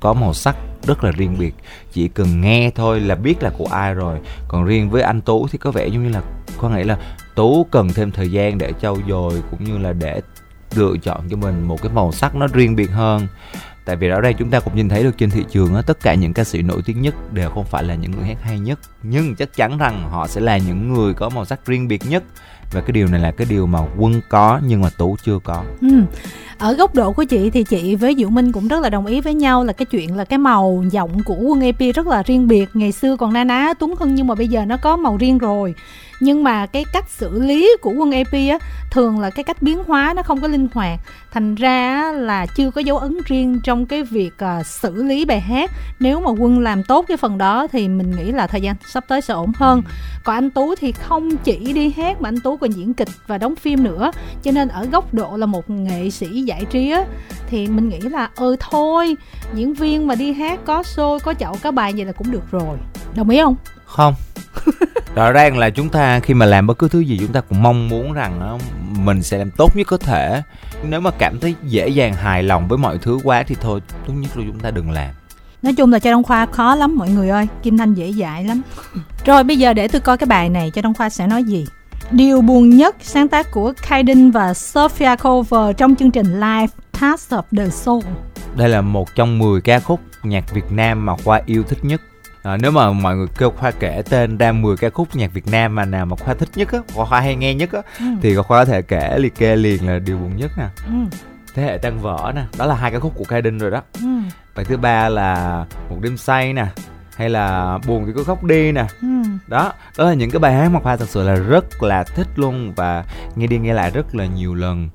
có 0.00 0.12
màu 0.12 0.34
sắc 0.34 0.56
rất 0.86 1.04
là 1.04 1.10
riêng 1.10 1.36
biệt. 1.38 1.54
Chỉ 1.92 2.08
cần 2.08 2.40
nghe 2.40 2.70
thôi 2.70 3.00
là 3.00 3.14
biết 3.14 3.42
là 3.42 3.50
của 3.58 3.66
ai 3.70 3.94
rồi. 3.94 4.18
Còn 4.48 4.64
riêng 4.64 4.90
với 4.90 5.02
anh 5.02 5.20
tú 5.20 5.48
thì 5.48 5.58
có 5.58 5.70
vẻ 5.70 5.86
giống 5.86 6.04
như 6.04 6.10
là 6.10 6.22
có 6.58 6.68
nghĩa 6.68 6.84
là 6.84 6.98
tú 7.34 7.66
cần 7.70 7.88
thêm 7.88 8.10
thời 8.10 8.30
gian 8.30 8.58
để 8.58 8.72
trau 8.80 8.96
dồi 9.08 9.42
cũng 9.50 9.64
như 9.64 9.78
là 9.78 9.92
để 9.92 10.20
lựa 10.74 10.96
chọn 11.02 11.28
cho 11.30 11.36
mình 11.36 11.62
một 11.62 11.82
cái 11.82 11.92
màu 11.94 12.12
sắc 12.12 12.34
nó 12.34 12.46
riêng 12.52 12.76
biệt 12.76 12.90
hơn. 12.90 13.26
Tại 13.84 13.96
vì 13.96 14.08
ở 14.08 14.20
đây 14.20 14.34
chúng 14.34 14.50
ta 14.50 14.60
cũng 14.60 14.76
nhìn 14.76 14.88
thấy 14.88 15.02
được 15.02 15.18
trên 15.18 15.30
thị 15.30 15.44
trường 15.50 15.74
á, 15.74 15.82
tất 15.82 16.00
cả 16.00 16.14
những 16.14 16.32
ca 16.32 16.44
sĩ 16.44 16.62
nổi 16.62 16.82
tiếng 16.86 17.02
nhất 17.02 17.32
đều 17.32 17.50
không 17.50 17.64
phải 17.64 17.84
là 17.84 17.94
những 17.94 18.10
người 18.10 18.24
hát 18.24 18.36
hay 18.42 18.58
nhất. 18.58 18.78
Nhưng 19.02 19.34
chắc 19.34 19.56
chắn 19.56 19.78
rằng 19.78 20.10
họ 20.10 20.26
sẽ 20.26 20.40
là 20.40 20.58
những 20.58 20.94
người 20.94 21.14
có 21.14 21.28
màu 21.28 21.44
sắc 21.44 21.66
riêng 21.66 21.88
biệt 21.88 22.02
nhất. 22.08 22.22
Và 22.72 22.80
cái 22.80 22.92
điều 22.92 23.06
này 23.06 23.20
là 23.20 23.30
cái 23.30 23.46
điều 23.50 23.66
mà 23.66 23.78
quân 23.98 24.20
có 24.28 24.60
nhưng 24.66 24.80
mà 24.80 24.90
tú 24.98 25.16
chưa 25.24 25.38
có. 25.44 25.64
Ừ. 25.80 25.88
ở 26.58 26.72
góc 26.72 26.94
độ 26.94 27.12
của 27.12 27.24
chị 27.24 27.50
thì 27.50 27.64
chị 27.64 27.94
với 27.94 28.14
diệu 28.18 28.30
minh 28.30 28.52
cũng 28.52 28.68
rất 28.68 28.82
là 28.82 28.90
đồng 28.90 29.06
ý 29.06 29.20
với 29.20 29.34
nhau 29.34 29.64
là 29.64 29.72
cái 29.72 29.86
chuyện 29.86 30.16
là 30.16 30.24
cái 30.24 30.38
màu 30.38 30.84
giọng 30.90 31.24
của 31.24 31.34
quân 31.34 31.60
ep 31.60 31.94
rất 31.94 32.06
là 32.06 32.22
riêng 32.22 32.48
biệt. 32.48 32.68
Ngày 32.74 32.92
xưa 32.92 33.16
còn 33.16 33.32
na 33.32 33.44
ná 33.44 33.74
tuấn 33.78 33.94
hưng 33.98 34.14
nhưng 34.14 34.26
mà 34.26 34.34
bây 34.34 34.48
giờ 34.48 34.64
nó 34.64 34.76
có 34.76 34.96
màu 34.96 35.16
riêng 35.16 35.38
rồi 35.38 35.74
nhưng 36.20 36.44
mà 36.44 36.66
cái 36.66 36.84
cách 36.92 37.10
xử 37.10 37.42
lý 37.42 37.76
của 37.80 37.90
quân 37.90 38.10
ep 38.10 38.32
á 38.32 38.58
thường 38.90 39.20
là 39.20 39.30
cái 39.30 39.44
cách 39.44 39.62
biến 39.62 39.84
hóa 39.86 40.12
nó 40.16 40.22
không 40.22 40.40
có 40.40 40.48
linh 40.48 40.68
hoạt. 40.74 41.00
Thành 41.32 41.54
ra 41.54 42.12
là 42.12 42.46
chưa 42.46 42.70
có 42.70 42.80
dấu 42.80 42.98
ấn 42.98 43.18
riêng 43.24 43.60
trong 43.64 43.86
cái 43.86 44.02
việc 44.02 44.32
uh, 44.60 44.66
xử 44.66 45.02
lý 45.02 45.24
bài 45.24 45.40
hát. 45.40 45.70
Nếu 46.00 46.20
mà 46.20 46.30
quân 46.30 46.58
làm 46.58 46.82
tốt 46.82 47.04
cái 47.08 47.16
phần 47.16 47.38
đó 47.38 47.66
thì 47.72 47.88
mình 47.88 48.10
nghĩ 48.16 48.32
là 48.32 48.46
thời 48.46 48.60
gian 48.60 48.76
sắp 48.86 49.04
tới 49.08 49.20
sẽ 49.20 49.34
ổn 49.34 49.52
hơn. 49.56 49.82
Còn 50.24 50.34
anh 50.34 50.50
tú 50.50 50.74
thì 50.74 50.92
không 50.92 51.36
chỉ 51.36 51.72
đi 51.72 51.90
hát 51.96 52.20
mà 52.20 52.28
anh 52.28 52.40
tú 52.40 52.56
còn 52.56 52.70
diễn 52.70 52.94
kịch 52.94 53.08
và 53.26 53.38
đóng 53.38 53.56
phim 53.56 53.82
nữa. 53.82 54.10
Cho 54.42 54.50
nên 54.50 54.68
ở 54.68 54.84
góc 54.84 55.14
độ 55.14 55.36
là 55.36 55.46
một 55.46 55.70
nghệ 55.70 56.10
sĩ 56.10 56.42
giải 56.42 56.64
trí 56.70 56.90
á 56.90 57.04
thì 57.46 57.66
mình 57.66 57.88
nghĩ 57.88 58.00
là 58.00 58.30
ừ, 58.36 58.56
thôi 58.70 59.16
diễn 59.54 59.74
viên 59.74 60.06
mà 60.06 60.14
đi 60.14 60.32
hát 60.32 60.60
có 60.64 60.82
show 60.82 61.18
có 61.18 61.34
chậu 61.34 61.56
có 61.62 61.70
bài 61.70 61.92
vậy 61.96 62.04
là 62.04 62.12
cũng 62.12 62.30
được 62.30 62.50
rồi. 62.50 62.78
Đồng 63.14 63.30
ý 63.30 63.40
không 63.40 63.56
không. 63.90 64.14
Rõ 65.14 65.32
ràng 65.32 65.58
là 65.58 65.70
chúng 65.70 65.88
ta 65.88 66.20
khi 66.20 66.34
mà 66.34 66.46
làm 66.46 66.66
bất 66.66 66.78
cứ 66.78 66.88
thứ 66.88 67.00
gì 67.00 67.18
chúng 67.20 67.32
ta 67.32 67.40
cũng 67.40 67.62
mong 67.62 67.88
muốn 67.88 68.12
rằng 68.12 68.40
đó, 68.40 68.58
mình 68.98 69.22
sẽ 69.22 69.38
làm 69.38 69.50
tốt 69.50 69.76
nhất 69.76 69.86
có 69.86 69.96
thể. 69.96 70.42
Nếu 70.88 71.00
mà 71.00 71.10
cảm 71.10 71.38
thấy 71.40 71.54
dễ 71.64 71.88
dàng 71.88 72.14
hài 72.14 72.42
lòng 72.42 72.68
với 72.68 72.78
mọi 72.78 72.98
thứ 72.98 73.18
quá 73.24 73.42
thì 73.46 73.56
thôi 73.60 73.80
tốt 74.06 74.12
nhất 74.16 74.36
là 74.36 74.44
chúng 74.46 74.60
ta 74.60 74.70
đừng 74.70 74.90
làm. 74.90 75.10
Nói 75.62 75.74
chung 75.74 75.92
là 75.92 75.98
cho 75.98 76.10
Đông 76.10 76.22
Khoa 76.22 76.46
khó 76.46 76.74
lắm 76.74 76.96
mọi 76.96 77.10
người 77.10 77.28
ơi. 77.28 77.46
Kim 77.62 77.78
Thanh 77.78 77.94
dễ 77.94 78.12
dãi 78.12 78.44
lắm. 78.44 78.62
Rồi 79.24 79.44
bây 79.44 79.58
giờ 79.58 79.72
để 79.72 79.88
tôi 79.88 80.00
coi 80.00 80.18
cái 80.18 80.26
bài 80.26 80.48
này 80.48 80.70
cho 80.70 80.82
Đông 80.82 80.94
Khoa 80.94 81.08
sẽ 81.08 81.26
nói 81.26 81.44
gì? 81.44 81.66
Điều 82.10 82.40
buồn 82.40 82.70
nhất 82.70 82.96
sáng 83.00 83.28
tác 83.28 83.50
của 83.50 83.72
Kaiden 83.88 84.30
và 84.30 84.54
Sophia 84.54 85.16
Cover 85.16 85.76
trong 85.76 85.96
chương 85.96 86.10
trình 86.10 86.34
live 86.34 86.66
Task 87.00 87.32
of 87.32 87.42
the 87.56 87.68
Soul. 87.68 88.02
Đây 88.56 88.68
là 88.68 88.80
một 88.80 89.14
trong 89.14 89.38
10 89.38 89.60
ca 89.60 89.80
khúc 89.80 90.00
nhạc 90.22 90.54
Việt 90.54 90.72
Nam 90.72 91.06
mà 91.06 91.16
Khoa 91.24 91.42
yêu 91.46 91.62
thích 91.62 91.78
nhất 91.82 92.00
À, 92.42 92.56
nếu 92.56 92.70
mà 92.70 92.92
mọi 92.92 93.16
người 93.16 93.26
kêu 93.38 93.50
khoa 93.50 93.70
kể 93.70 94.02
tên 94.10 94.38
ra 94.38 94.52
10 94.52 94.76
ca 94.76 94.90
khúc 94.90 95.16
nhạc 95.16 95.32
Việt 95.32 95.46
Nam 95.46 95.74
mà 95.74 95.84
nào 95.84 96.06
mà 96.06 96.16
khoa 96.16 96.34
thích 96.34 96.48
nhất 96.54 96.72
á, 96.72 96.78
khoa 96.94 97.20
hay 97.20 97.36
nghe 97.36 97.54
nhất 97.54 97.72
á, 97.72 97.82
ừ. 97.98 98.04
thì 98.22 98.36
khoa 98.36 98.58
có 98.58 98.64
thể 98.64 98.82
kể 98.82 99.18
liệt 99.18 99.34
kê 99.34 99.56
liền 99.56 99.88
là 99.88 99.98
điều 99.98 100.18
buồn 100.18 100.36
nhất 100.36 100.50
nè. 100.58 100.68
Ừ. 100.86 101.18
Thế 101.54 101.62
hệ 101.62 101.78
tăng 101.78 101.98
vỡ 101.98 102.32
nè, 102.34 102.42
đó 102.58 102.66
là 102.66 102.74
hai 102.74 102.90
ca 102.90 102.98
khúc 102.98 103.12
của 103.16 103.24
Kaiden 103.24 103.58
rồi 103.58 103.70
đó. 103.70 103.82
Ừ. 104.00 104.08
Bài 104.56 104.64
thứ 104.64 104.76
ba 104.76 105.08
là 105.08 105.64
một 105.90 105.96
đêm 106.00 106.16
say 106.16 106.52
nè, 106.52 106.66
hay 107.16 107.30
là 107.30 107.78
buồn 107.86 108.06
thì 108.06 108.12
cứ 108.14 108.24
khóc 108.24 108.44
đi 108.44 108.72
nè. 108.72 108.86
Ừ. 109.02 109.08
Đó, 109.46 109.72
đó 109.98 110.04
là 110.04 110.14
những 110.14 110.30
cái 110.30 110.40
bài 110.40 110.54
hát 110.54 110.68
mà 110.68 110.80
khoa 110.80 110.96
thật 110.96 111.08
sự 111.08 111.22
là 111.22 111.34
rất 111.34 111.82
là 111.82 112.04
thích 112.04 112.28
luôn 112.36 112.72
và 112.76 113.04
nghe 113.36 113.46
đi 113.46 113.58
nghe 113.58 113.74
lại 113.74 113.90
rất 113.90 114.14
là 114.14 114.26
nhiều 114.26 114.54
lần 114.54 114.88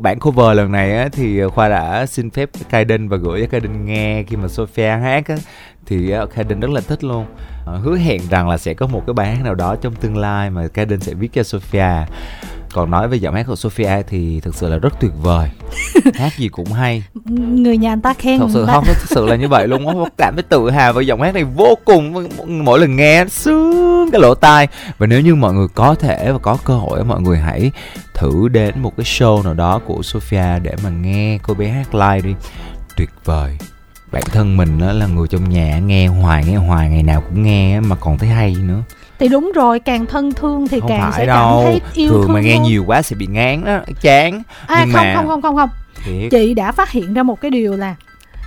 bản 0.00 0.18
cover 0.18 0.56
lần 0.56 0.72
này 0.72 0.96
á, 0.96 1.08
thì 1.12 1.42
khoa 1.44 1.68
đã 1.68 2.06
xin 2.06 2.30
phép 2.30 2.50
Kaiden 2.70 3.08
và 3.08 3.16
gửi 3.16 3.40
cho 3.40 3.46
Kaiden 3.46 3.84
nghe 3.84 4.22
khi 4.22 4.36
mà 4.36 4.48
Sophia 4.48 4.88
hát 4.88 5.28
á, 5.28 5.36
thì 5.88 6.12
Kaiden 6.34 6.60
rất 6.60 6.70
là 6.70 6.80
thích 6.80 7.04
luôn. 7.04 7.26
À, 7.66 7.72
hứa 7.82 7.96
hẹn 7.96 8.20
rằng 8.30 8.48
là 8.48 8.58
sẽ 8.58 8.74
có 8.74 8.86
một 8.86 9.02
cái 9.06 9.14
bài 9.14 9.36
hát 9.36 9.44
nào 9.44 9.54
đó 9.54 9.76
trong 9.76 9.94
tương 9.94 10.16
lai 10.16 10.50
mà 10.50 10.68
Kaiden 10.68 11.00
sẽ 11.00 11.14
viết 11.14 11.32
cho 11.32 11.42
Sophia. 11.42 12.06
Còn 12.72 12.90
nói 12.90 13.08
về 13.08 13.16
giọng 13.16 13.34
hát 13.34 13.46
của 13.46 13.56
Sophia 13.56 14.02
thì 14.08 14.40
thực 14.40 14.54
sự 14.54 14.68
là 14.68 14.78
rất 14.78 15.00
tuyệt 15.00 15.12
vời. 15.22 15.50
Hát 16.14 16.32
gì 16.38 16.48
cũng 16.48 16.72
hay. 16.72 17.04
Người 17.24 17.76
nhà 17.76 17.92
anh 17.92 18.00
ta 18.00 18.14
khen 18.14 18.38
thật 18.38 18.46
sự 18.52 18.66
không 18.66 18.84
thật 18.84 18.98
sự 19.06 19.26
là 19.26 19.36
như 19.36 19.48
vậy 19.48 19.68
luôn 19.68 19.88
á. 19.88 19.94
Cảm 20.16 20.34
thấy 20.34 20.42
tự 20.42 20.70
hào 20.70 20.92
với 20.92 21.06
giọng 21.06 21.22
hát 21.22 21.34
này 21.34 21.44
vô 21.44 21.78
cùng. 21.84 22.28
Mỗi 22.46 22.78
lần 22.78 22.96
nghe 22.96 23.24
sướng 23.28 24.10
cái 24.12 24.20
lỗ 24.20 24.34
tai. 24.34 24.68
Và 24.98 25.06
nếu 25.06 25.20
như 25.20 25.34
mọi 25.34 25.54
người 25.54 25.68
có 25.74 25.94
thể 25.94 26.32
và 26.32 26.38
có 26.38 26.58
cơ 26.64 26.74
hội 26.74 27.04
mọi 27.04 27.20
người 27.20 27.38
hãy 27.38 27.70
thử 28.14 28.48
đến 28.48 28.80
một 28.82 28.96
cái 28.96 29.04
show 29.04 29.44
nào 29.44 29.54
đó 29.54 29.80
của 29.86 30.02
Sophia 30.02 30.58
để 30.62 30.74
mà 30.84 30.90
nghe 30.90 31.38
cô 31.42 31.54
bé 31.54 31.68
hát 31.68 31.94
live 31.94 32.20
đi. 32.20 32.34
Tuyệt 32.96 33.10
vời 33.24 33.58
bản 34.12 34.22
thân 34.32 34.56
mình 34.56 34.78
đó 34.78 34.92
là 34.92 35.06
người 35.06 35.28
trong 35.28 35.48
nhà 35.48 35.78
nghe 35.78 36.06
hoài 36.06 36.44
nghe 36.44 36.56
hoài 36.56 36.88
ngày 36.90 37.02
nào 37.02 37.20
cũng 37.20 37.42
nghe 37.42 37.80
mà 37.80 37.96
còn 37.96 38.18
thấy 38.18 38.28
hay 38.28 38.56
nữa 38.62 38.82
thì 39.18 39.28
đúng 39.28 39.52
rồi 39.54 39.78
càng 39.80 40.06
thân 40.06 40.32
thương 40.32 40.68
thì 40.68 40.80
không 40.80 40.88
càng 40.88 41.00
phải 41.00 41.12
sẽ 41.20 41.26
đâu. 41.26 41.62
cảm 41.64 41.72
thấy 41.72 41.80
yêu 41.94 42.10
thường 42.10 42.22
thương 42.22 42.32
mà 42.32 42.40
nghe 42.40 42.54
hơn. 42.56 42.62
nhiều 42.62 42.84
quá 42.86 43.02
sẽ 43.02 43.16
bị 43.16 43.26
ngán 43.26 43.64
đó 43.64 43.78
chán 44.00 44.42
à 44.66 44.84
nhưng 44.84 44.94
không 44.94 45.04
mà 45.04 45.14
không 45.16 45.26
không 45.28 45.42
không 45.42 45.56
không 45.56 45.68
Thiệt. 46.04 46.30
chị 46.30 46.54
đã 46.54 46.72
phát 46.72 46.90
hiện 46.90 47.14
ra 47.14 47.22
một 47.22 47.40
cái 47.40 47.50
điều 47.50 47.76
là 47.76 47.94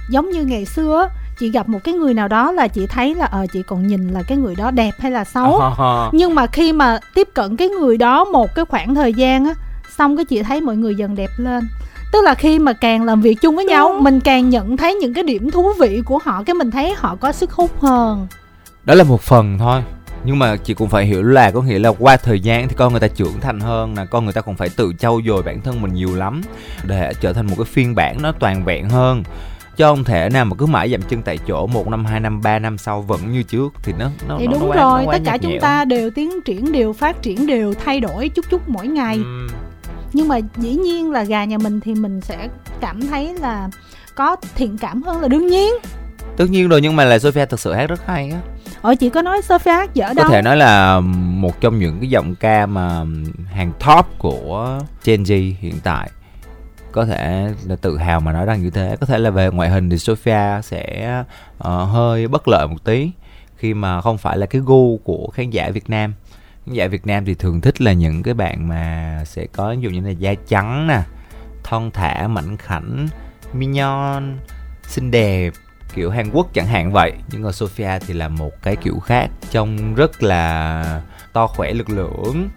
giống 0.09 0.29
như 0.31 0.43
ngày 0.43 0.65
xưa 0.65 1.09
chị 1.39 1.49
gặp 1.51 1.69
một 1.69 1.79
cái 1.83 1.93
người 1.93 2.13
nào 2.13 2.27
đó 2.27 2.51
là 2.51 2.67
chị 2.67 2.87
thấy 2.87 3.15
là 3.15 3.25
ờ 3.25 3.45
chị 3.53 3.61
còn 3.67 3.87
nhìn 3.87 4.07
là 4.09 4.23
cái 4.27 4.37
người 4.37 4.55
đó 4.55 4.71
đẹp 4.71 4.91
hay 4.99 5.11
là 5.11 5.23
xấu 5.23 5.57
Ờ. 5.77 6.09
nhưng 6.13 6.35
mà 6.35 6.47
khi 6.47 6.73
mà 6.73 6.99
tiếp 7.15 7.27
cận 7.33 7.57
cái 7.57 7.69
người 7.69 7.97
đó 7.97 8.25
một 8.25 8.55
cái 8.55 8.65
khoảng 8.65 8.95
thời 8.95 9.13
gian 9.13 9.45
á 9.45 9.53
xong 9.97 10.15
cái 10.17 10.25
chị 10.25 10.43
thấy 10.43 10.61
mọi 10.61 10.75
người 10.77 10.95
dần 10.95 11.15
đẹp 11.15 11.29
lên 11.37 11.67
tức 12.11 12.23
là 12.23 12.35
khi 12.35 12.59
mà 12.59 12.73
càng 12.73 13.03
làm 13.03 13.21
việc 13.21 13.37
chung 13.41 13.55
với 13.55 13.65
nhau 13.65 13.97
mình 14.01 14.19
càng 14.19 14.49
nhận 14.49 14.77
thấy 14.77 14.93
những 14.93 15.13
cái 15.13 15.23
điểm 15.23 15.51
thú 15.51 15.73
vị 15.79 16.01
của 16.05 16.19
họ 16.23 16.43
cái 16.43 16.53
mình 16.53 16.71
thấy 16.71 16.93
họ 16.97 17.15
có 17.15 17.31
sức 17.31 17.51
hút 17.51 17.81
hơn. 17.81 18.27
Đó 18.83 18.95
là 18.95 19.03
một 19.03 19.21
phần 19.21 19.57
thôi. 19.59 19.83
Nhưng 20.25 20.39
mà 20.39 20.55
chị 20.55 20.73
cũng 20.73 20.89
phải 20.89 21.05
hiểu 21.05 21.23
là 21.23 21.51
có 21.51 21.61
nghĩa 21.61 21.79
là 21.79 21.89
qua 21.89 22.17
thời 22.17 22.39
gian 22.39 22.67
thì 22.67 22.75
con 22.75 22.91
người 22.93 22.99
ta 22.99 23.07
trưởng 23.07 23.39
thành 23.41 23.59
hơn 23.59 23.93
là 23.97 24.05
con 24.05 24.23
người 24.23 24.33
ta 24.33 24.41
cũng 24.41 24.55
phải 24.55 24.69
tự 24.69 24.93
trau 24.99 25.19
dồi 25.27 25.43
bản 25.43 25.61
thân 25.61 25.81
mình 25.81 25.93
nhiều 25.93 26.15
lắm 26.15 26.41
để 26.83 27.13
trở 27.21 27.33
thành 27.33 27.47
một 27.47 27.53
cái 27.57 27.65
phiên 27.65 27.95
bản 27.95 28.21
nó 28.21 28.31
toàn 28.39 28.65
vẹn 28.65 28.89
hơn. 28.89 29.23
Chứ 29.77 29.85
không 29.85 30.03
thể 30.03 30.29
nào 30.29 30.45
mà 30.45 30.55
cứ 30.57 30.65
mãi 30.65 30.91
dậm 30.91 31.01
chân 31.01 31.21
tại 31.21 31.37
chỗ 31.47 31.67
một 31.67 31.87
năm 31.87 32.05
hai 32.05 32.19
năm 32.19 32.41
ba 32.41 32.59
năm 32.59 32.77
sau 32.77 33.01
vẫn 33.01 33.31
như 33.31 33.43
trước 33.43 33.73
thì 33.83 33.93
nó 33.99 34.09
nó 34.27 34.37
thì 34.39 34.47
nó, 34.47 34.51
đúng 34.51 34.61
nó 34.61 34.67
quá, 34.67 34.75
rồi 34.75 35.01
nó 35.01 35.11
quá 35.11 35.17
tất 35.17 35.23
cả 35.25 35.37
chúng 35.37 35.51
nhẽo. 35.51 35.61
ta 35.61 35.85
đều 35.85 36.09
tiến 36.09 36.41
triển 36.45 36.71
đều 36.71 36.93
phát 36.93 37.21
triển 37.21 37.47
đều 37.47 37.73
thay 37.85 37.99
đổi 37.99 38.29
chút 38.29 38.45
chút 38.49 38.69
mỗi 38.69 38.87
ngày. 38.87 39.15
Ừm, 39.15 39.47
nhưng 40.13 40.27
mà 40.27 40.37
dĩ 40.57 40.75
nhiên 40.75 41.11
là 41.11 41.23
gà 41.23 41.45
nhà 41.45 41.57
mình 41.57 41.79
thì 41.79 41.93
mình 41.95 42.21
sẽ 42.21 42.47
cảm 42.81 43.01
thấy 43.01 43.33
là 43.33 43.69
có 44.15 44.35
thiện 44.55 44.77
cảm 44.77 45.03
hơn 45.03 45.21
là 45.21 45.27
đương 45.27 45.47
nhiên. 45.47 45.73
Tất 46.37 46.45
nhiên 46.49 46.69
rồi 46.69 46.81
nhưng 46.81 46.95
mà 46.95 47.05
là 47.05 47.19
Sophia 47.19 47.45
thực 47.45 47.59
sự 47.59 47.73
hát 47.73 47.89
rất 47.89 48.05
hay 48.05 48.29
á. 48.29 48.39
Ủa 48.81 48.93
chị 48.93 49.09
có 49.09 49.21
nói 49.21 49.41
Sophia 49.41 49.71
hát 49.71 49.93
dở 49.93 50.07
có 50.07 50.13
đâu? 50.13 50.29
thể 50.29 50.41
nói 50.41 50.57
là 50.57 50.99
một 51.15 51.61
trong 51.61 51.79
những 51.79 51.99
cái 51.99 52.09
giọng 52.09 52.35
ca 52.35 52.65
mà 52.65 53.05
hàng 53.51 53.71
top 53.85 54.05
của 54.17 54.79
Gen 55.03 55.23
Z 55.23 55.53
hiện 55.59 55.75
tại. 55.83 56.09
Có 56.91 57.05
thể 57.05 57.53
là 57.67 57.75
tự 57.75 57.97
hào 57.97 58.19
mà 58.19 58.33
nói 58.33 58.45
rằng 58.45 58.63
như 58.63 58.69
thế. 58.69 58.95
Có 58.99 59.05
thể 59.05 59.17
là 59.17 59.29
về 59.29 59.49
ngoại 59.49 59.69
hình 59.69 59.89
thì 59.89 59.97
Sophia 59.97 60.61
sẽ 60.63 61.23
ờ, 61.57 61.83
hơi 61.83 62.27
bất 62.27 62.47
lợi 62.47 62.67
một 62.67 62.83
tí 62.83 63.11
khi 63.57 63.73
mà 63.73 64.01
không 64.01 64.17
phải 64.17 64.37
là 64.37 64.45
cái 64.45 64.61
gu 64.65 64.97
của 64.97 65.29
khán 65.33 65.49
giả 65.49 65.69
Việt 65.69 65.89
Nam 65.89 66.13
khán 66.65 66.87
Việt 66.87 67.07
Nam 67.07 67.25
thì 67.25 67.33
thường 67.33 67.61
thích 67.61 67.81
là 67.81 67.93
những 67.93 68.23
cái 68.23 68.33
bạn 68.33 68.67
mà 68.67 69.23
sẽ 69.25 69.45
có, 69.45 69.71
ví 69.71 69.81
dụ 69.81 69.89
như 69.89 70.01
là 70.01 70.09
da 70.09 70.33
trắng 70.47 70.87
nè, 70.87 71.01
thon 71.63 71.91
thả, 71.91 72.27
mảnh 72.27 72.57
khảnh, 72.57 73.07
mignon, 73.53 74.37
xinh 74.83 75.11
đẹp, 75.11 75.53
kiểu 75.93 76.09
Hàn 76.09 76.29
Quốc 76.33 76.53
chẳng 76.53 76.67
hạn 76.67 76.91
vậy. 76.91 77.11
Nhưng 77.31 77.43
mà 77.43 77.51
Sophia 77.51 77.99
thì 78.07 78.13
là 78.13 78.27
một 78.27 78.51
cái 78.61 78.75
kiểu 78.75 78.99
khác, 78.99 79.29
trông 79.51 79.95
rất 79.95 80.23
là 80.23 81.01
to 81.33 81.47
khỏe, 81.47 81.73
lực 81.73 81.89
lưỡng 81.89 82.49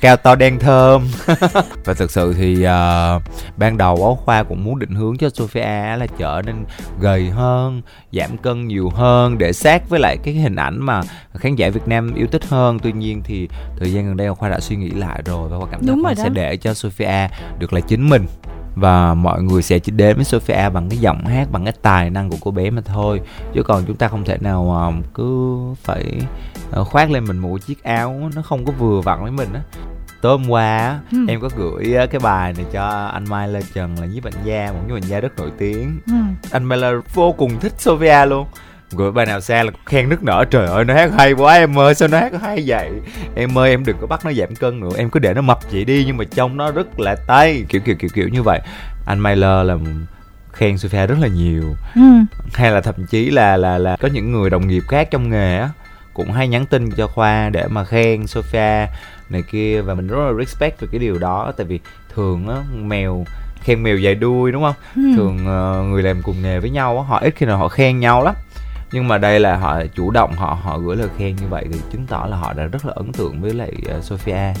cao 0.00 0.16
to 0.16 0.34
đen 0.34 0.58
thơm. 0.58 1.08
Và 1.84 1.94
thực 1.94 2.10
sự 2.10 2.34
thì 2.38 2.62
ờ, 2.62 3.20
ban 3.56 3.78
đầu 3.78 3.94
á 3.94 4.24
khoa 4.24 4.42
cũng 4.42 4.64
muốn 4.64 4.78
định 4.78 4.94
hướng 4.94 5.18
cho 5.18 5.30
Sophia 5.30 5.96
là 5.96 6.06
trở 6.18 6.42
nên 6.46 6.64
gầy 7.00 7.30
hơn 7.30 7.82
giảm 8.12 8.38
cân 8.38 8.68
nhiều 8.68 8.90
hơn 8.90 9.38
để 9.38 9.52
sát 9.52 9.88
với 9.88 10.00
lại 10.00 10.16
cái 10.24 10.34
hình 10.34 10.56
ảnh 10.56 10.78
mà 10.78 11.00
khán 11.34 11.54
giả 11.54 11.70
Việt 11.70 11.88
Nam 11.88 12.14
yêu 12.14 12.26
thích 12.32 12.44
hơn. 12.48 12.78
Tuy 12.78 12.92
nhiên 12.92 13.22
thì 13.24 13.48
thời 13.78 13.92
gian 13.92 14.06
gần 14.06 14.16
đây 14.16 14.34
khoa 14.34 14.48
đã 14.48 14.60
suy 14.60 14.76
nghĩ 14.76 14.90
lại 14.90 15.22
rồi 15.24 15.48
và 15.48 15.58
khoa 15.58 15.68
cảm 15.70 15.86
thấy 15.86 15.96
khoa 16.02 16.14
sẽ 16.14 16.28
để 16.28 16.56
cho 16.56 16.74
Sophia 16.74 17.28
được 17.58 17.72
là 17.72 17.80
chính 17.80 18.08
mình 18.08 18.26
và 18.80 19.14
mọi 19.14 19.42
người 19.42 19.62
sẽ 19.62 19.78
chỉ 19.78 19.92
đến 19.92 20.16
với 20.16 20.24
Sophia 20.24 20.68
bằng 20.72 20.88
cái 20.88 20.98
giọng 20.98 21.24
hát 21.26 21.48
bằng 21.52 21.64
cái 21.64 21.74
tài 21.82 22.10
năng 22.10 22.30
của 22.30 22.36
cô 22.40 22.50
bé 22.50 22.70
mà 22.70 22.82
thôi 22.84 23.20
chứ 23.54 23.62
còn 23.62 23.84
chúng 23.86 23.96
ta 23.96 24.08
không 24.08 24.24
thể 24.24 24.38
nào 24.40 24.70
ờ, 24.72 24.92
cứ 25.14 25.56
phải 25.82 26.04
ờ, 26.70 26.84
khoác 26.84 27.10
lên 27.10 27.24
mình 27.24 27.38
một 27.38 27.58
chiếc 27.66 27.82
áo 27.82 28.30
nó 28.36 28.42
không 28.42 28.64
có 28.64 28.72
vừa 28.78 29.00
vặn 29.00 29.22
với 29.22 29.30
mình 29.32 29.48
á 29.54 29.60
tối 30.22 30.38
hôm 30.38 30.50
qua 30.50 31.00
Ừ. 31.12 31.18
em 31.28 31.40
có 31.40 31.48
gửi 31.56 31.94
ờ, 31.94 32.06
cái 32.06 32.20
bài 32.20 32.52
này 32.56 32.66
cho 32.72 32.86
anh 33.12 33.24
Mai 33.28 33.48
Lê 33.48 33.60
Trần 33.74 33.94
là 34.00 34.06
nhiếp 34.06 34.24
ảnh 34.24 34.34
gia 34.44 34.72
một 34.72 34.78
nhiếp 34.88 34.96
ảnh 34.96 35.02
gia 35.08 35.20
rất 35.20 35.36
nổi 35.38 35.50
tiếng 35.58 35.98
Hmm. 36.06 36.34
anh 36.50 36.64
Mai 36.64 36.78
Lê 36.78 36.88
vô 37.14 37.32
cùng 37.32 37.60
thích 37.60 37.72
Sophia 37.78 38.26
luôn 38.26 38.46
gửi 38.92 39.12
bài 39.12 39.26
nào 39.26 39.40
xa 39.40 39.62
là 39.62 39.70
khen 39.86 40.08
nức 40.08 40.22
nở. 40.22 40.44
Trời 40.50 40.66
ơi 40.66 40.84
nó 40.84 40.94
hát 40.94 41.10
hay 41.18 41.32
quá 41.32 41.54
em 41.54 41.78
ơi 41.78 41.94
sao 41.94 42.08
nó 42.08 42.18
hát 42.18 42.32
hay 42.42 42.64
vậy? 42.66 42.90
Em 43.34 43.58
ơi 43.58 43.70
em 43.70 43.84
đừng 43.84 43.96
có 44.00 44.06
bắt 44.06 44.24
nó 44.24 44.32
giảm 44.32 44.54
cân 44.54 44.80
nữa. 44.80 44.90
Em 44.96 45.10
cứ 45.10 45.20
để 45.20 45.34
nó 45.34 45.42
mập 45.42 45.58
vậy 45.72 45.84
đi 45.84 46.04
nhưng 46.06 46.16
mà 46.16 46.24
trông 46.24 46.56
nó 46.56 46.70
rất 46.70 47.00
là 47.00 47.16
tay. 47.26 47.64
Kiểu 47.68 47.80
kiểu 47.84 47.96
kiểu 47.98 48.10
kiểu 48.14 48.28
như 48.28 48.42
vậy. 48.42 48.60
Anh 49.06 49.18
Mailer 49.18 49.66
là 49.66 49.76
khen 50.52 50.78
Sophia 50.78 51.06
rất 51.06 51.18
là 51.20 51.28
nhiều. 51.28 51.76
Hmm. 51.92 52.26
hay 52.54 52.70
là 52.70 52.80
thậm 52.80 53.06
chí 53.06 53.30
là 53.30 53.56
là 53.56 53.78
là 53.78 53.96
có 53.96 54.08
những 54.08 54.32
người 54.32 54.50
đồng 54.50 54.68
nghiệp 54.68 54.82
khác 54.88 55.08
trong 55.10 55.30
nghề 55.30 55.58
á 55.58 55.70
cũng 56.14 56.32
hay 56.32 56.48
nhắn 56.48 56.66
tin 56.66 56.90
cho 56.90 57.06
khoa 57.06 57.50
để 57.50 57.66
mà 57.68 57.84
khen 57.84 58.26
Sophia 58.26 58.86
này 59.28 59.42
kia. 59.50 59.80
Và 59.80 59.94
mình 59.94 60.06
rất 60.06 60.16
là 60.18 60.32
respect 60.38 60.80
về 60.80 60.88
cái 60.92 60.98
điều 60.98 61.18
đó 61.18 61.52
tại 61.56 61.66
vì 61.66 61.80
thường 62.14 62.48
á 62.48 62.56
mèo 62.74 63.24
khen 63.62 63.82
mèo 63.82 63.96
dài 63.96 64.14
đuôi 64.14 64.52
đúng 64.52 64.62
không? 64.62 64.74
Hmm. 64.94 65.16
thường 65.16 65.46
ờ, 65.46 65.82
người 65.88 66.02
làm 66.02 66.22
cùng 66.22 66.42
nghề 66.42 66.60
với 66.60 66.70
nhau 66.70 66.98
á 66.98 67.04
họ 67.08 67.18
ít 67.18 67.34
khi 67.36 67.46
nào 67.46 67.58
họ 67.58 67.68
khen 67.68 68.00
nhau 68.00 68.24
lắm 68.24 68.34
nhưng 68.92 69.08
mà 69.08 69.18
đây 69.18 69.40
là 69.40 69.56
họ 69.56 69.82
chủ 69.94 70.10
động 70.10 70.32
họ 70.32 70.58
họ 70.62 70.78
gửi 70.78 70.96
lời 70.96 71.08
khen 71.18 71.36
như 71.36 71.46
vậy 71.50 71.66
thì 71.72 71.78
chứng 71.92 72.06
tỏ 72.06 72.26
là 72.30 72.36
họ 72.36 72.52
đã 72.52 72.64
rất 72.64 72.86
là 72.86 72.92
ấn 72.96 73.12
tượng 73.12 73.40
với 73.40 73.54
lại 73.54 73.72
ờ, 73.88 74.00
Sophia. 74.00 74.52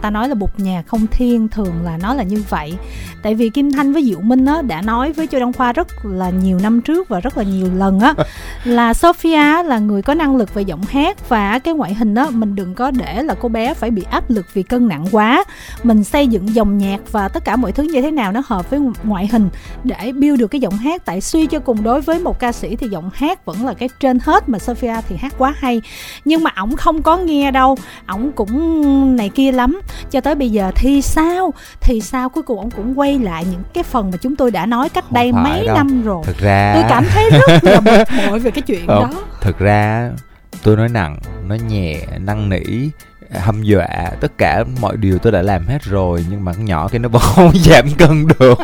Ta 0.00 0.10
nói 0.10 0.28
là 0.28 0.34
bục 0.34 0.60
nhà 0.60 0.82
không 0.86 1.06
thiên 1.06 1.48
thường 1.48 1.74
là 1.84 1.98
nó 2.02 2.14
là 2.14 2.22
như 2.22 2.42
vậy. 2.48 2.74
Tại 3.22 3.34
vì 3.34 3.48
kim 3.48 3.72
thanh 3.72 3.92
với 3.92 4.04
diệu 4.04 4.20
minh 4.20 4.46
á 4.46 4.62
đã 4.62 4.82
nói 4.82 5.12
với 5.12 5.26
châu 5.26 5.40
đăng 5.40 5.52
khoa 5.52 5.72
rất 5.72 6.04
là 6.04 6.30
nhiều 6.30 6.58
năm 6.62 6.80
trước 6.80 7.08
và 7.08 7.20
rất 7.20 7.38
là 7.38 7.44
nhiều 7.44 7.68
lần 7.74 8.00
á 8.00 8.14
là 8.64 8.94
sophia 8.94 9.62
là 9.62 9.78
người 9.78 10.02
có 10.02 10.14
năng 10.14 10.36
lực 10.36 10.54
về 10.54 10.62
giọng 10.62 10.82
hát 10.82 11.28
và 11.28 11.58
cái 11.58 11.74
ngoại 11.74 11.94
hình 11.94 12.14
á 12.14 12.26
mình 12.30 12.54
đừng 12.54 12.74
có 12.74 12.90
để 12.90 13.22
là 13.22 13.34
cô 13.40 13.48
bé 13.48 13.74
phải 13.74 13.90
bị 13.90 14.02
áp 14.10 14.30
lực 14.30 14.46
vì 14.54 14.62
cân 14.62 14.88
nặng 14.88 15.06
quá. 15.12 15.44
Mình 15.82 16.04
xây 16.04 16.26
dựng 16.26 16.54
dòng 16.54 16.78
nhạc 16.78 17.00
và 17.12 17.28
tất 17.28 17.44
cả 17.44 17.56
mọi 17.56 17.72
thứ 17.72 17.82
như 17.82 18.02
thế 18.02 18.10
nào 18.10 18.32
nó 18.32 18.42
hợp 18.46 18.70
với 18.70 18.80
ngoại 19.04 19.26
hình 19.26 19.48
để 19.84 20.12
build 20.12 20.40
được 20.40 20.48
cái 20.48 20.60
giọng 20.60 20.76
hát. 20.76 21.04
Tại 21.04 21.20
suy 21.20 21.46
cho 21.46 21.58
cùng 21.60 21.82
đối 21.82 22.00
với 22.00 22.18
một 22.18 22.40
ca 22.40 22.52
sĩ 22.52 22.76
thì 22.76 22.88
giọng 22.88 23.10
hát 23.14 23.44
vẫn 23.44 23.66
là 23.66 23.74
cái 23.78 23.88
trên 24.00 24.18
hết 24.22 24.48
mà 24.48 24.58
sophia 24.58 24.94
thì 25.08 25.16
hát 25.16 25.34
quá 25.38 25.54
hay. 25.58 25.82
Nhưng 26.24 26.42
mà 26.42 26.50
ổng 26.56 26.76
không 26.76 27.02
có 27.02 27.16
nghe 27.16 27.50
đâu. 27.50 27.76
Ổng 28.06 28.32
cũng 28.32 29.16
này 29.16 29.28
kia 29.28 29.52
lắm. 29.52 29.80
Cho 30.10 30.20
tới 30.20 30.34
bây 30.34 30.50
giờ 30.50 30.70
thì 30.76 31.02
sao? 31.02 31.54
Thì 31.80 32.00
sao? 32.00 32.28
Cuối 32.28 32.42
cùng 32.42 32.58
ổng 32.58 32.70
cũng 32.70 32.98
quay 32.98 33.18
lại 33.18 33.44
những 33.50 33.62
cái 33.74 33.84
phần 33.84 34.10
mà 34.10 34.16
chúng 34.22 34.36
tôi 34.36 34.50
đã 34.50 34.66
nói 34.66 34.88
cách 34.88 35.04
Không 35.04 35.14
đây 35.14 35.32
mấy 35.32 35.66
đâu. 35.66 35.76
năm 35.76 36.02
rồi. 36.02 36.22
Thực 36.26 36.38
ra 36.38 36.72
tôi 36.74 36.84
cảm 36.88 37.04
thấy 37.10 37.30
rất 37.30 37.64
là 37.64 37.80
bực 37.84 38.04
bội 38.28 38.38
về 38.38 38.50
cái 38.50 38.62
chuyện 38.62 38.86
Không, 38.86 39.02
đó. 39.02 39.10
thực 39.40 39.58
ra 39.58 40.10
tôi 40.62 40.76
nói 40.76 40.88
nặng 40.88 41.18
nói 41.48 41.60
nhẹ 41.68 41.96
năn 42.18 42.48
nỉ 42.48 42.88
hâm 43.34 43.62
dọa 43.62 43.88
tất 44.20 44.38
cả 44.38 44.64
mọi 44.80 44.96
điều 44.96 45.18
tôi 45.18 45.32
đã 45.32 45.42
làm 45.42 45.66
hết 45.66 45.82
rồi 45.82 46.24
nhưng 46.30 46.44
mà 46.44 46.52
con 46.52 46.64
nhỏ 46.64 46.88
kia 46.88 46.98
nó 46.98 47.08
vẫn 47.08 47.22
không 47.34 47.52
giảm 47.64 47.90
cân 47.98 48.26
được. 48.38 48.58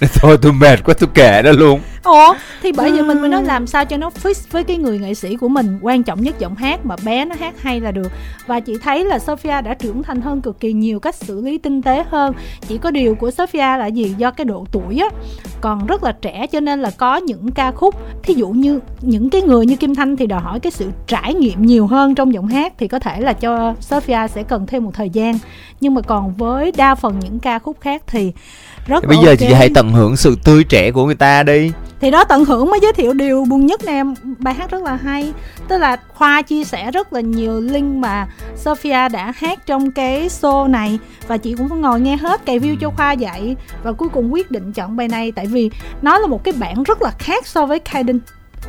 Nên 0.00 0.10
thôi 0.14 0.38
tôi 0.42 0.52
mệt 0.52 0.84
quá 0.84 0.94
tôi 0.98 1.08
kệ 1.14 1.42
đó 1.42 1.50
luôn 1.52 1.80
ủa? 2.08 2.34
Thì 2.62 2.72
bởi 2.72 2.92
vì 2.92 3.02
mình 3.02 3.20
mới 3.20 3.28
nói 3.28 3.44
làm 3.44 3.66
sao 3.66 3.84
cho 3.84 3.96
nó 3.96 4.10
fit 4.22 4.34
với 4.50 4.64
cái 4.64 4.76
người 4.76 4.98
nghệ 4.98 5.14
sĩ 5.14 5.36
của 5.36 5.48
mình 5.48 5.78
quan 5.82 6.02
trọng 6.02 6.22
nhất 6.22 6.38
giọng 6.38 6.54
hát 6.54 6.86
mà 6.86 6.96
bé 7.04 7.24
nó 7.24 7.34
hát 7.40 7.62
hay 7.62 7.80
là 7.80 7.92
được. 7.92 8.12
Và 8.46 8.60
chị 8.60 8.72
thấy 8.82 9.04
là 9.04 9.18
Sophia 9.18 9.60
đã 9.60 9.74
trưởng 9.74 10.02
thành 10.02 10.20
hơn 10.20 10.40
cực 10.40 10.60
kỳ 10.60 10.72
nhiều 10.72 11.00
cách 11.00 11.14
xử 11.14 11.40
lý 11.40 11.58
tinh 11.58 11.82
tế 11.82 12.04
hơn. 12.10 12.32
Chỉ 12.68 12.78
có 12.78 12.90
điều 12.90 13.14
của 13.14 13.30
Sophia 13.30 13.58
là 13.58 13.86
gì? 13.86 14.14
Do 14.18 14.30
cái 14.30 14.44
độ 14.44 14.66
tuổi 14.72 14.98
á 14.98 15.08
còn 15.60 15.86
rất 15.86 16.02
là 16.02 16.12
trẻ 16.12 16.46
cho 16.46 16.60
nên 16.60 16.82
là 16.82 16.90
có 16.96 17.16
những 17.16 17.50
ca 17.50 17.72
khúc. 17.72 17.94
Thí 18.22 18.34
dụ 18.34 18.48
như 18.48 18.80
những 19.00 19.30
cái 19.30 19.42
người 19.42 19.66
như 19.66 19.76
Kim 19.76 19.94
Thanh 19.94 20.16
thì 20.16 20.26
đòi 20.26 20.40
hỏi 20.40 20.60
cái 20.60 20.70
sự 20.70 20.90
trải 21.06 21.34
nghiệm 21.34 21.66
nhiều 21.66 21.86
hơn 21.86 22.14
trong 22.14 22.34
giọng 22.34 22.46
hát 22.46 22.72
thì 22.78 22.88
có 22.88 22.98
thể 22.98 23.20
là 23.20 23.32
cho 23.32 23.74
Sophia 23.80 24.26
sẽ 24.34 24.42
cần 24.42 24.66
thêm 24.66 24.84
một 24.84 24.90
thời 24.94 25.10
gian. 25.10 25.38
Nhưng 25.80 25.94
mà 25.94 26.00
còn 26.00 26.34
với 26.34 26.72
đa 26.76 26.94
phần 26.94 27.18
những 27.18 27.38
ca 27.38 27.58
khúc 27.58 27.80
khác 27.80 28.02
thì 28.06 28.32
rất 28.88 29.04
bây 29.06 29.16
giờ 29.24 29.36
chị 29.38 29.52
hãy 29.52 29.70
tận 29.74 29.92
hưởng 29.92 30.16
sự 30.16 30.36
tươi 30.44 30.64
trẻ 30.64 30.90
của 30.90 31.06
người 31.06 31.14
ta 31.14 31.42
đi. 31.42 31.72
Thì 32.00 32.10
đó 32.10 32.24
tận 32.24 32.44
hưởng 32.44 32.70
mới 32.70 32.80
giới 32.82 32.92
thiệu 32.92 33.12
điều 33.12 33.44
buồn 33.44 33.66
nhất 33.66 33.80
nè. 33.84 34.02
Bài 34.38 34.54
hát 34.54 34.70
rất 34.70 34.82
là 34.82 34.96
hay 34.96 35.32
tức 35.68 35.78
là 35.78 35.96
khoa 36.08 36.42
chia 36.42 36.64
sẻ 36.64 36.90
rất 36.90 37.12
là 37.12 37.20
nhiều 37.20 37.60
link 37.60 37.96
mà 37.96 38.26
sophia 38.56 39.08
đã 39.08 39.32
hát 39.36 39.66
trong 39.66 39.90
cái 39.90 40.28
show 40.28 40.70
này. 40.70 40.98
Và 41.26 41.36
chị 41.36 41.54
cũng 41.54 41.68
có 41.68 41.76
ngồi 41.76 42.00
nghe 42.00 42.16
hết 42.16 42.44
cày 42.44 42.58
view 42.58 42.76
cho 42.80 42.90
khoa 42.90 43.14
vậy. 43.18 43.56
Và 43.82 43.92
cuối 43.92 44.08
cùng 44.08 44.32
quyết 44.32 44.50
định 44.50 44.72
chọn 44.72 44.96
bài 44.96 45.08
này 45.08 45.32
tại 45.32 45.46
vì 45.46 45.70
nó 46.02 46.18
là 46.18 46.26
một 46.26 46.44
cái 46.44 46.54
bản 46.60 46.82
rất 46.82 47.02
là 47.02 47.10
khác 47.18 47.46
so 47.46 47.66
với 47.66 47.78
Kaiden 47.78 48.20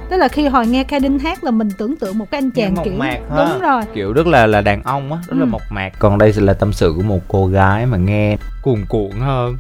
tức 0.10 0.18
là 0.18 0.28
khi 0.28 0.48
hồi 0.48 0.68
nghe 0.68 0.84
Kaiden 0.84 1.20
hát 1.20 1.44
là 1.44 1.52
mình 1.52 1.70
tưởng 1.78 1.96
tượng 1.96 2.18
một 2.18 2.32
cái 2.32 2.38
anh 2.38 2.52
chàng 2.52 2.76
kiểu 2.84 2.94
mạc 2.98 3.20
ha. 3.30 3.36
đúng 3.38 3.62
rồi. 3.62 3.84
Kiểu 3.94 4.14
rất 4.14 4.28
là 4.28 4.48
là 4.48 4.62
đàn 4.62 4.84
ông 4.84 5.14
á 5.14 5.18
rất 5.28 5.36
ừ. 5.36 5.40
là 5.40 5.46
mộc 5.46 5.62
mạc. 5.70 5.94
Còn 6.00 6.18
đây 6.18 6.34
là 6.36 6.54
tâm 6.54 6.74
sự 6.74 6.94
của 6.96 7.02
một 7.02 7.20
cô 7.28 7.48
gái 7.48 7.86
mà 7.86 7.98
nghe 7.98 8.38
cuồn 8.62 8.86
cuộn 8.90 9.12
hơn 9.20 9.58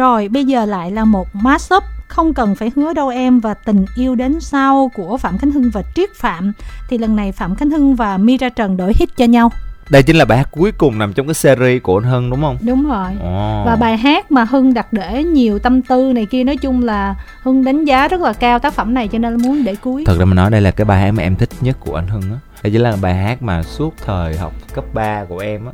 rồi 0.00 0.28
bây 0.28 0.44
giờ 0.44 0.64
lại 0.64 0.90
là 0.90 1.04
một 1.04 1.28
mashup 1.32 1.82
không 2.08 2.34
cần 2.34 2.54
phải 2.54 2.70
hứa 2.76 2.92
đâu 2.92 3.08
em 3.08 3.40
và 3.40 3.54
tình 3.54 3.84
yêu 3.96 4.14
đến 4.14 4.40
sau 4.40 4.90
của 4.94 5.16
Phạm 5.16 5.38
Khánh 5.38 5.50
Hưng 5.50 5.70
và 5.70 5.82
Triết 5.94 6.14
Phạm 6.14 6.52
thì 6.88 6.98
lần 6.98 7.16
này 7.16 7.32
Phạm 7.32 7.54
Khánh 7.54 7.70
Hưng 7.70 7.94
và 7.94 8.18
Mira 8.18 8.48
Trần 8.48 8.76
đổi 8.76 8.92
hit 8.98 9.16
cho 9.16 9.24
nhau 9.24 9.50
đây 9.90 10.02
chính 10.02 10.16
là 10.16 10.24
bài 10.24 10.38
hát 10.38 10.48
cuối 10.50 10.72
cùng 10.72 10.98
nằm 10.98 11.12
trong 11.12 11.26
cái 11.26 11.34
series 11.34 11.82
của 11.82 11.98
anh 11.98 12.04
Hưng 12.04 12.30
đúng 12.30 12.40
không? 12.40 12.56
Đúng 12.60 12.88
rồi. 12.88 13.10
Oh. 13.12 13.66
Và 13.66 13.76
bài 13.80 13.96
hát 13.96 14.30
mà 14.30 14.44
Hưng 14.44 14.74
đặt 14.74 14.92
để 14.92 15.24
nhiều 15.24 15.58
tâm 15.58 15.82
tư 15.82 16.12
này 16.12 16.26
kia 16.26 16.44
nói 16.44 16.56
chung 16.56 16.84
là 16.84 17.14
Hưng 17.42 17.64
đánh 17.64 17.84
giá 17.84 18.08
rất 18.08 18.20
là 18.20 18.32
cao 18.32 18.58
tác 18.58 18.74
phẩm 18.74 18.94
này 18.94 19.08
cho 19.08 19.18
nên 19.18 19.42
muốn 19.42 19.64
để 19.64 19.76
cuối. 19.76 20.04
Thật 20.06 20.18
ra 20.18 20.24
mà 20.24 20.34
nói 20.34 20.50
đây 20.50 20.60
là 20.60 20.70
cái 20.70 20.84
bài 20.84 21.00
hát 21.00 21.10
mà 21.10 21.22
em 21.22 21.36
thích 21.36 21.50
nhất 21.60 21.76
của 21.80 21.94
anh 21.94 22.06
Hưng 22.06 22.22
á. 22.22 22.38
Đây 22.62 22.72
chính 22.72 22.80
là 22.80 22.96
bài 23.02 23.14
hát 23.14 23.42
mà 23.42 23.62
suốt 23.62 23.94
thời 24.04 24.36
học 24.36 24.52
cấp 24.74 24.84
3 24.94 25.24
của 25.24 25.38
em 25.38 25.66
á 25.66 25.72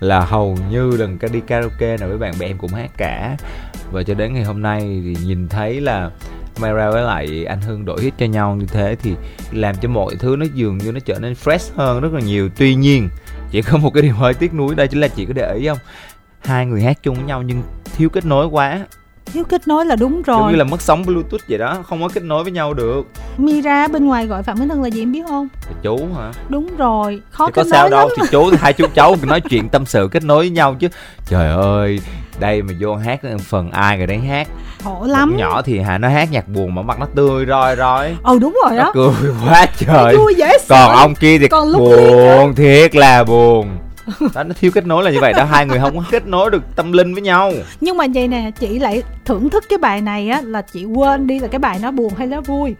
là 0.00 0.20
hầu 0.20 0.58
như 0.70 0.96
lần 0.96 1.18
đi 1.32 1.40
karaoke 1.40 1.96
nào 1.96 2.08
với 2.08 2.18
bạn 2.18 2.34
bè 2.40 2.46
em 2.46 2.58
cũng 2.58 2.72
hát 2.72 2.90
cả 2.96 3.36
và 3.92 4.02
cho 4.02 4.14
đến 4.14 4.34
ngày 4.34 4.44
hôm 4.44 4.62
nay 4.62 4.80
thì 4.80 5.16
nhìn 5.24 5.48
thấy 5.48 5.80
là 5.80 6.10
Mayra 6.60 6.90
với 6.90 7.02
lại 7.02 7.44
anh 7.44 7.60
Hưng 7.60 7.84
đổi 7.84 8.02
hit 8.02 8.14
cho 8.18 8.26
nhau 8.26 8.54
như 8.54 8.66
thế 8.66 8.96
thì 9.02 9.14
làm 9.52 9.74
cho 9.82 9.88
mọi 9.88 10.14
thứ 10.18 10.36
nó 10.38 10.46
dường 10.54 10.78
như 10.78 10.92
nó 10.92 11.00
trở 11.00 11.18
nên 11.18 11.32
fresh 11.44 11.72
hơn 11.76 12.00
rất 12.00 12.12
là 12.12 12.20
nhiều. 12.20 12.48
Tuy 12.56 12.74
nhiên 12.74 13.08
chỉ 13.50 13.62
có 13.62 13.78
một 13.78 13.90
cái 13.94 14.02
điều 14.02 14.14
hơi 14.14 14.34
tiếc 14.34 14.54
nuối 14.54 14.74
đây 14.74 14.88
chính 14.88 15.00
là 15.00 15.08
chị 15.08 15.26
có 15.26 15.32
để 15.32 15.54
ý 15.54 15.68
không? 15.68 15.78
Hai 16.40 16.66
người 16.66 16.82
hát 16.82 16.98
chung 17.02 17.14
với 17.14 17.24
nhau 17.24 17.42
nhưng 17.42 17.62
thiếu 17.96 18.08
kết 18.08 18.24
nối 18.24 18.46
quá. 18.46 18.86
Thiếu 19.32 19.44
kết 19.44 19.68
nối 19.68 19.86
là 19.86 19.96
đúng 19.96 20.22
rồi. 20.22 20.38
giống 20.40 20.50
như 20.50 20.56
là 20.56 20.64
mất 20.64 20.82
sóng 20.82 21.02
bluetooth 21.06 21.40
vậy 21.48 21.58
đó 21.58 21.82
không 21.88 22.02
có 22.02 22.08
kết 22.08 22.22
nối 22.22 22.42
với 22.42 22.52
nhau 22.52 22.74
được. 22.74 23.02
Mira 23.38 23.88
bên 23.88 24.06
ngoài 24.06 24.26
gọi 24.26 24.42
phạm 24.42 24.58
minh 24.58 24.68
thân 24.68 24.82
là 24.82 24.90
gì 24.90 25.02
em 25.02 25.12
biết 25.12 25.22
không? 25.28 25.48
Là 25.66 25.72
chú 25.82 26.08
hả? 26.16 26.32
Đúng 26.48 26.76
rồi 26.76 27.20
khó 27.30 27.46
thì 27.46 27.52
kết 27.54 27.62
có 27.62 27.70
sao 27.70 27.88
đâu 27.88 28.08
thì 28.16 28.22
chú 28.30 28.50
hai 28.58 28.72
chú 28.72 28.86
cháu 28.94 29.16
nói 29.22 29.40
chuyện 29.40 29.68
tâm 29.68 29.86
sự 29.86 30.08
kết 30.12 30.24
nối 30.24 30.38
với 30.38 30.50
nhau 30.50 30.74
chứ. 30.74 30.88
Trời 31.26 31.52
ơi 31.54 32.00
đây 32.40 32.62
mà 32.62 32.74
vô 32.80 32.96
hát 32.96 33.20
phần 33.48 33.70
ai 33.70 33.96
người 33.98 34.06
đấy 34.06 34.18
hát. 34.18 34.48
Khổ 34.84 35.04
lắm. 35.08 35.36
Nhỏ 35.36 35.62
thì 35.62 35.78
hà 35.78 35.98
nó 35.98 36.08
hát 36.08 36.28
nhạc 36.32 36.48
buồn 36.48 36.74
mà 36.74 36.82
mặt 36.82 36.98
nó 37.00 37.06
tươi 37.14 37.46
roi 37.46 37.76
roi 37.76 38.16
ừ 38.24 38.38
đúng 38.38 38.58
rồi 38.64 38.76
đó 38.76 38.90
cười 38.94 39.12
quá 39.44 39.66
trời. 39.78 40.16
Vui 40.16 40.34
dễ 40.34 40.58
sợ. 40.60 40.86
còn 40.86 40.96
ông 40.96 41.14
kia 41.14 41.38
thì 41.38 41.48
còn 41.48 41.72
buồn 41.72 42.54
thiệt 42.54 42.96
là 42.96 43.24
buồn 43.24 43.78
đó 44.34 44.42
nó 44.42 44.54
thiếu 44.60 44.70
kết 44.74 44.86
nối 44.86 45.04
là 45.04 45.10
như 45.10 45.18
vậy 45.20 45.32
đó 45.32 45.44
hai 45.44 45.66
người 45.66 45.78
không 45.78 45.96
có 45.96 46.04
kết 46.10 46.26
nối 46.26 46.50
được 46.50 46.62
tâm 46.76 46.92
linh 46.92 47.14
với 47.14 47.22
nhau. 47.22 47.52
Nhưng 47.80 47.96
mà 47.96 48.04
vậy 48.14 48.28
nè 48.28 48.50
chị 48.60 48.78
lại 48.78 49.02
thưởng 49.24 49.50
thức 49.50 49.64
cái 49.68 49.78
bài 49.78 50.00
này 50.00 50.28
á 50.28 50.40
là 50.44 50.62
chị 50.62 50.84
quên 50.84 51.26
đi 51.26 51.38
là 51.38 51.48
cái 51.48 51.58
bài 51.58 51.78
nó 51.82 51.90
buồn 51.90 52.12
hay 52.18 52.26
nó 52.26 52.40
vui. 52.40 52.74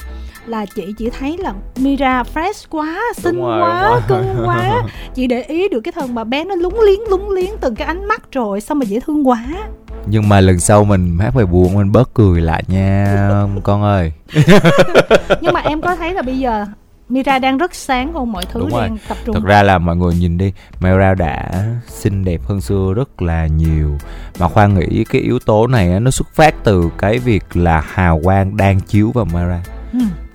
Là 0.46 0.66
chị 0.74 0.94
chỉ 0.98 1.10
thấy 1.10 1.38
là 1.38 1.52
Mira 1.76 2.22
fresh 2.34 2.66
quá 2.70 2.98
xinh 3.16 3.40
rồi, 3.40 3.60
quá 3.60 4.00
cưng 4.08 4.42
quá. 4.44 4.82
Chị 5.14 5.26
để 5.26 5.42
ý 5.42 5.68
được 5.68 5.80
cái 5.80 5.92
thần 5.92 6.14
mà 6.14 6.24
bé 6.24 6.44
nó 6.44 6.54
lúng 6.54 6.80
liếng 6.80 7.00
lúng 7.08 7.30
liếng 7.30 7.50
từng 7.60 7.74
cái 7.74 7.86
ánh 7.86 8.08
mắt 8.08 8.22
rồi 8.32 8.60
sao 8.60 8.74
mà 8.74 8.84
dễ 8.84 9.00
thương 9.00 9.28
quá. 9.28 9.44
Nhưng 10.06 10.28
mà 10.28 10.40
lần 10.40 10.60
sau 10.60 10.84
mình 10.84 11.18
hát 11.20 11.34
bài 11.34 11.46
buồn 11.46 11.74
mình 11.74 11.92
bớt 11.92 12.14
cười 12.14 12.40
lại 12.40 12.64
nha 12.68 13.28
con 13.62 13.82
ơi. 13.82 14.12
Nhưng 15.40 15.54
mà 15.54 15.60
em 15.60 15.80
có 15.80 15.96
thấy 15.96 16.14
là 16.14 16.22
bây 16.22 16.38
giờ 16.38 16.66
Mira 17.08 17.38
đang 17.38 17.58
rất 17.58 17.74
sáng 17.74 18.12
không 18.12 18.32
mọi 18.32 18.44
thứ 18.52 18.60
Đúng 18.60 18.70
đang 18.70 18.88
rồi. 18.88 18.98
tập 19.08 19.16
trung. 19.24 19.34
Thật 19.34 19.44
ra 19.44 19.62
là 19.62 19.78
mọi 19.78 19.96
người 19.96 20.14
nhìn 20.14 20.38
đi 20.38 20.52
Mira 20.80 21.14
đã 21.14 21.64
xinh 21.88 22.24
đẹp 22.24 22.40
hơn 22.44 22.60
xưa 22.60 22.92
rất 22.96 23.22
là 23.22 23.46
nhiều. 23.46 23.98
Mà 24.38 24.48
khoan 24.48 24.74
nghĩ 24.74 25.04
cái 25.04 25.22
yếu 25.22 25.38
tố 25.38 25.66
này 25.66 26.00
nó 26.00 26.10
xuất 26.10 26.28
phát 26.34 26.54
từ 26.64 26.90
cái 26.98 27.18
việc 27.18 27.56
là 27.56 27.80
hào 27.80 28.20
quang 28.24 28.56
đang 28.56 28.80
chiếu 28.80 29.10
vào 29.14 29.24
Mira. 29.24 29.60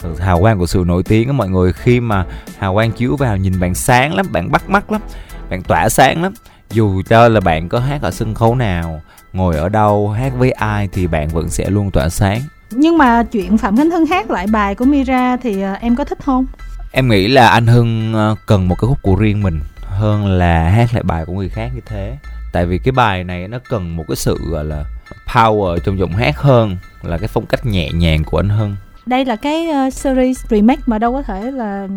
Ừ. 0.04 0.16
hào 0.20 0.40
quang 0.40 0.60
của 0.60 0.66
sự 0.66 0.84
nổi 0.88 1.04
tiếng 1.04 1.28
á 1.28 1.34
mọi 1.34 1.50
người 1.50 1.74
khi 1.74 2.00
mà 2.00 2.26
hào 2.58 2.74
quang 2.74 2.92
chiếu 2.92 3.16
vào 3.16 3.38
nhìn 3.38 3.60
bạn 3.60 3.76
sáng 3.76 4.14
lắm 4.16 4.26
bạn 4.32 4.52
bắt 4.52 4.70
mắt 4.70 4.92
lắm 4.92 5.02
bạn 5.50 5.62
tỏa 5.64 5.90
sáng 5.90 6.24
lắm. 6.24 6.34
Dù 6.70 7.02
cho 7.10 7.28
là 7.28 7.40
bạn 7.40 7.70
có 7.70 7.80
hát 7.80 8.02
ở 8.02 8.12
sân 8.12 8.34
khấu 8.34 8.56
nào 8.56 9.02
ngồi 9.34 9.56
ở 9.58 9.70
đâu 9.70 10.10
hát 10.10 10.34
với 10.38 10.52
ai 10.52 10.90
thì 10.92 11.08
bạn 11.08 11.28
vẫn 11.28 11.50
sẽ 11.50 11.70
luôn 11.70 11.92
tỏa 11.92 12.10
sáng 12.10 12.42
nhưng 12.72 12.98
mà 12.98 13.24
chuyện 13.24 13.58
phạm 13.58 13.78
khánh 13.78 13.92
hưng 13.92 14.06
hát 14.06 14.32
lại 14.32 14.48
bài 14.48 14.76
của 14.76 14.86
mira 14.86 15.38
thì 15.38 15.66
uh, 15.66 15.82
em 15.82 15.96
có 15.96 16.04
thích 16.04 16.20
không? 16.24 16.46
Em 16.92 17.10
nghĩ 17.10 17.28
là 17.28 17.48
anh 17.48 17.68
hưng 17.68 18.14
uh, 18.32 18.38
cần 18.46 18.68
một 18.68 18.76
cái 18.82 18.88
khúc 18.88 19.02
của 19.02 19.16
riêng 19.16 19.42
mình 19.42 19.60
hơn 19.82 20.28
là 20.28 20.70
hát 20.70 20.94
lại 20.94 21.04
bài 21.04 21.26
của 21.26 21.34
người 21.34 21.50
khác 21.50 21.72
như 21.76 21.82
thế. 21.86 22.18
Tại 22.54 22.66
vì 22.66 22.78
cái 22.78 22.92
bài 22.92 23.24
này 23.24 23.48
nó 23.48 23.58
cần 23.70 23.96
một 23.96 24.04
cái 24.08 24.16
sự 24.16 24.38
gọi 24.52 24.66
là 24.66 24.84
power 25.28 25.78
trong 25.78 26.00
giọng 26.00 26.14
hát 26.14 26.38
hơn 26.38 26.78
là 27.04 27.18
cái 27.18 27.28
phong 27.28 27.46
cách 27.46 27.66
nhẹ 27.66 27.90
nhàng 27.92 28.24
của 28.24 28.40
anh 28.40 28.50
hưng. 28.50 28.76
Đây 29.06 29.26
là 29.26 29.36
cái 29.36 29.68
uh, 29.88 29.94
series 29.94 30.46
remake 30.50 30.82
mà 30.86 30.98
đâu 30.98 31.14
có 31.14 31.22
thể 31.22 31.52
là 31.52 31.88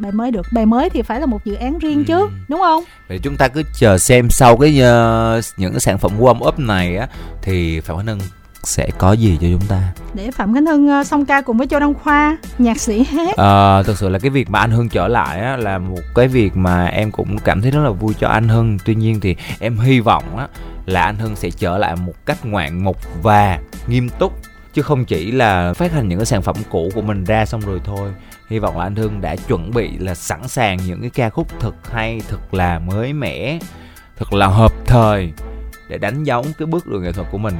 bài 0.00 0.12
mới 0.12 0.30
được. 0.30 0.46
Bài 0.52 0.66
mới 0.66 0.90
thì 0.90 1.02
phải 1.02 1.20
là 1.20 1.26
một 1.26 1.44
dự 1.44 1.54
án 1.54 1.78
riêng 1.78 1.98
ừ. 1.98 2.04
chứ 2.06 2.28
đúng 2.48 2.60
không? 2.60 2.84
Vậy 3.08 3.20
chúng 3.22 3.36
ta 3.36 3.48
cứ 3.48 3.62
chờ 3.74 3.98
xem 3.98 4.30
sau 4.30 4.56
cái 4.56 4.70
uh, 4.70 5.44
những 5.56 5.72
cái 5.72 5.80
sản 5.80 5.98
phẩm 5.98 6.12
warm 6.18 6.48
up 6.48 6.58
này 6.58 6.96
á 6.96 7.08
thì 7.42 7.80
phạm 7.80 7.96
khánh 7.96 8.06
hưng 8.06 8.20
sẽ 8.62 8.90
có 8.98 9.12
gì 9.12 9.38
cho 9.40 9.46
chúng 9.52 9.68
ta? 9.68 9.92
Để 10.14 10.30
phạm 10.30 10.54
khánh 10.54 10.66
hưng 10.66 11.00
uh, 11.00 11.06
song 11.06 11.24
ca 11.24 11.40
cùng 11.40 11.56
với 11.56 11.66
châu 11.66 11.80
đăng 11.80 11.94
khoa 11.94 12.36
nhạc 12.58 12.80
sĩ 12.80 13.04
hát. 13.04 13.36
À, 13.36 13.82
thực 13.82 13.98
sự 13.98 14.08
là 14.08 14.18
cái 14.18 14.30
việc 14.30 14.50
mà 14.50 14.58
anh 14.58 14.70
hưng 14.70 14.88
trở 14.88 15.08
lại 15.08 15.40
á, 15.40 15.56
là 15.56 15.78
một 15.78 16.00
cái 16.14 16.28
việc 16.28 16.56
mà 16.56 16.86
em 16.86 17.10
cũng 17.10 17.38
cảm 17.38 17.62
thấy 17.62 17.70
rất 17.70 17.80
là 17.84 17.90
vui 17.90 18.14
cho 18.18 18.28
anh 18.28 18.48
hưng. 18.48 18.78
Tuy 18.84 18.94
nhiên 18.94 19.20
thì 19.20 19.36
em 19.60 19.78
hy 19.78 20.00
vọng 20.00 20.36
á, 20.36 20.48
là 20.86 21.02
anh 21.02 21.16
hưng 21.16 21.36
sẽ 21.36 21.50
trở 21.50 21.78
lại 21.78 21.96
một 21.96 22.26
cách 22.26 22.46
ngoạn 22.46 22.84
mục 22.84 23.22
và 23.22 23.58
nghiêm 23.86 24.08
túc. 24.08 24.32
Chứ 24.74 24.82
không 24.82 25.04
chỉ 25.04 25.32
là 25.32 25.74
phát 25.74 25.92
hành 25.92 26.08
những 26.08 26.18
cái 26.18 26.26
sản 26.26 26.42
phẩm 26.42 26.56
cũ 26.70 26.90
của 26.94 27.02
mình 27.02 27.24
ra 27.24 27.46
xong 27.46 27.60
rồi 27.60 27.80
thôi. 27.84 28.10
Hy 28.50 28.58
vọng 28.58 28.78
là 28.78 28.84
anh 28.84 28.96
hưng 28.96 29.20
đã 29.20 29.36
chuẩn 29.36 29.70
bị 29.70 29.98
là 29.98 30.14
sẵn 30.14 30.48
sàng 30.48 30.78
những 30.86 31.00
cái 31.00 31.10
ca 31.10 31.30
khúc 31.30 31.60
thật 31.60 31.74
hay 31.92 32.22
thật 32.28 32.54
là 32.54 32.78
mới 32.78 33.12
mẻ 33.12 33.58
thật 34.18 34.32
là 34.32 34.46
hợp 34.46 34.72
thời 34.86 35.32
để 35.92 35.98
đánh 35.98 36.24
dấu 36.24 36.44
cái 36.58 36.66
bước 36.66 36.86
đường 36.86 37.02
nghệ 37.02 37.12
thuật 37.12 37.26
của 37.32 37.38
mình. 37.38 37.54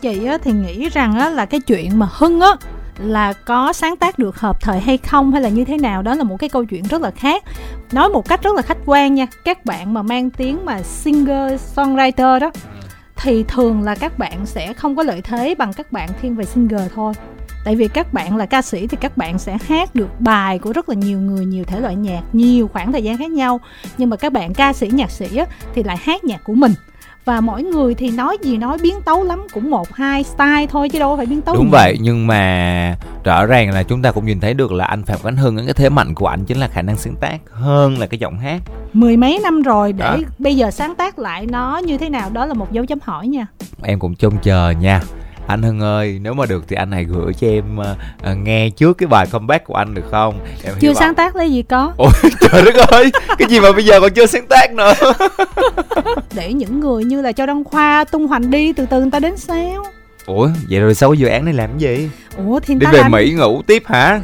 Chị 0.00 0.26
á, 0.26 0.38
thì 0.42 0.52
nghĩ 0.52 0.88
rằng 0.88 1.14
á, 1.18 1.30
là 1.30 1.46
cái 1.46 1.60
chuyện 1.60 1.98
mà 1.98 2.08
hưng 2.12 2.40
á 2.40 2.50
là 2.98 3.32
có 3.32 3.72
sáng 3.72 3.96
tác 3.96 4.18
được 4.18 4.40
hợp 4.40 4.60
thời 4.60 4.80
hay 4.80 4.98
không 4.98 5.32
hay 5.32 5.42
là 5.42 5.48
như 5.48 5.64
thế 5.64 5.78
nào 5.78 6.02
đó 6.02 6.14
là 6.14 6.24
một 6.24 6.36
cái 6.36 6.48
câu 6.48 6.64
chuyện 6.64 6.82
rất 6.82 7.02
là 7.02 7.10
khác. 7.10 7.44
Nói 7.92 8.08
một 8.08 8.28
cách 8.28 8.42
rất 8.42 8.54
là 8.54 8.62
khách 8.62 8.78
quan 8.86 9.14
nha 9.14 9.26
các 9.44 9.64
bạn 9.64 9.94
mà 9.94 10.02
mang 10.02 10.30
tiếng 10.30 10.64
mà 10.64 10.82
singer 10.82 11.60
songwriter 11.74 12.38
đó 12.38 12.50
thì 13.16 13.42
thường 13.42 13.82
là 13.82 13.94
các 13.94 14.18
bạn 14.18 14.46
sẽ 14.46 14.72
không 14.72 14.96
có 14.96 15.02
lợi 15.02 15.20
thế 15.22 15.54
bằng 15.58 15.72
các 15.72 15.92
bạn 15.92 16.08
thiên 16.22 16.34
về 16.34 16.44
singer 16.44 16.82
thôi. 16.94 17.12
Tại 17.64 17.76
vì 17.76 17.88
các 17.88 18.12
bạn 18.12 18.36
là 18.36 18.46
ca 18.46 18.62
sĩ 18.62 18.86
thì 18.86 18.96
các 19.00 19.16
bạn 19.16 19.38
sẽ 19.38 19.58
hát 19.68 19.94
được 19.94 20.20
bài 20.20 20.58
của 20.58 20.72
rất 20.72 20.88
là 20.88 20.94
nhiều 20.94 21.20
người 21.20 21.44
nhiều 21.44 21.64
thể 21.64 21.80
loại 21.80 21.96
nhạc 21.96 22.22
nhiều 22.32 22.68
khoảng 22.72 22.92
thời 22.92 23.02
gian 23.02 23.18
khác 23.18 23.30
nhau. 23.30 23.60
Nhưng 23.98 24.10
mà 24.10 24.16
các 24.16 24.32
bạn 24.32 24.54
ca 24.54 24.72
sĩ 24.72 24.88
nhạc 24.92 25.10
sĩ 25.10 25.36
á, 25.36 25.46
thì 25.74 25.82
lại 25.82 25.96
hát 26.00 26.24
nhạc 26.24 26.44
của 26.44 26.54
mình 26.54 26.72
và 27.26 27.40
mỗi 27.40 27.62
người 27.62 27.94
thì 27.94 28.10
nói 28.10 28.38
gì 28.42 28.56
nói 28.56 28.78
biến 28.82 28.94
tấu 29.04 29.22
lắm 29.22 29.46
cũng 29.52 29.70
một 29.70 29.94
hai 29.94 30.24
style 30.24 30.66
thôi 30.66 30.88
chứ 30.88 30.98
đâu 30.98 31.16
phải 31.16 31.26
biến 31.26 31.40
tấu 31.40 31.54
đúng 31.54 31.70
vậy 31.70 31.96
nhưng 32.00 32.26
mà 32.26 32.96
rõ 33.24 33.46
ràng 33.46 33.70
là 33.70 33.82
chúng 33.82 34.02
ta 34.02 34.12
cũng 34.12 34.26
nhìn 34.26 34.40
thấy 34.40 34.54
được 34.54 34.72
là 34.72 34.84
anh 34.84 35.02
phạm 35.02 35.18
khánh 35.22 35.36
hưng 35.36 35.56
cái 35.56 35.74
thế 35.74 35.88
mạnh 35.88 36.14
của 36.14 36.26
anh 36.26 36.44
chính 36.44 36.58
là 36.58 36.68
khả 36.68 36.82
năng 36.82 36.96
sáng 36.96 37.16
tác 37.20 37.40
hơn 37.50 37.98
là 37.98 38.06
cái 38.06 38.18
giọng 38.18 38.38
hát. 38.38 38.62
Mười 38.92 39.16
mấy 39.16 39.40
năm 39.42 39.62
rồi 39.62 39.92
để 39.92 40.04
đó. 40.04 40.16
bây 40.38 40.56
giờ 40.56 40.70
sáng 40.70 40.94
tác 40.94 41.18
lại 41.18 41.46
nó 41.46 41.78
như 41.78 41.98
thế 41.98 42.08
nào 42.08 42.30
đó 42.30 42.46
là 42.46 42.54
một 42.54 42.72
dấu 42.72 42.86
chấm 42.86 42.98
hỏi 43.02 43.28
nha. 43.28 43.46
Em 43.82 43.98
cũng 43.98 44.14
trông 44.14 44.38
chờ 44.42 44.70
nha 44.80 45.00
anh 45.46 45.62
Hưng 45.62 45.80
ơi 45.80 46.18
nếu 46.22 46.34
mà 46.34 46.46
được 46.46 46.64
thì 46.68 46.76
anh 46.76 46.92
hãy 46.92 47.04
gửi 47.04 47.34
cho 47.34 47.46
em 47.46 47.78
uh, 47.78 48.38
nghe 48.38 48.70
trước 48.70 48.98
cái 48.98 49.06
bài 49.06 49.26
comeback 49.32 49.64
của 49.64 49.74
anh 49.74 49.94
được 49.94 50.04
không? 50.10 50.40
Em 50.64 50.74
chưa 50.80 50.94
sáng 50.94 51.14
tác 51.14 51.36
lấy 51.36 51.52
gì 51.52 51.62
có. 51.62 51.92
Ôi 51.96 52.10
trời 52.40 52.62
đất 52.64 52.88
ơi 52.88 53.12
cái 53.38 53.48
gì 53.48 53.60
mà 53.60 53.72
bây 53.72 53.84
giờ 53.84 54.00
còn 54.00 54.10
chưa 54.10 54.26
sáng 54.26 54.46
tác 54.46 54.72
nữa. 54.72 54.92
Để 56.34 56.52
những 56.52 56.80
người 56.80 57.04
như 57.04 57.22
là 57.22 57.32
Châu 57.32 57.46
Đăng 57.46 57.64
Khoa 57.64 58.04
tung 58.04 58.26
hoành 58.26 58.50
đi 58.50 58.72
từ 58.72 58.86
từ 58.86 59.00
người 59.00 59.10
ta 59.10 59.18
đến 59.18 59.36
sao? 59.36 59.86
Ủa 60.26 60.48
vậy 60.70 60.80
rồi 60.80 60.94
sau 60.94 61.10
cái 61.10 61.18
dự 61.18 61.26
án 61.26 61.44
này 61.44 61.54
làm 61.54 61.70
cái 61.70 61.78
gì? 61.78 62.10
Ủa 62.46 62.60
thì 62.60 62.74
đi 62.74 62.86
về 62.92 62.98
làm 62.98 63.12
mỹ 63.12 63.32
ngủ 63.32 63.62
tiếp 63.62 63.82
hả? 63.86 64.20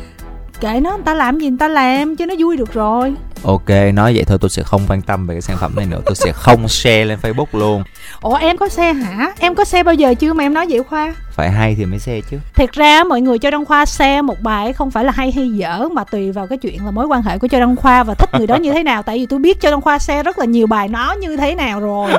Kệ 0.61 0.81
nó 0.81 0.91
người 0.91 1.05
ta 1.05 1.15
làm 1.15 1.39
gì 1.39 1.49
người 1.49 1.59
ta 1.59 1.69
làm 1.69 2.17
chứ 2.17 2.27
nó 2.27 2.35
vui 2.39 2.57
được 2.57 2.73
rồi 2.73 3.15
ok 3.45 3.69
nói 3.95 4.15
vậy 4.15 4.25
thôi 4.25 4.39
tôi 4.41 4.51
sẽ 4.51 4.63
không 4.63 4.81
quan 4.89 5.03
tâm 5.03 5.27
về 5.27 5.35
cái 5.35 5.43
sản 5.43 5.57
phẩm 5.61 5.73
này 5.77 5.87
nữa. 5.87 6.01
Tôi 6.05 6.15
sẽ 6.15 6.33
không 6.33 6.69
share 6.69 7.05
lên 7.05 7.19
facebook 7.23 7.47
luôn. 7.53 7.83
Ủa 8.21 8.35
em 8.35 8.57
có 8.57 8.69
xe 8.69 8.93
hả? 8.93 9.33
Em 9.39 9.55
có 9.55 9.65
xe 9.65 9.83
bao 9.83 9.95
giờ 9.95 10.15
chưa 10.15 10.33
mà 10.33 10.45
em 10.45 10.55
nói 10.55 10.67
vậy 10.71 10.83
khoa? 10.83 11.15
Phải 11.33 11.51
hay 11.51 11.75
thì 11.75 11.85
mới 11.85 11.99
share 11.99 12.21
chứ. 12.31 12.39
Thiệt 12.55 12.73
ra 12.73 13.05
mọi 13.05 13.21
người 13.21 13.39
cho 13.39 13.51
đăng 13.51 13.65
khoa 13.65 13.87
xe 13.87 14.23
một 14.23 14.41
bài 14.41 14.73
không 14.73 14.91
phải 14.91 15.05
là 15.05 15.13
hay 15.13 15.33
hay 15.33 15.51
dở 15.51 15.89
mà 15.93 16.05
tùy 16.05 16.33
vào 16.33 16.47
cái 16.47 16.59
chuyện 16.59 16.85
là 16.85 16.91
mối 16.91 17.07
quan 17.07 17.23
hệ 17.23 17.39
của 17.39 17.49
cho 17.49 17.61
đăng 17.61 17.77
khoa 17.77 18.05
và 18.05 18.15
thích 18.15 18.31
người 18.39 18.47
đó 18.47 18.57
như 18.57 18.73
thế 18.73 18.83
nào. 18.83 19.03
Tại 19.03 19.19
vì 19.19 19.27
tôi 19.27 19.39
biết 19.39 19.61
cho 19.61 19.71
đăng 19.71 19.81
khoa 19.81 19.99
xe 19.99 20.23
rất 20.23 20.39
là 20.39 20.45
nhiều 20.45 20.67
bài 20.67 20.89
nó 20.89 21.15
như 21.21 21.37
thế 21.37 21.55
nào 21.55 21.81
rồi. 21.81 22.11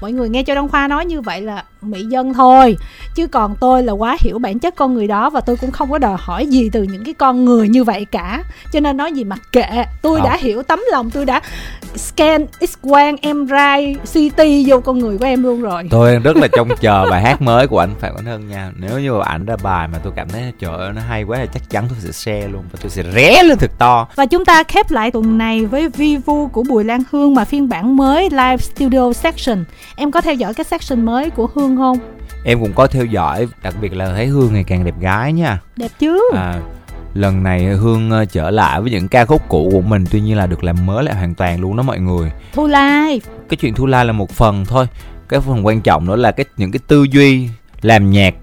Mọi 0.00 0.12
người 0.12 0.28
nghe 0.28 0.42
cho 0.42 0.54
đăng 0.54 0.68
khoa 0.68 0.88
nói 0.88 1.06
như 1.06 1.20
vậy 1.20 1.40
là 1.40 1.64
mỹ 1.82 2.04
dân 2.04 2.34
thôi. 2.34 2.76
Chứ 3.14 3.26
còn 3.26 3.56
tôi 3.60 3.82
là 3.82 3.92
quá 3.92 4.16
hiểu 4.20 4.38
bản 4.38 4.58
chất 4.58 4.76
con 4.76 4.94
người 4.94 5.06
đó 5.06 5.30
và 5.30 5.40
tôi 5.40 5.56
cũng 5.56 5.70
không 5.70 5.90
có 5.90 5.98
đòi 5.98 6.16
hỏi 6.20 6.46
gì 6.46 6.70
từ 6.72 6.82
những 6.82 7.04
cái 7.04 7.14
con 7.14 7.44
người 7.44 7.68
như 7.68 7.84
vậy 7.84 8.06
cả. 8.10 8.42
Cho 8.72 8.80
nên 8.80 8.96
nói 8.96 9.12
gì 9.12 9.24
mặc 9.24 9.40
kệ 9.52 9.84
tôi 10.02 10.20
Không. 10.20 10.28
đã 10.28 10.36
hiểu 10.36 10.62
tấm 10.72 10.80
lòng 10.90 11.10
tôi 11.10 11.24
đã 11.24 11.40
scan 11.96 12.46
x 12.60 12.74
quang 12.82 13.16
mri 13.34 13.94
ct 14.12 14.40
vô 14.66 14.80
con 14.80 14.98
người 14.98 15.18
của 15.18 15.24
em 15.24 15.42
luôn 15.42 15.62
rồi 15.62 15.82
tôi 15.90 16.18
rất 16.18 16.36
là 16.36 16.48
trông 16.56 16.68
chờ 16.80 17.06
bài 17.10 17.22
hát 17.22 17.42
mới 17.42 17.66
của 17.66 17.78
anh 17.78 17.94
phạm 18.00 18.14
anh 18.16 18.26
hân 18.26 18.48
nha 18.48 18.70
nếu 18.76 18.98
như 18.98 19.20
ảnh 19.24 19.46
ra 19.46 19.56
bài 19.62 19.88
mà 19.88 19.98
tôi 20.04 20.12
cảm 20.16 20.28
thấy 20.28 20.52
trời 20.58 20.76
ơi 20.78 20.92
nó 20.94 21.00
hay 21.08 21.22
quá 21.22 21.38
thì 21.40 21.48
chắc 21.54 21.70
chắn 21.70 21.84
tôi 21.88 21.98
sẽ 22.00 22.12
share 22.12 22.48
luôn 22.48 22.62
và 22.72 22.78
tôi 22.82 22.90
sẽ 22.90 23.02
ré 23.14 23.42
lên 23.42 23.58
thật 23.58 23.70
to 23.78 24.08
Và 24.16 24.26
chúng 24.26 24.44
ta 24.44 24.62
khép 24.62 24.90
lại 24.90 25.10
tuần 25.10 25.38
này 25.38 25.66
với 25.66 25.88
Vivu 25.88 26.48
của 26.48 26.62
Bùi 26.68 26.84
Lan 26.84 27.02
Hương 27.10 27.34
mà 27.34 27.44
phiên 27.44 27.68
bản 27.68 27.96
mới 27.96 28.30
Live 28.30 28.56
Studio 28.56 29.12
Section. 29.12 29.64
Em 29.96 30.10
có 30.10 30.20
theo 30.20 30.34
dõi 30.34 30.54
cái 30.54 30.64
section 30.64 31.04
mới 31.04 31.30
của 31.30 31.48
Hương 31.54 31.76
không? 31.76 31.98
em 32.44 32.60
cũng 32.60 32.72
có 32.74 32.86
theo 32.86 33.04
dõi 33.04 33.46
đặc 33.62 33.74
biệt 33.80 33.94
là 33.94 34.12
thấy 34.14 34.26
hương 34.26 34.54
ngày 34.54 34.64
càng 34.66 34.84
đẹp 34.84 34.94
gái 35.00 35.32
nha 35.32 35.58
Đẹp 35.76 35.90
chứ? 35.98 36.20
à, 36.34 36.60
lần 37.14 37.42
này 37.42 37.64
hương 37.64 38.10
ờ, 38.10 38.24
trở 38.24 38.50
lại 38.50 38.80
với 38.80 38.90
những 38.90 39.08
ca 39.08 39.24
khúc 39.24 39.42
cũ 39.48 39.68
của 39.72 39.80
mình 39.80 40.04
tuy 40.10 40.20
nhiên 40.20 40.36
là 40.36 40.46
được 40.46 40.64
làm 40.64 40.86
mới 40.86 41.04
lại 41.04 41.14
hoàn 41.14 41.34
toàn 41.34 41.60
luôn 41.60 41.76
đó 41.76 41.82
mọi 41.82 41.98
người. 41.98 42.30
Thu 42.52 42.66
Live. 42.66 43.26
cái 43.48 43.56
chuyện 43.60 43.74
thu 43.74 43.86
la 43.86 44.04
là 44.04 44.12
một 44.12 44.30
phần 44.30 44.64
thôi. 44.64 44.86
Cái 45.28 45.40
phần 45.40 45.66
quan 45.66 45.80
trọng 45.80 46.06
nữa 46.06 46.16
là 46.16 46.30
cái 46.30 46.46
những 46.56 46.72
cái 46.72 46.80
tư 46.86 47.02
duy 47.02 47.48
làm 47.82 48.10
nhạc 48.10 48.34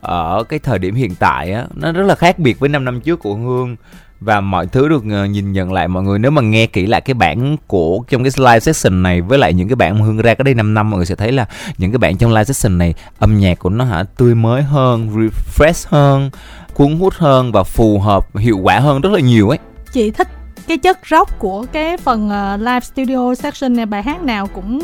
ở 0.00 0.44
cái 0.48 0.58
thời 0.58 0.78
điểm 0.78 0.94
hiện 0.94 1.14
tại 1.14 1.52
á 1.52 1.64
nó 1.74 1.92
rất 1.92 2.06
là 2.06 2.14
khác 2.14 2.38
biệt 2.38 2.58
với 2.58 2.68
5 2.68 2.84
năm 2.84 3.00
trước 3.00 3.20
của 3.20 3.34
hương. 3.34 3.76
Và 4.20 4.40
mọi 4.40 4.66
thứ 4.66 4.88
được 4.88 5.04
ờ, 5.10 5.24
nhìn 5.24 5.52
nhận 5.52 5.72
lại 5.72 5.88
mọi 5.88 6.02
người 6.02 6.18
nếu 6.18 6.30
mà 6.30 6.42
nghe 6.42 6.66
kỹ 6.66 6.86
lại 6.86 7.00
cái 7.00 7.14
bản 7.14 7.56
của 7.66 8.04
trong 8.08 8.24
cái 8.24 8.32
live 8.36 8.60
session 8.60 9.02
này 9.02 9.20
với 9.20 9.38
lại 9.38 9.54
những 9.54 9.68
cái 9.68 9.76
bản 9.76 9.98
mà 9.98 10.04
hương 10.04 10.16
ra 10.16 10.34
cái 10.34 10.44
đây 10.44 10.54
5 10.54 10.74
năm 10.74 10.90
mọi 10.90 10.96
người 10.96 11.06
sẽ 11.06 11.14
thấy 11.14 11.32
là 11.32 11.46
những 11.78 11.92
cái 11.92 11.98
bản 11.98 12.16
trong 12.16 12.30
live 12.30 12.44
session 12.44 12.78
này 12.78 12.94
âm 13.18 13.38
nhạc 13.38 13.58
của 13.58 13.70
nó 13.70 13.84
hả 13.84 14.04
tươi 14.16 14.34
mới 14.34 14.62
hơn 14.62 15.10
refresh 15.10 15.88
hơn 15.88 16.30
cuốn 16.78 16.98
hút 16.98 17.14
hơn 17.14 17.52
và 17.52 17.62
phù 17.62 17.98
hợp 17.98 18.36
hiệu 18.36 18.58
quả 18.62 18.80
hơn 18.80 19.00
rất 19.00 19.12
là 19.12 19.20
nhiều 19.20 19.48
ấy 19.48 19.58
Chị 19.92 20.10
thích 20.10 20.28
cái 20.68 20.78
chất 20.78 20.98
rock 21.10 21.38
của 21.38 21.66
cái 21.72 21.96
phần 21.96 22.30
ờ, 22.30 22.56
Live 22.56 22.80
Studio 22.80 23.34
Section 23.34 23.76
này. 23.76 23.86
Bài 23.86 24.02
hát 24.02 24.22
nào 24.22 24.46
cũng 24.46 24.78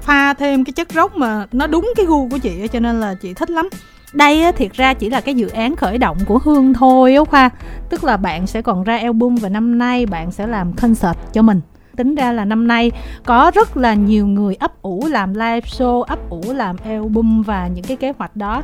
pha 0.00 0.34
thêm 0.34 0.64
cái 0.64 0.72
chất 0.72 0.88
rock 0.92 1.16
mà 1.16 1.46
nó 1.52 1.66
đúng 1.66 1.92
cái 1.96 2.06
gu 2.06 2.28
của 2.28 2.38
chị 2.38 2.68
cho 2.72 2.80
nên 2.80 3.00
là 3.00 3.14
chị 3.14 3.34
thích 3.34 3.50
lắm. 3.50 3.68
Đây 4.12 4.42
á, 4.42 4.52
thiệt 4.52 4.72
ra 4.72 4.94
chỉ 4.94 5.10
là 5.10 5.20
cái 5.20 5.34
dự 5.34 5.48
án 5.48 5.76
khởi 5.76 5.98
động 5.98 6.18
của 6.26 6.38
Hương 6.44 6.74
thôi 6.74 7.14
á 7.14 7.24
Khoa 7.24 7.50
Tức 7.90 8.04
là 8.04 8.16
bạn 8.16 8.46
sẽ 8.46 8.62
còn 8.62 8.84
ra 8.84 8.98
album 8.98 9.34
và 9.34 9.48
năm 9.48 9.78
nay 9.78 10.06
bạn 10.06 10.30
sẽ 10.30 10.46
làm 10.46 10.72
concert 10.72 11.18
cho 11.32 11.42
mình 11.42 11.60
Tính 11.96 12.14
ra 12.14 12.32
là 12.32 12.44
năm 12.44 12.68
nay 12.68 12.90
có 13.24 13.50
rất 13.54 13.76
là 13.76 13.94
nhiều 13.94 14.26
người 14.26 14.54
ấp 14.54 14.82
ủ 14.82 15.06
làm 15.10 15.34
live 15.34 15.60
show, 15.60 16.02
ấp 16.02 16.30
ủ 16.30 16.42
làm 16.52 16.76
album 16.84 17.42
và 17.42 17.66
những 17.66 17.84
cái 17.84 17.96
kế 17.96 18.12
hoạch 18.18 18.36
đó 18.36 18.62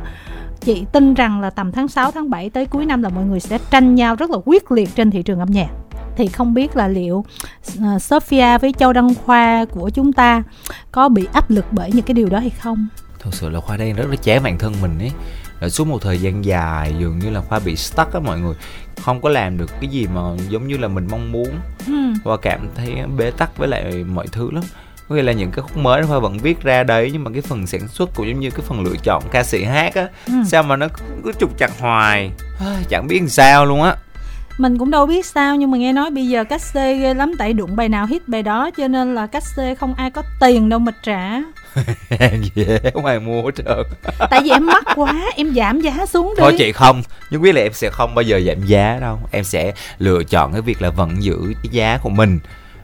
Chị 0.65 0.85
tin 0.91 1.13
rằng 1.13 1.41
là 1.41 1.49
tầm 1.49 1.71
tháng 1.71 1.87
6, 1.87 2.11
tháng 2.11 2.29
7 2.29 2.49
tới 2.49 2.65
cuối 2.65 2.85
năm 2.85 3.03
là 3.03 3.09
mọi 3.09 3.25
người 3.25 3.39
sẽ 3.39 3.59
tranh 3.69 3.95
nhau 3.95 4.15
rất 4.15 4.29
là 4.29 4.37
quyết 4.45 4.71
liệt 4.71 4.89
trên 4.95 5.11
thị 5.11 5.23
trường 5.23 5.39
âm 5.39 5.51
nhạc. 5.51 5.69
Thì 6.15 6.27
không 6.27 6.53
biết 6.53 6.75
là 6.75 6.87
liệu 6.87 7.25
uh, 7.77 8.01
Sophia 8.01 8.57
với 8.57 8.73
Châu 8.73 8.93
Đăng 8.93 9.15
Khoa 9.15 9.65
của 9.65 9.89
chúng 9.89 10.13
ta 10.13 10.43
có 10.91 11.09
bị 11.09 11.27
áp 11.33 11.49
lực 11.49 11.65
bởi 11.71 11.91
những 11.93 12.05
cái 12.05 12.13
điều 12.13 12.29
đó 12.29 12.39
hay 12.39 12.49
không? 12.49 12.87
thật 13.23 13.33
sự 13.33 13.49
là 13.49 13.59
khoa 13.59 13.77
đang 13.77 13.95
rất 13.95 14.07
là 14.09 14.15
chán 14.15 14.43
bản 14.43 14.57
thân 14.57 14.73
mình 14.81 14.99
ấy. 14.99 15.11
Là 15.59 15.69
suốt 15.69 15.87
một 15.87 16.01
thời 16.01 16.17
gian 16.17 16.45
dài 16.45 16.95
dường 16.99 17.19
như 17.19 17.29
là 17.29 17.41
khoa 17.41 17.59
bị 17.59 17.75
stuck 17.75 18.13
á 18.13 18.19
mọi 18.19 18.39
người. 18.39 18.55
Không 19.01 19.21
có 19.21 19.29
làm 19.29 19.57
được 19.57 19.69
cái 19.81 19.89
gì 19.89 20.07
mà 20.15 20.21
giống 20.49 20.67
như 20.67 20.77
là 20.77 20.87
mình 20.87 21.07
mong 21.11 21.31
muốn. 21.31 21.49
Hmm. 21.85 22.13
khoa 22.23 22.37
cảm 22.37 22.67
thấy 22.75 22.95
bế 23.17 23.31
tắc 23.31 23.57
với 23.57 23.67
lại 23.67 24.03
mọi 24.03 24.27
thứ 24.27 24.51
lắm 24.51 24.63
có 25.09 25.15
nghĩa 25.15 25.21
là 25.21 25.31
những 25.31 25.51
cái 25.51 25.61
khúc 25.63 25.77
mới 25.77 26.03
khoa 26.03 26.19
vẫn 26.19 26.37
viết 26.37 26.61
ra 26.63 26.83
đấy 26.83 27.09
nhưng 27.13 27.23
mà 27.23 27.31
cái 27.33 27.41
phần 27.41 27.67
sản 27.67 27.87
xuất 27.87 28.09
cũng 28.15 28.27
giống 28.27 28.39
như 28.39 28.49
cái 28.51 28.61
phần 28.67 28.83
lựa 28.83 28.95
chọn 29.03 29.23
ca 29.31 29.43
sĩ 29.43 29.63
hát 29.63 29.95
á 29.95 30.07
Ừ. 30.27 30.33
sao 30.47 30.63
mà 30.63 30.75
nó 30.75 30.87
cứ, 31.23 31.31
trục 31.39 31.57
chặt 31.57 31.71
hoài 31.79 32.31
chẳng 32.89 33.07
biết 33.07 33.19
làm 33.19 33.29
sao 33.29 33.65
luôn 33.65 33.81
á 33.83 33.95
Mình 34.57 34.77
cũng 34.77 34.91
đâu 34.91 35.05
biết 35.05 35.25
sao 35.25 35.55
nhưng 35.55 35.71
mà 35.71 35.77
nghe 35.77 35.93
nói 35.93 36.09
bây 36.11 36.27
giờ 36.27 36.43
cách 36.43 36.61
xê 36.61 36.95
ghê 36.97 37.13
lắm 37.13 37.31
tại 37.37 37.53
đụng 37.53 37.75
bài 37.75 37.89
nào 37.89 38.05
hit 38.05 38.27
bài 38.27 38.43
đó 38.43 38.69
cho 38.77 38.87
nên 38.87 39.15
là 39.15 39.27
cách 39.27 39.43
xê 39.55 39.75
không 39.75 39.93
ai 39.97 40.11
có 40.11 40.23
tiền 40.39 40.69
đâu 40.69 40.79
mà 40.79 40.91
trả. 41.03 41.39
dễ 42.55 42.79
không 42.93 43.05
ai 43.05 43.19
mua 43.19 43.43
hết 43.43 43.51
trơn 43.55 43.83
Tại 44.29 44.41
vì 44.43 44.49
em 44.49 44.65
mắc 44.65 44.83
quá, 44.95 45.13
em 45.35 45.53
giảm 45.55 45.81
giá 45.81 46.05
xuống 46.05 46.27
đi. 46.37 46.39
thôi 46.41 46.55
chị 46.57 46.71
không 46.71 47.03
nhưng 47.29 47.41
biết 47.41 47.51
là 47.55 47.61
em 47.61 47.73
sẽ 47.73 47.89
không 47.89 48.15
bao 48.15 48.23
giờ 48.23 48.41
giảm 48.47 48.65
giá 48.65 48.97
đâu 49.01 49.19
em 49.31 49.43
sẽ 49.43 49.73
lựa 49.99 50.23
chọn 50.23 50.51
cái 50.51 50.61
việc 50.61 50.81
là 50.81 50.89
vẫn 50.89 51.23
giữ 51.23 51.37
cái 51.63 51.69
giá 51.71 51.97
của 52.03 52.09
mình 52.09 52.39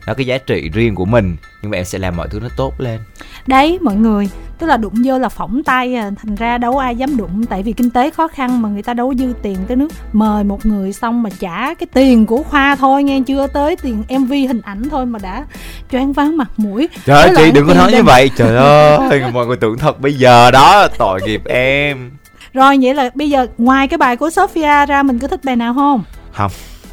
đó 0.09 0.13
cái 0.13 0.25
giá 0.25 0.37
trị 0.37 0.69
riêng 0.73 0.95
của 0.95 1.05
mình. 1.05 1.35
Nhưng 1.61 1.71
mà 1.71 1.77
em 1.77 1.85
sẽ 1.85 1.97
làm 1.99 2.15
mọi 2.17 2.27
thứ 2.31 2.39
nó 2.39 2.47
tốt 2.57 2.73
lên. 2.81 2.99
Đấy 3.47 3.77
mọi 3.81 3.95
người, 3.95 4.29
tức 4.59 4.67
là 4.67 4.77
đụng 4.77 4.93
vô 5.05 5.19
là 5.19 5.29
phỏng 5.29 5.63
tay 5.63 5.95
à, 5.95 6.11
thành 6.23 6.35
ra 6.35 6.57
đâu 6.57 6.77
ai 6.77 6.95
dám 6.95 7.17
đụng. 7.17 7.45
Tại 7.45 7.63
vì 7.63 7.73
kinh 7.73 7.89
tế 7.89 8.09
khó 8.09 8.27
khăn 8.27 8.61
mà 8.61 8.69
người 8.69 8.81
ta 8.83 8.93
đâu 8.93 9.13
dư 9.17 9.33
tiền 9.41 9.57
tới 9.67 9.77
nước. 9.77 9.87
Mời 10.13 10.43
một 10.43 10.65
người 10.65 10.93
xong 10.93 11.23
mà 11.23 11.29
trả 11.39 11.73
cái 11.73 11.87
tiền 11.93 12.25
của 12.25 12.43
khoa 12.43 12.75
thôi 12.75 13.03
nghe 13.03 13.19
chưa? 13.27 13.47
Tới 13.47 13.75
tiền 13.75 14.03
MV 14.19 14.31
hình 14.31 14.61
ảnh 14.63 14.89
thôi 14.89 15.05
mà 15.05 15.19
đã 15.21 15.45
choáng 15.91 16.13
váng 16.13 16.37
mặt 16.37 16.49
mũi. 16.57 16.89
trời 17.05 17.21
ơi 17.21 17.33
chị 17.37 17.51
đừng 17.51 17.67
có 17.67 17.73
nói 17.73 17.87
như 17.91 17.97
đem- 17.97 18.05
vậy. 18.05 18.31
Trời 18.35 18.57
ơi 19.09 19.21
mọi 19.33 19.45
người 19.47 19.57
tưởng 19.57 19.77
thật 19.77 20.01
bây 20.01 20.13
giờ 20.13 20.51
đó 20.51 20.87
tội 20.97 21.19
nghiệp 21.25 21.41
em. 21.45 22.11
Rồi 22.53 22.77
vậy 22.81 22.93
là 22.93 23.09
bây 23.15 23.29
giờ 23.29 23.47
ngoài 23.57 23.87
cái 23.87 23.97
bài 23.97 24.15
của 24.17 24.29
Sophia 24.29 24.85
ra 24.85 25.03
mình 25.03 25.19
có 25.19 25.27
thích 25.27 25.39
bài 25.43 25.55
nào 25.55 25.73
không? 25.73 26.03
không 26.33 26.51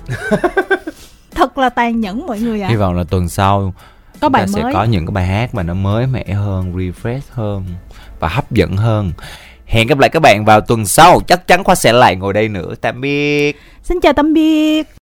Thật 1.37 1.59
là 1.59 1.69
tàn 1.69 2.01
nhẫn 2.01 2.27
mọi 2.27 2.41
người 2.41 2.61
ạ. 2.63 2.69
hy 2.69 2.77
vọng 2.77 2.95
là 2.95 3.05
tuần 3.05 3.29
sau 3.29 3.75
Có 4.21 4.29
bài 4.29 4.43
ta 4.43 4.47
sẽ 4.55 4.63
mới. 4.63 4.75
có 4.75 4.85
những 4.85 5.07
cái 5.07 5.13
bài 5.13 5.27
hát 5.27 5.55
mà 5.55 5.63
nó 5.63 5.75
mới 5.75 6.07
mẻ 6.07 6.25
hơn 6.33 6.73
refresh 6.77 7.21
hơn 7.31 7.65
và 8.21 8.29
hấp 8.29 8.51
dẫn 8.51 8.77
hơn 8.77 9.13
hẹn 9.67 9.87
gặp 9.87 9.99
lại 9.99 10.11
các 10.11 10.21
bạn 10.21 10.45
vào 10.45 10.61
tuần 10.61 10.87
sau 10.87 11.21
chắc 11.27 11.47
chắn 11.47 11.65
khoa 11.65 11.75
sẽ 11.75 11.93
lại 11.93 12.17
ngồi 12.17 12.33
đây 12.33 12.49
nữa 12.49 12.75
tạm 12.81 13.01
biệt 13.01 13.57
Xin 13.83 14.01
chào 14.01 14.13
tạm 14.13 14.35
biệt. 14.35 14.89